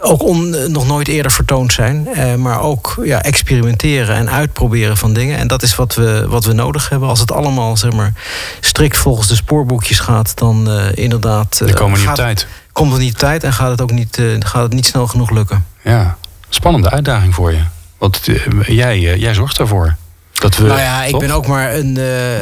ook 0.08 0.24
on, 0.24 0.72
nog 0.72 0.88
nooit 0.88 1.08
eerder 1.08 1.32
vertoond 1.32 1.74
zijn. 1.74 2.08
Uh, 2.16 2.36
maar 2.36 2.62
ook 2.62 3.02
ja, 3.04 3.22
experimenteren 3.22 4.16
en 4.16 4.30
uitproberen 4.30 4.98
van 4.98 5.14
dingen. 5.14 5.38
En 5.38 5.48
dat 5.48 5.64
is 5.64 5.76
wat 5.76 5.96
we, 5.96 6.26
wat 6.28 6.46
we 6.46 6.54
nodig 6.54 6.90
hebben. 6.90 7.10
Als 7.10 7.20
het 7.20 7.32
allemaal 7.32 7.78
zeg 7.78 7.92
maar, 7.92 8.14
strikt 8.60 8.98
volgens 8.98 9.28
de 9.28 9.36
spoorboekjes 9.36 10.00
gaat, 10.00 10.38
dan 10.38 10.70
uh, 10.70 10.86
inderdaad. 10.94 11.60
Uh, 11.64 11.74
komen 11.74 11.94
we 11.94 12.00
niet 12.00 12.10
op 12.10 12.16
tijd. 12.16 12.48
Komt 12.72 12.94
er 12.94 13.00
niet 13.00 13.14
op 13.14 13.20
tijd 13.20 13.44
en 13.44 13.54
gaat 13.54 13.70
het 13.70 13.82
ook 13.82 13.92
niet, 13.92 14.22
gaat 14.40 14.64
het 14.64 14.74
niet 14.74 14.86
snel 14.86 15.08
genoeg 15.08 15.30
lukken. 15.30 15.66
Ja, 15.82 16.18
spannende 16.50 16.90
uitdaging 16.90 17.34
voor 17.34 17.52
je. 17.52 17.62
Want 17.98 18.22
jij, 18.68 19.00
jij 19.00 19.34
zorgt 19.34 19.58
daarvoor. 19.58 19.96
Dat 20.34 20.58
we, 20.58 20.68
nou 20.68 20.80
ja, 20.80 21.04
ik 21.04 21.18
ben 21.18 21.32
ook 21.32 21.48
maar 21.48 21.76
een. 21.76 21.94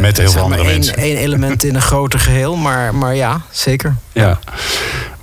Met 0.02 0.18
heel 0.18 0.32
veel 0.32 0.42
andere 0.42 0.64
mensen. 0.64 0.96
Één 0.96 1.18
element 1.18 1.64
in 1.64 1.76
een 1.76 1.82
groter 1.82 2.20
geheel, 2.20 2.56
maar, 2.56 2.96
maar 2.96 3.16
ja, 3.16 3.42
zeker. 3.52 3.96
Ja. 4.12 4.40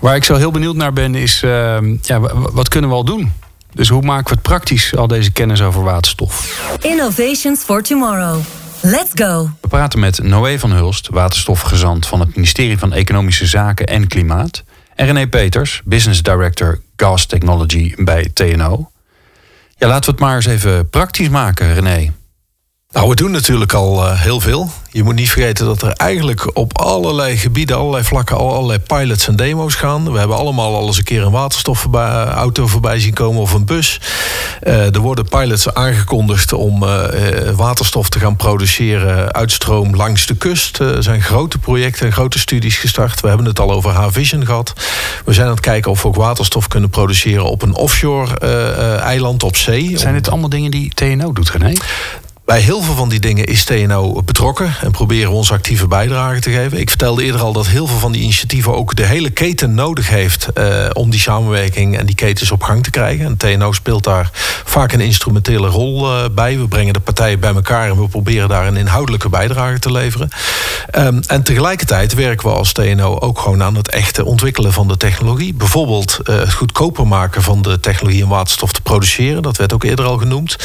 Waar 0.02 0.16
ik 0.16 0.24
zo 0.24 0.34
heel 0.34 0.50
benieuwd 0.50 0.76
naar 0.76 0.92
ben, 0.92 1.14
is 1.14 1.42
uh, 1.42 1.76
ja, 2.02 2.20
wat 2.52 2.68
kunnen 2.68 2.90
we 2.90 2.96
al 2.96 3.04
doen? 3.04 3.32
Dus 3.72 3.88
hoe 3.88 4.02
maken 4.02 4.24
we 4.24 4.32
het 4.32 4.42
praktisch, 4.42 4.96
al 4.96 5.06
deze 5.06 5.32
kennis 5.32 5.62
over 5.62 5.82
waterstof? 5.82 6.60
Innovations 6.80 7.60
for 7.60 7.82
Tomorrow. 7.82 8.40
Let's 8.80 9.10
go. 9.14 9.50
We 9.60 9.68
praten 9.68 9.98
met 10.00 10.22
Noé 10.22 10.58
van 10.58 10.72
Hulst, 10.72 11.08
waterstofgezant 11.08 12.06
van 12.06 12.20
het 12.20 12.34
ministerie 12.34 12.78
van 12.78 12.92
Economische 12.92 13.46
Zaken 13.46 13.86
en 13.86 14.06
Klimaat. 14.06 14.62
En 14.94 15.06
René 15.06 15.28
Peters, 15.28 15.82
Business 15.84 16.22
Director 16.22 16.80
Gas 16.96 17.26
Technology 17.26 17.94
bij 17.96 18.30
TNO. 18.34 18.90
Ja, 19.76 19.86
laten 19.88 20.04
we 20.04 20.10
het 20.10 20.20
maar 20.20 20.36
eens 20.36 20.46
even 20.46 20.88
praktisch 20.88 21.28
maken, 21.28 21.74
René. 21.74 22.12
Nou, 22.92 23.08
we 23.08 23.14
doen 23.14 23.30
natuurlijk 23.30 23.72
al 23.72 24.04
uh, 24.04 24.20
heel 24.20 24.40
veel. 24.40 24.70
Je 24.90 25.02
moet 25.02 25.14
niet 25.14 25.30
vergeten 25.30 25.66
dat 25.66 25.82
er 25.82 25.92
eigenlijk 25.92 26.56
op 26.56 26.78
allerlei 26.78 27.36
gebieden, 27.36 27.76
allerlei 27.76 28.04
vlakken, 28.04 28.36
al 28.36 28.52
allerlei 28.52 28.78
pilots 28.78 29.28
en 29.28 29.36
demo's 29.36 29.74
gaan. 29.74 30.12
We 30.12 30.18
hebben 30.18 30.36
allemaal 30.36 30.74
al 30.74 30.86
eens 30.86 30.98
een 30.98 31.04
keer 31.04 31.22
een 31.22 31.30
waterstofauto 31.30 32.66
voorbij 32.66 33.00
zien 33.00 33.14
komen 33.14 33.40
of 33.40 33.52
een 33.52 33.64
bus. 33.64 34.00
Uh, 34.62 34.94
er 34.94 35.00
worden 35.00 35.28
pilots 35.28 35.74
aangekondigd 35.74 36.52
om 36.52 36.82
uh, 36.82 37.04
waterstof 37.56 38.08
te 38.08 38.18
gaan 38.18 38.36
produceren 38.36 39.32
uitstroom 39.32 39.96
langs 39.96 40.26
de 40.26 40.34
kust. 40.34 40.78
Er 40.78 41.02
zijn 41.02 41.22
grote 41.22 41.58
projecten 41.58 42.06
en 42.06 42.12
grote 42.12 42.38
studies 42.38 42.76
gestart. 42.76 43.20
We 43.20 43.28
hebben 43.28 43.46
het 43.46 43.60
al 43.60 43.72
over 43.72 43.90
H-Vision 43.90 44.46
gehad. 44.46 44.72
We 45.24 45.32
zijn 45.32 45.46
aan 45.46 45.52
het 45.52 45.62
kijken 45.62 45.90
of 45.90 46.02
we 46.02 46.08
ook 46.08 46.16
waterstof 46.16 46.68
kunnen 46.68 46.90
produceren 46.90 47.44
op 47.44 47.62
een 47.62 47.74
offshore 47.74 48.38
eiland 48.98 49.42
op 49.42 49.56
zee. 49.56 49.98
Zijn 49.98 50.14
dit 50.14 50.30
allemaal 50.30 50.48
dingen 50.48 50.70
die 50.70 50.94
TNO 50.94 51.32
doet, 51.32 51.50
René? 51.50 51.72
Bij 52.44 52.60
heel 52.60 52.82
veel 52.82 52.94
van 52.94 53.08
die 53.08 53.20
dingen 53.20 53.44
is 53.44 53.64
TNO 53.64 54.22
betrokken 54.24 54.74
en 54.80 54.90
proberen 54.90 55.30
we 55.30 55.36
onze 55.36 55.52
actieve 55.52 55.86
bijdrage 55.86 56.40
te 56.40 56.50
geven. 56.50 56.78
Ik 56.78 56.88
vertelde 56.88 57.24
eerder 57.24 57.40
al 57.40 57.52
dat 57.52 57.66
heel 57.66 57.86
veel 57.86 57.98
van 57.98 58.12
die 58.12 58.22
initiatieven 58.22 58.74
ook 58.74 58.96
de 58.96 59.06
hele 59.06 59.30
keten 59.30 59.74
nodig 59.74 60.08
heeft 60.08 60.48
uh, 60.54 60.86
om 60.92 61.10
die 61.10 61.20
samenwerking 61.20 61.98
en 61.98 62.06
die 62.06 62.14
ketens 62.14 62.50
op 62.50 62.62
gang 62.62 62.82
te 62.82 62.90
krijgen. 62.90 63.24
En 63.24 63.36
TNO 63.36 63.72
speelt 63.72 64.04
daar 64.04 64.30
vaak 64.64 64.92
een 64.92 65.00
instrumentele 65.00 65.68
rol 65.68 66.10
uh, 66.10 66.24
bij. 66.32 66.58
We 66.58 66.68
brengen 66.68 66.92
de 66.92 67.00
partijen 67.00 67.40
bij 67.40 67.54
elkaar 67.54 67.88
en 67.88 68.00
we 68.00 68.08
proberen 68.08 68.48
daar 68.48 68.66
een 68.66 68.76
inhoudelijke 68.76 69.28
bijdrage 69.28 69.78
te 69.78 69.92
leveren. 69.92 70.28
Um, 70.98 71.20
en 71.26 71.42
tegelijkertijd 71.42 72.14
werken 72.14 72.48
we 72.48 72.54
als 72.54 72.72
TNO 72.72 73.18
ook 73.18 73.38
gewoon 73.38 73.62
aan 73.62 73.74
het 73.74 73.90
echte 73.90 74.24
ontwikkelen 74.24 74.72
van 74.72 74.88
de 74.88 74.96
technologie. 74.96 75.54
Bijvoorbeeld 75.54 76.18
uh, 76.24 76.38
het 76.38 76.52
goedkoper 76.52 77.06
maken 77.06 77.42
van 77.42 77.62
de 77.62 77.80
technologie 77.80 78.24
om 78.24 78.30
waterstof 78.30 78.72
te 78.72 78.80
produceren. 78.80 79.42
Dat 79.42 79.56
werd 79.56 79.72
ook 79.72 79.84
eerder 79.84 80.04
al 80.04 80.18
genoemd. 80.18 80.56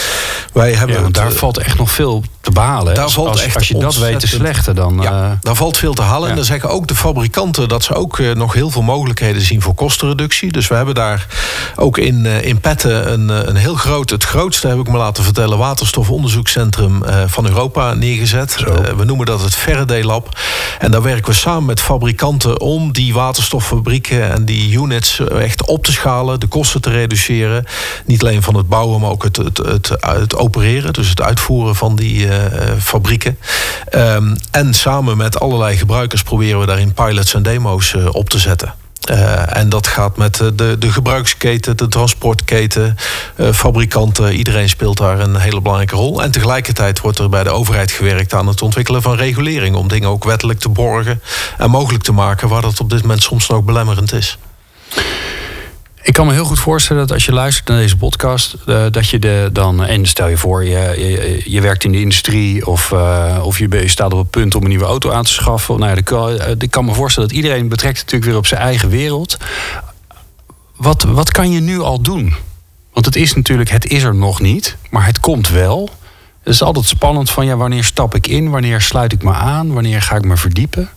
Wij 0.54 0.74
hebben 0.74 1.02
ja, 1.02 1.10
daar 1.10 1.32
valt 1.32 1.58
echt 1.58 1.77
nog 1.78 1.92
veel 1.92 2.24
te 2.48 2.54
behalen. 2.54 2.95
Daar 2.95 3.10
valt 3.10 3.28
als, 3.28 3.43
echt 3.43 3.56
als 3.56 3.68
je 3.68 3.78
dat 3.78 3.95
weet 3.95 4.20
te 4.20 4.28
slechten, 4.28 4.76
dan. 4.76 5.00
Ja, 5.02 5.24
uh, 5.24 5.32
daar 5.41 5.56
valt 5.56 5.78
veel 5.78 5.93
te 5.93 6.02
halen. 6.02 6.30
En 6.30 6.36
dan 6.36 6.45
zeggen 6.45 6.70
ook 6.70 6.88
de 6.88 6.95
fabrikanten 6.95 7.68
dat 7.68 7.84
ze 7.84 7.93
ook 7.93 8.18
uh, 8.18 8.36
nog 8.36 8.54
heel 8.54 8.70
veel 8.70 8.82
mogelijkheden 8.82 9.41
zien 9.41 9.62
voor 9.62 9.74
kostenreductie. 9.74 10.52
Dus 10.52 10.68
we 10.68 10.76
hebben 10.76 10.95
daar 10.95 11.28
ook 11.76 11.98
in, 11.98 12.26
uh, 12.26 12.45
in 12.45 12.60
Petten 12.60 13.12
een, 13.14 13.50
een 13.50 13.56
heel 13.56 13.76
groot, 13.76 14.10
het 14.10 14.24
grootste 14.24 14.68
heb 14.68 14.78
ik 14.78 14.88
me 14.88 14.98
laten 14.98 15.24
vertellen, 15.24 15.58
waterstofonderzoekscentrum 15.58 17.04
van 17.26 17.48
Europa 17.48 17.93
neergezet. 17.93 18.64
we 18.98 19.04
noemen 19.06 19.26
dat 19.26 19.41
het 19.41 19.56
Faraday 19.56 20.04
Lab. 20.04 20.39
En 20.80 20.91
daar 20.91 21.02
werken 21.02 21.32
we 21.32 21.38
samen 21.38 21.66
met 21.66 21.82
fabrikanten 21.82 22.62
om 22.62 22.91
die 22.91 23.14
waterstoffabrieken 23.14 24.32
en 24.32 24.45
die 24.45 24.78
units 24.80 25.20
echt 25.20 25.66
op 25.66 25.86
te 25.86 25.91
schalen, 25.91 26.39
de 26.39 26.48
kosten 26.48 26.82
te 26.82 26.89
reduceren. 26.89 27.66
Niet 28.06 28.22
alleen 28.22 28.43
van 28.43 28.56
het 28.56 28.68
bouwen, 28.68 29.02
maar 29.02 29.10
ook 29.10 29.24
het, 29.24 29.38
het, 29.38 29.58
het, 29.58 29.91
het 30.00 30.36
opereren, 30.36 30.93
dus 30.93 31.10
het 31.10 31.22
uitvoeren 31.22 31.76
van 31.76 31.95
die 31.95 32.28
fabrieken. 32.80 33.38
Um, 33.92 34.36
en 34.52 34.74
samen 34.74 35.18
met 35.18 35.40
allerlei 35.40 35.78
gebruikers 35.78 36.24
proberen 36.24 36.60
we 36.60 36.66
daarin 36.66 36.94
pilots 36.94 37.34
en 37.34 37.44
demo's 37.44 37.94
uh, 37.94 38.08
op 38.12 38.30
te 38.30 38.40
zetten. 38.40 38.74
Uh, 39.12 39.58
en 39.58 39.70
dat 39.70 39.88
gaat 39.88 40.18
met 40.18 40.36
de, 40.36 40.76
de 40.80 40.92
gebruiksketen, 40.92 41.78
de 41.78 41.88
transportketen, 41.88 42.96
fabrikanten. 43.54 44.34
Iedereen 44.34 44.70
speelt 44.70 44.98
daar 44.98 45.20
een 45.20 45.36
hele 45.36 45.62
belangrijke 45.62 45.96
rol. 45.96 46.24
En 46.24 46.32
tegelijkertijd 46.32 47.00
wordt 47.00 47.20
er 47.20 47.30
bij 47.30 47.44
de 47.44 47.50
overheid 47.50 47.92
gewerkt 47.92 48.34
aan 48.34 48.48
het 48.48 48.62
ontwikkelen 48.62 49.02
van 49.02 49.16
regulering. 49.16 49.76
Om 49.76 49.88
dingen 49.88 50.10
ook 50.10 50.24
wettelijk 50.24 50.60
te 50.60 50.70
borgen 50.70 51.22
en 51.58 51.70
mogelijk 51.70 52.04
te 52.04 52.12
maken 52.12 52.50
waar 52.50 52.62
dat 52.62 52.80
op 52.80 52.90
dit 52.90 53.02
moment 53.02 53.24
soms 53.24 53.48
nog 53.48 53.64
belemmerend 53.64 54.14
is. 54.14 54.38
Ik 56.08 56.14
kan 56.14 56.26
me 56.26 56.34
heel 56.34 56.45
goed 56.45 56.60
voorstellen 56.60 57.01
dat 57.01 57.12
als 57.12 57.26
je 57.26 57.32
luistert 57.32 57.68
naar 57.68 57.78
deze 57.78 57.97
podcast, 57.97 58.55
uh, 58.66 58.86
dat 58.91 59.10
je 59.10 59.20
de, 59.20 59.49
dan, 59.53 59.84
en 59.84 60.05
stel 60.05 60.28
je 60.28 60.38
voor, 60.38 60.64
je, 60.64 60.93
je, 60.97 61.41
je 61.45 61.62
werkt 61.62 61.84
in 61.84 61.91
de 61.91 61.99
industrie 61.99 62.68
of, 62.68 62.91
uh, 62.91 63.41
of 63.43 63.60
je, 63.60 63.68
je, 63.70 63.88
staat 63.88 64.14
op 64.14 64.20
het 64.20 64.30
punt 64.30 64.55
om 64.55 64.62
een 64.62 64.70
nieuwe 64.70 64.86
auto 64.86 65.12
aan 65.12 65.24
te 65.24 65.32
schaffen. 65.32 65.80
Nou 65.80 65.91
ja, 65.91 65.97
ik, 65.97 66.62
ik 66.62 66.72
kan 66.72 66.86
me 66.86 66.93
voorstellen 66.93 67.30
dat 67.30 67.38
iedereen 67.38 67.68
betrekt 67.68 67.97
natuurlijk 67.97 68.26
weer 68.26 68.38
op 68.38 68.47
zijn 68.47 68.62
eigen 68.62 68.89
wereld. 68.89 69.38
Wat, 70.76 71.03
wat 71.03 71.32
kan 71.32 71.51
je 71.51 71.60
nu 71.60 71.80
al 71.80 72.01
doen? 72.01 72.36
Want 72.93 73.05
het 73.05 73.16
is 73.16 73.34
natuurlijk, 73.34 73.70
het 73.70 73.86
is 73.86 74.03
er 74.03 74.16
nog 74.16 74.41
niet, 74.41 74.78
maar 74.89 75.05
het 75.05 75.20
komt 75.20 75.49
wel. 75.49 75.89
Het 76.43 76.53
is 76.53 76.64
altijd 76.64 76.86
spannend 76.86 77.30
van 77.30 77.45
ja, 77.45 77.55
wanneer 77.55 77.84
stap 77.84 78.16
ik 78.16 78.28
in, 78.28 78.49
wanneer 78.49 78.82
sluit 78.82 79.12
ik 79.12 79.24
me 79.24 79.34
aan, 79.34 79.74
wanneer 79.74 80.01
ga 80.01 80.16
ik 80.16 80.26
me 80.26 80.38
verdiepen. 80.38 80.89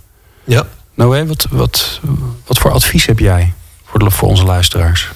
Ja. 0.44 0.66
Nou, 0.94 1.26
wat, 1.26 1.46
wat, 1.50 2.00
wat 2.46 2.58
voor 2.58 2.70
advies 2.70 3.06
heb 3.06 3.18
jij? 3.18 3.52
Voor, 3.90 4.12
voor 4.12 4.28
onze 4.28 4.44
luisteraars? 4.44 5.10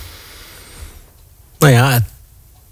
Nou 1.59 1.73
ja, 1.73 1.91
het, 1.91 2.05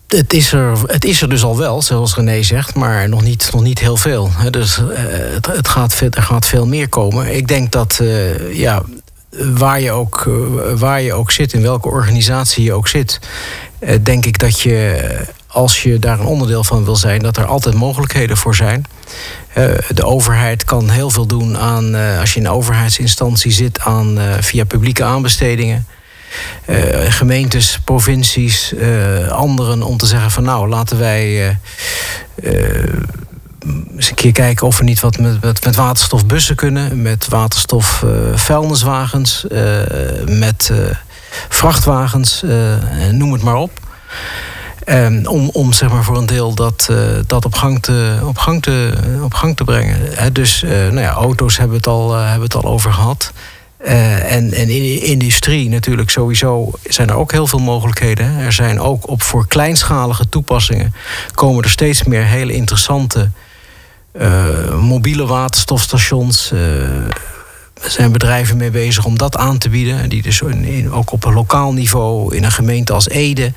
het, 0.07 0.33
is 0.33 0.53
er, 0.53 0.79
het 0.87 1.05
is 1.05 1.23
er 1.23 1.29
dus 1.29 1.43
al 1.43 1.59
wel, 1.59 1.83
zoals 1.83 2.15
René 2.15 2.43
zegt, 2.43 2.75
maar 2.75 3.09
nog 3.09 3.23
niet, 3.23 3.51
nog 3.53 3.63
niet 3.63 3.79
heel 3.79 3.97
veel. 3.97 4.31
Dus 4.51 4.79
uh, 4.79 4.87
het, 5.41 5.69
gaat, 5.69 6.01
er 6.01 6.23
gaat 6.23 6.47
veel 6.47 6.67
meer 6.67 6.89
komen. 6.89 7.37
Ik 7.37 7.49
denk 7.49 7.73
dat 7.73 7.99
uh, 8.03 8.55
ja, 8.59 8.83
waar, 9.55 9.81
je 9.81 9.91
ook, 9.91 10.25
uh, 10.29 10.35
waar 10.75 11.01
je 11.01 11.13
ook 11.13 11.31
zit, 11.31 11.53
in 11.53 11.63
welke 11.63 11.89
organisatie 11.89 12.65
je 12.65 12.73
ook 12.73 12.89
zit, 12.89 13.21
denk 14.03 14.27
ik 14.27 14.39
dat 14.39 14.61
je 14.61 15.01
als 15.47 15.83
je 15.83 15.99
daar 15.99 16.21
een 16.21 16.27
onderdeel 16.27 16.65
van 16.65 16.85
wil 16.85 16.97
zijn, 16.97 17.23
dat 17.23 17.37
er 17.37 17.47
altijd 17.47 17.75
mogelijkheden 17.75 18.37
voor 18.37 18.55
zijn. 18.55 18.85
De 19.89 20.05
overheid 20.05 20.65
kan 20.65 20.91
heel 20.91 21.11
veel 21.11 21.27
doen 21.27 21.59
aan, 21.59 21.95
als 21.95 22.33
je 22.33 22.41
in 22.41 22.47
een 22.47 22.53
overheidsinstantie 22.53 23.53
zit, 23.53 23.81
aan 23.81 24.19
via 24.41 24.65
publieke 24.65 25.05
aanbestedingen. 25.05 25.87
Gemeentes, 27.09 27.79
provincies, 27.85 28.75
anderen 29.29 29.83
om 29.83 29.97
te 29.97 30.07
zeggen 30.07 30.31
van 30.31 30.43
nou 30.43 30.69
laten 30.69 30.99
wij 30.99 31.59
eens 33.97 34.09
een 34.09 34.15
keer 34.15 34.33
kijken 34.33 34.67
of 34.67 34.79
we 34.79 34.85
niet 34.85 35.01
wat 35.01 35.19
met, 35.19 35.65
met, 35.65 35.77
waterstofbussen 35.77 36.57
kunnen, 36.57 37.03
met 37.03 37.29
waterstofvuilniswagens, 37.29 39.47
met 40.27 40.73
vrachtwagens, 41.49 42.45
noem 43.11 43.33
het 43.33 43.43
maar 43.43 43.57
op. 43.57 43.81
Um, 44.87 45.27
om, 45.27 45.49
om 45.53 45.73
zeg 45.73 45.91
maar 45.91 46.05
voor 46.05 46.17
een 46.17 46.27
deel 46.27 46.55
dat, 46.55 46.89
uh, 46.91 46.99
dat 47.27 47.45
op, 47.45 47.55
gang 47.55 47.83
te, 47.83 48.21
op, 48.25 48.39
gang 48.39 48.63
te, 48.63 48.93
op 49.23 49.35
gang 49.35 49.57
te 49.57 49.65
brengen. 49.65 49.99
Dus 50.35 50.63
uh, 50.63 50.71
nou 50.71 51.01
ja, 51.01 51.11
auto's 51.11 51.57
hebben 51.57 51.77
het 51.77 51.87
al, 51.87 52.15
uh, 52.15 52.25
hebben 52.25 52.43
het 52.43 52.55
al 52.55 52.65
over 52.65 52.93
gehad. 52.93 53.33
En, 53.79 54.53
en 54.53 54.69
in 54.69 54.83
de 54.83 55.01
industrie 55.01 55.69
natuurlijk 55.69 56.11
sowieso 56.11 56.71
zijn 56.85 57.09
er 57.09 57.15
ook 57.15 57.33
heel 57.33 57.47
veel 57.47 57.59
mogelijkheden. 57.59 58.39
Er 58.39 58.53
zijn 58.53 58.81
ook 58.81 59.09
op 59.09 59.23
voor 59.23 59.47
kleinschalige 59.47 60.29
toepassingen 60.29 60.95
komen 61.35 61.65
er 61.65 61.71
steeds 61.71 62.03
meer 62.03 62.25
hele 62.25 62.53
interessante 62.53 63.31
mobiele 64.81 65.27
waterstofstations. 65.27 66.53
Er 67.83 67.91
zijn 67.91 68.13
bedrijven 68.13 68.57
mee 68.57 68.71
bezig 68.71 69.05
om 69.05 69.19
dat 69.19 69.37
aan 69.37 69.59
te 69.59 69.69
bieden. 69.69 70.09
Die 70.09 70.23
dus 70.23 70.43
ook 70.91 71.13
op 71.13 71.25
een 71.25 71.33
lokaal 71.33 71.73
niveau, 71.73 72.37
in 72.37 72.45
een 72.45 72.53
gemeente 72.53 72.93
als 72.93 73.09
Ede, 73.09 73.53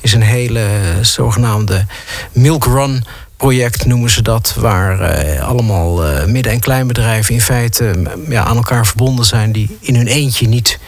is 0.00 0.12
een 0.12 0.22
hele 0.22 0.66
zogenaamde 1.00 1.86
milk 2.32 2.64
run 2.64 3.04
project 3.36 3.86
noemen 3.86 4.10
ze 4.10 4.22
dat, 4.22 4.54
waar 4.58 5.26
uh, 5.26 5.48
allemaal 5.48 6.06
uh, 6.06 6.24
midden- 6.24 6.52
en 6.52 6.60
kleinbedrijven 6.60 7.34
in 7.34 7.40
feite 7.40 7.84
uh, 7.96 8.28
ja, 8.28 8.44
aan 8.44 8.56
elkaar 8.56 8.86
verbonden 8.86 9.24
zijn, 9.24 9.52
die 9.52 9.78
in 9.80 9.96
hun 9.96 10.06
eentje 10.06 10.48
niet 10.48 10.78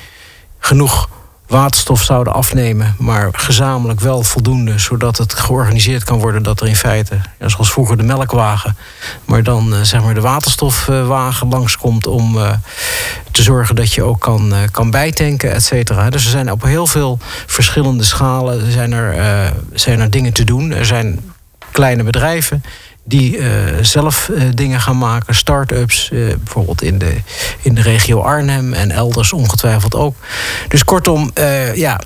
genoeg 0.59 1.09
waterstof 1.51 2.03
zouden 2.03 2.33
afnemen, 2.33 2.95
maar 2.99 3.29
gezamenlijk 3.33 4.01
wel 4.01 4.23
voldoende, 4.23 4.79
zodat 4.79 5.17
het 5.17 5.35
georganiseerd 5.35 6.05
kan 6.05 6.19
worden 6.19 6.43
dat 6.43 6.61
er 6.61 6.67
in 6.67 6.77
feite, 6.77 7.21
zoals 7.39 7.73
vroeger 7.73 7.97
de 7.97 8.03
melkwagen, 8.03 8.77
maar 9.25 9.43
dan 9.43 9.75
zeg 9.83 10.03
maar 10.03 10.15
de 10.15 10.21
waterstofwagen 10.21 11.49
langskomt 11.49 12.07
om 12.07 12.39
te 13.31 13.43
zorgen 13.43 13.77
dat 13.77 13.93
je 13.93 14.03
ook 14.03 14.21
kan, 14.21 14.53
kan 14.71 14.91
bijtanken, 14.91 15.53
et 15.53 15.63
cetera. 15.63 16.11
Dus 16.11 16.25
er 16.25 16.31
zijn 16.31 16.53
op 16.53 16.63
heel 16.63 16.87
veel 16.87 17.19
verschillende 17.47 18.05
schalen 18.05 18.73
zijn 18.73 18.93
er, 18.93 19.53
zijn 19.73 20.01
er 20.01 20.11
dingen 20.11 20.33
te 20.33 20.45
doen. 20.45 20.71
Er 20.73 20.87
zijn 20.87 21.21
kleine 21.71 22.03
bedrijven 22.03 22.63
die 23.05 23.39
uh, 23.39 23.47
zelf 23.81 24.29
uh, 24.29 24.43
dingen 24.55 24.81
gaan 24.81 24.99
maken, 24.99 25.35
start-ups, 25.35 26.11
uh, 26.13 26.35
bijvoorbeeld 26.37 26.83
in 26.83 26.99
de, 26.99 27.17
in 27.63 27.75
de 27.75 27.83
regio 27.83 28.21
Arnhem 28.21 28.73
en 28.73 28.91
elders 28.91 29.33
ongetwijfeld 29.33 29.95
ook. 29.95 30.17
Dus 30.69 30.85
kortom, 30.85 31.31
ja, 31.75 32.01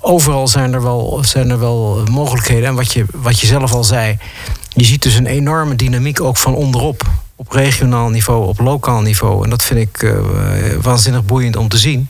overal 0.00 0.48
zijn 0.48 0.72
er 0.72 0.82
wel, 0.82 1.20
zijn 1.24 1.50
er 1.50 1.58
wel 1.58 2.02
mogelijkheden. 2.10 2.68
En 2.68 2.74
wat 2.74 2.92
je, 2.92 3.04
wat 3.12 3.40
je 3.40 3.46
zelf 3.46 3.72
al 3.72 3.84
zei, 3.84 4.18
je 4.68 4.84
ziet 4.84 5.02
dus 5.02 5.14
een 5.14 5.26
enorme 5.26 5.76
dynamiek 5.76 6.20
ook 6.20 6.36
van 6.36 6.54
onderop. 6.54 7.02
Op 7.36 7.50
regionaal 7.50 8.08
niveau, 8.08 8.46
op 8.46 8.58
lokaal 8.58 9.00
niveau. 9.00 9.44
En 9.44 9.50
dat 9.50 9.64
vind 9.64 9.80
ik 9.80 10.14
waanzinnig 10.82 11.24
boeiend 11.24 11.56
om 11.56 11.68
te 11.68 11.78
zien. 11.78 12.08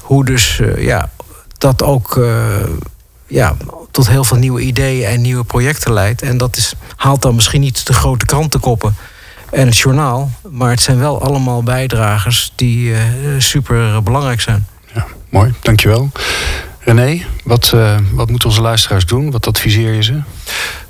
Hoe 0.00 0.24
dus 0.24 0.60
ja, 0.78 1.10
dat 1.58 1.82
ook 1.82 2.20
ja, 3.26 3.56
tot 3.98 4.08
heel 4.08 4.24
veel 4.24 4.36
nieuwe 4.36 4.60
ideeën 4.60 5.06
en 5.06 5.20
nieuwe 5.20 5.44
projecten 5.44 5.92
leidt. 5.92 6.22
En 6.22 6.38
dat 6.38 6.56
is, 6.56 6.72
haalt 6.96 7.22
dan 7.22 7.34
misschien 7.34 7.60
niet 7.60 7.86
de 7.86 7.92
grote 7.92 8.26
krantenkoppen 8.26 8.96
en 9.50 9.66
het 9.66 9.76
journaal. 9.76 10.30
Maar 10.50 10.70
het 10.70 10.80
zijn 10.80 10.98
wel 10.98 11.22
allemaal 11.22 11.62
bijdragers 11.62 12.52
die 12.54 12.90
uh, 12.90 12.98
super 13.38 14.02
belangrijk 14.02 14.40
zijn. 14.40 14.66
Ja, 14.94 15.06
mooi, 15.28 15.54
dankjewel. 15.62 16.10
René, 16.78 17.24
wat, 17.44 17.72
uh, 17.74 17.96
wat 18.12 18.30
moeten 18.30 18.48
onze 18.48 18.60
luisteraars 18.60 19.06
doen? 19.06 19.30
Wat 19.30 19.46
adviseer 19.46 19.92
je 19.92 20.02
ze? 20.02 20.20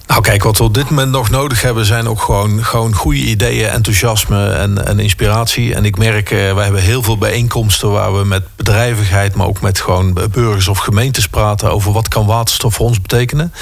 Nou 0.08 0.20
kijk, 0.20 0.42
wat 0.42 0.58
we 0.58 0.64
op 0.64 0.74
dit 0.74 0.90
moment 0.90 1.10
nog 1.10 1.30
nodig 1.30 1.62
hebben 1.62 1.84
zijn 1.84 2.08
ook 2.08 2.20
gewoon, 2.20 2.64
gewoon 2.64 2.94
goede 2.94 3.18
ideeën, 3.18 3.68
enthousiasme 3.68 4.48
en, 4.48 4.86
en 4.86 4.98
inspiratie. 4.98 5.74
En 5.74 5.84
ik 5.84 5.98
merk, 5.98 6.30
uh, 6.30 6.54
we 6.54 6.60
hebben 6.60 6.82
heel 6.82 7.02
veel 7.02 7.18
bijeenkomsten 7.18 7.90
waar 7.90 8.18
we 8.18 8.24
met 8.24 8.42
bedrijvigheid, 8.56 9.34
maar 9.34 9.46
ook 9.46 9.60
met 9.60 9.80
gewoon 9.80 10.12
burgers 10.30 10.68
of 10.68 10.78
gemeentes 10.78 11.28
praten 11.28 11.72
over 11.72 11.92
wat 11.92 12.08
kan 12.08 12.26
waterstof 12.26 12.74
voor 12.74 12.86
ons 12.86 13.00
betekenen. 13.00 13.52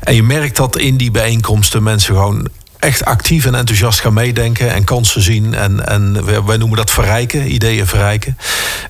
En 0.00 0.14
je 0.14 0.22
merkt 0.22 0.56
dat 0.56 0.78
in 0.78 0.96
die 0.96 1.10
bijeenkomsten 1.10 1.82
mensen 1.82 2.14
gewoon 2.14 2.48
echt 2.80 3.04
actief 3.04 3.46
en 3.46 3.54
enthousiast 3.54 4.00
gaan 4.00 4.12
meedenken 4.12 4.72
en 4.72 4.84
kansen 4.84 5.22
zien. 5.22 5.54
En, 5.54 5.86
en 5.86 6.24
wij 6.46 6.56
noemen 6.56 6.76
dat 6.76 6.90
verrijken, 6.90 7.52
ideeën 7.52 7.86
verrijken. 7.86 8.36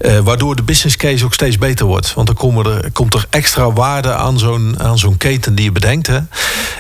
Uh, 0.00 0.18
waardoor 0.18 0.56
de 0.56 0.62
business 0.62 0.96
case 0.96 1.24
ook 1.24 1.34
steeds 1.34 1.58
beter 1.58 1.86
wordt. 1.86 2.14
Want 2.14 2.26
dan 2.26 2.36
komen 2.36 2.66
er, 2.66 2.90
komt 2.92 3.14
er 3.14 3.26
extra 3.30 3.72
waarde 3.72 4.14
aan 4.14 4.38
zo'n, 4.38 4.76
zo'n 4.94 5.16
keten 5.16 5.54
die 5.54 5.64
je 5.64 5.72
bedenkt. 5.72 6.06
Hè. 6.06 6.18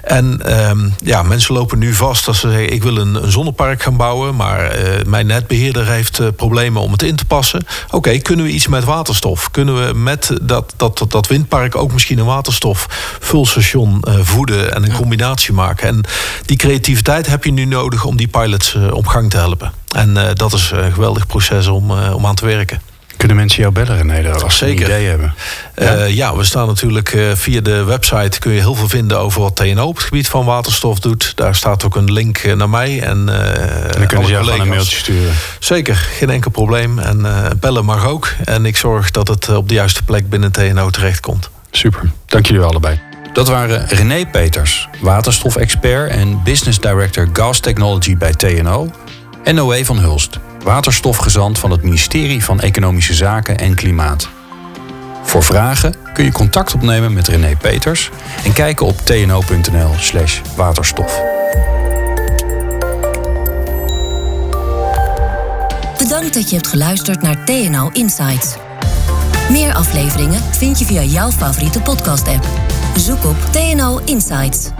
En 0.02 0.58
um, 0.68 0.94
ja, 1.04 1.22
mensen 1.22 1.54
lopen 1.54 1.78
nu 1.78 1.94
vast 1.94 2.28
als 2.28 2.40
ze 2.40 2.50
zeggen: 2.50 2.72
ik 2.72 2.82
wil 2.82 2.96
een, 2.96 3.18
zonnepark 3.30 3.82
gaan 3.82 3.96
bouwen, 3.96 4.36
maar 4.36 4.78
uh, 4.78 4.88
mijn 5.06 5.26
netbeheerder 5.26 5.86
heeft 5.88 6.20
uh, 6.20 6.26
problemen 6.36 6.82
om 6.82 6.92
het 6.92 7.02
in 7.02 7.16
te 7.16 7.24
passen. 7.24 7.66
Oké, 7.90 8.18
kunnen 8.18 8.44
we 8.44 8.52
iets 8.52 8.66
met 8.66 8.84
waterstof? 8.84 9.50
Kunnen 9.50 9.86
we 9.86 9.94
met 9.94 10.30
dat, 10.42 10.74
dat, 10.76 11.04
dat, 11.08 11.26
windpark 11.26 11.76
ook 11.76 11.92
misschien 11.92 12.18
een 12.18 12.24
waterstofvulstation 12.24 14.04
voeden 14.20 14.74
en 14.74 14.84
een 14.84 14.92
combinatie 14.92 15.52
maken? 15.52 15.88
En 15.88 16.04
die 16.44 16.56
creativiteit 16.56 16.99
creativiteit 17.02 17.26
heb 17.26 17.44
je 17.44 17.52
nu 17.52 17.64
nodig 17.64 18.04
om 18.04 18.16
die 18.16 18.28
pilots 18.28 18.74
uh, 18.74 18.92
op 18.92 19.06
gang 19.06 19.30
te 19.30 19.36
helpen. 19.36 19.72
En 19.96 20.10
uh, 20.16 20.22
dat 20.34 20.52
is 20.52 20.70
een 20.70 20.92
geweldig 20.92 21.26
proces 21.26 21.66
om, 21.66 21.90
om 21.90 22.26
aan 22.26 22.34
te 22.34 22.46
werken. 22.46 22.80
Kunnen 23.16 23.36
mensen 23.36 23.60
jou 23.60 23.72
bellen, 23.72 23.96
René, 23.96 24.32
als 24.32 24.58
ze 24.58 24.66
een 24.66 24.72
idee 24.72 25.08
hebben? 25.08 25.34
Ja? 25.76 26.04
ja, 26.04 26.36
we 26.36 26.44
staan 26.44 26.66
natuurlijk 26.66 27.16
via 27.34 27.60
de 27.60 27.84
website... 27.84 28.38
kun 28.38 28.52
je 28.52 28.60
heel 28.60 28.74
veel 28.74 28.88
vinden 28.88 29.18
over 29.18 29.40
wat 29.40 29.56
TNO 29.56 29.86
op 29.86 29.96
het 29.96 30.04
gebied 30.04 30.28
van 30.28 30.44
waterstof 30.44 30.98
doet. 30.98 31.32
Daar 31.36 31.54
staat 31.54 31.84
ook 31.84 31.96
een 31.96 32.12
link 32.12 32.54
naar 32.54 32.70
mij. 32.70 33.00
En, 33.00 33.28
en 33.28 33.98
dan 33.98 34.06
kunnen 34.06 34.26
ze 34.26 34.32
jou 34.32 34.44
gewoon 34.44 34.60
een 34.60 34.68
mailtje 34.68 34.96
sturen. 34.96 35.32
Zeker, 35.58 35.96
geen 35.96 36.30
enkel 36.30 36.50
probleem. 36.50 36.98
En 36.98 37.26
bellen 37.60 37.84
mag 37.84 38.06
ook. 38.06 38.34
En 38.44 38.66
ik 38.66 38.76
zorg 38.76 39.10
dat 39.10 39.28
het 39.28 39.48
op 39.48 39.68
de 39.68 39.74
juiste 39.74 40.02
plek 40.02 40.28
binnen 40.28 40.52
TNO 40.52 40.90
terechtkomt. 40.90 41.50
Super, 41.70 42.10
dank 42.26 42.46
jullie 42.46 42.62
allebei. 42.62 43.09
Dat 43.32 43.48
waren 43.48 43.86
René 43.86 44.26
Peters, 44.26 44.88
waterstofexpert 45.00 46.10
en 46.10 46.42
business 46.42 46.80
director 46.80 47.28
Gas 47.32 47.60
Technology 47.60 48.16
bij 48.16 48.32
TNO, 48.32 48.90
en 49.44 49.54
Noé 49.54 49.84
van 49.84 49.98
Hulst, 49.98 50.38
waterstofgezant 50.64 51.58
van 51.58 51.70
het 51.70 51.82
ministerie 51.82 52.44
van 52.44 52.60
Economische 52.60 53.14
Zaken 53.14 53.58
en 53.58 53.74
Klimaat. 53.74 54.28
Voor 55.22 55.42
vragen 55.42 55.94
kun 56.12 56.24
je 56.24 56.32
contact 56.32 56.74
opnemen 56.74 57.12
met 57.12 57.28
René 57.28 57.56
Peters 57.56 58.10
en 58.44 58.52
kijken 58.52 58.86
op 58.86 58.98
tno.nl/slash 58.98 60.40
waterstof. 60.56 61.20
Bedankt 65.98 66.34
dat 66.34 66.50
je 66.50 66.56
hebt 66.56 66.68
geluisterd 66.68 67.22
naar 67.22 67.44
TNO 67.44 67.90
Insights. 67.92 68.54
Meer 69.50 69.74
afleveringen 69.74 70.42
vind 70.50 70.78
je 70.78 70.84
via 70.84 71.02
jouw 71.02 71.30
favoriete 71.30 71.80
podcast-app. 71.80 72.46
Zoek 72.96 73.24
op 73.24 73.36
TNO 73.52 74.00
Insights. 74.04 74.79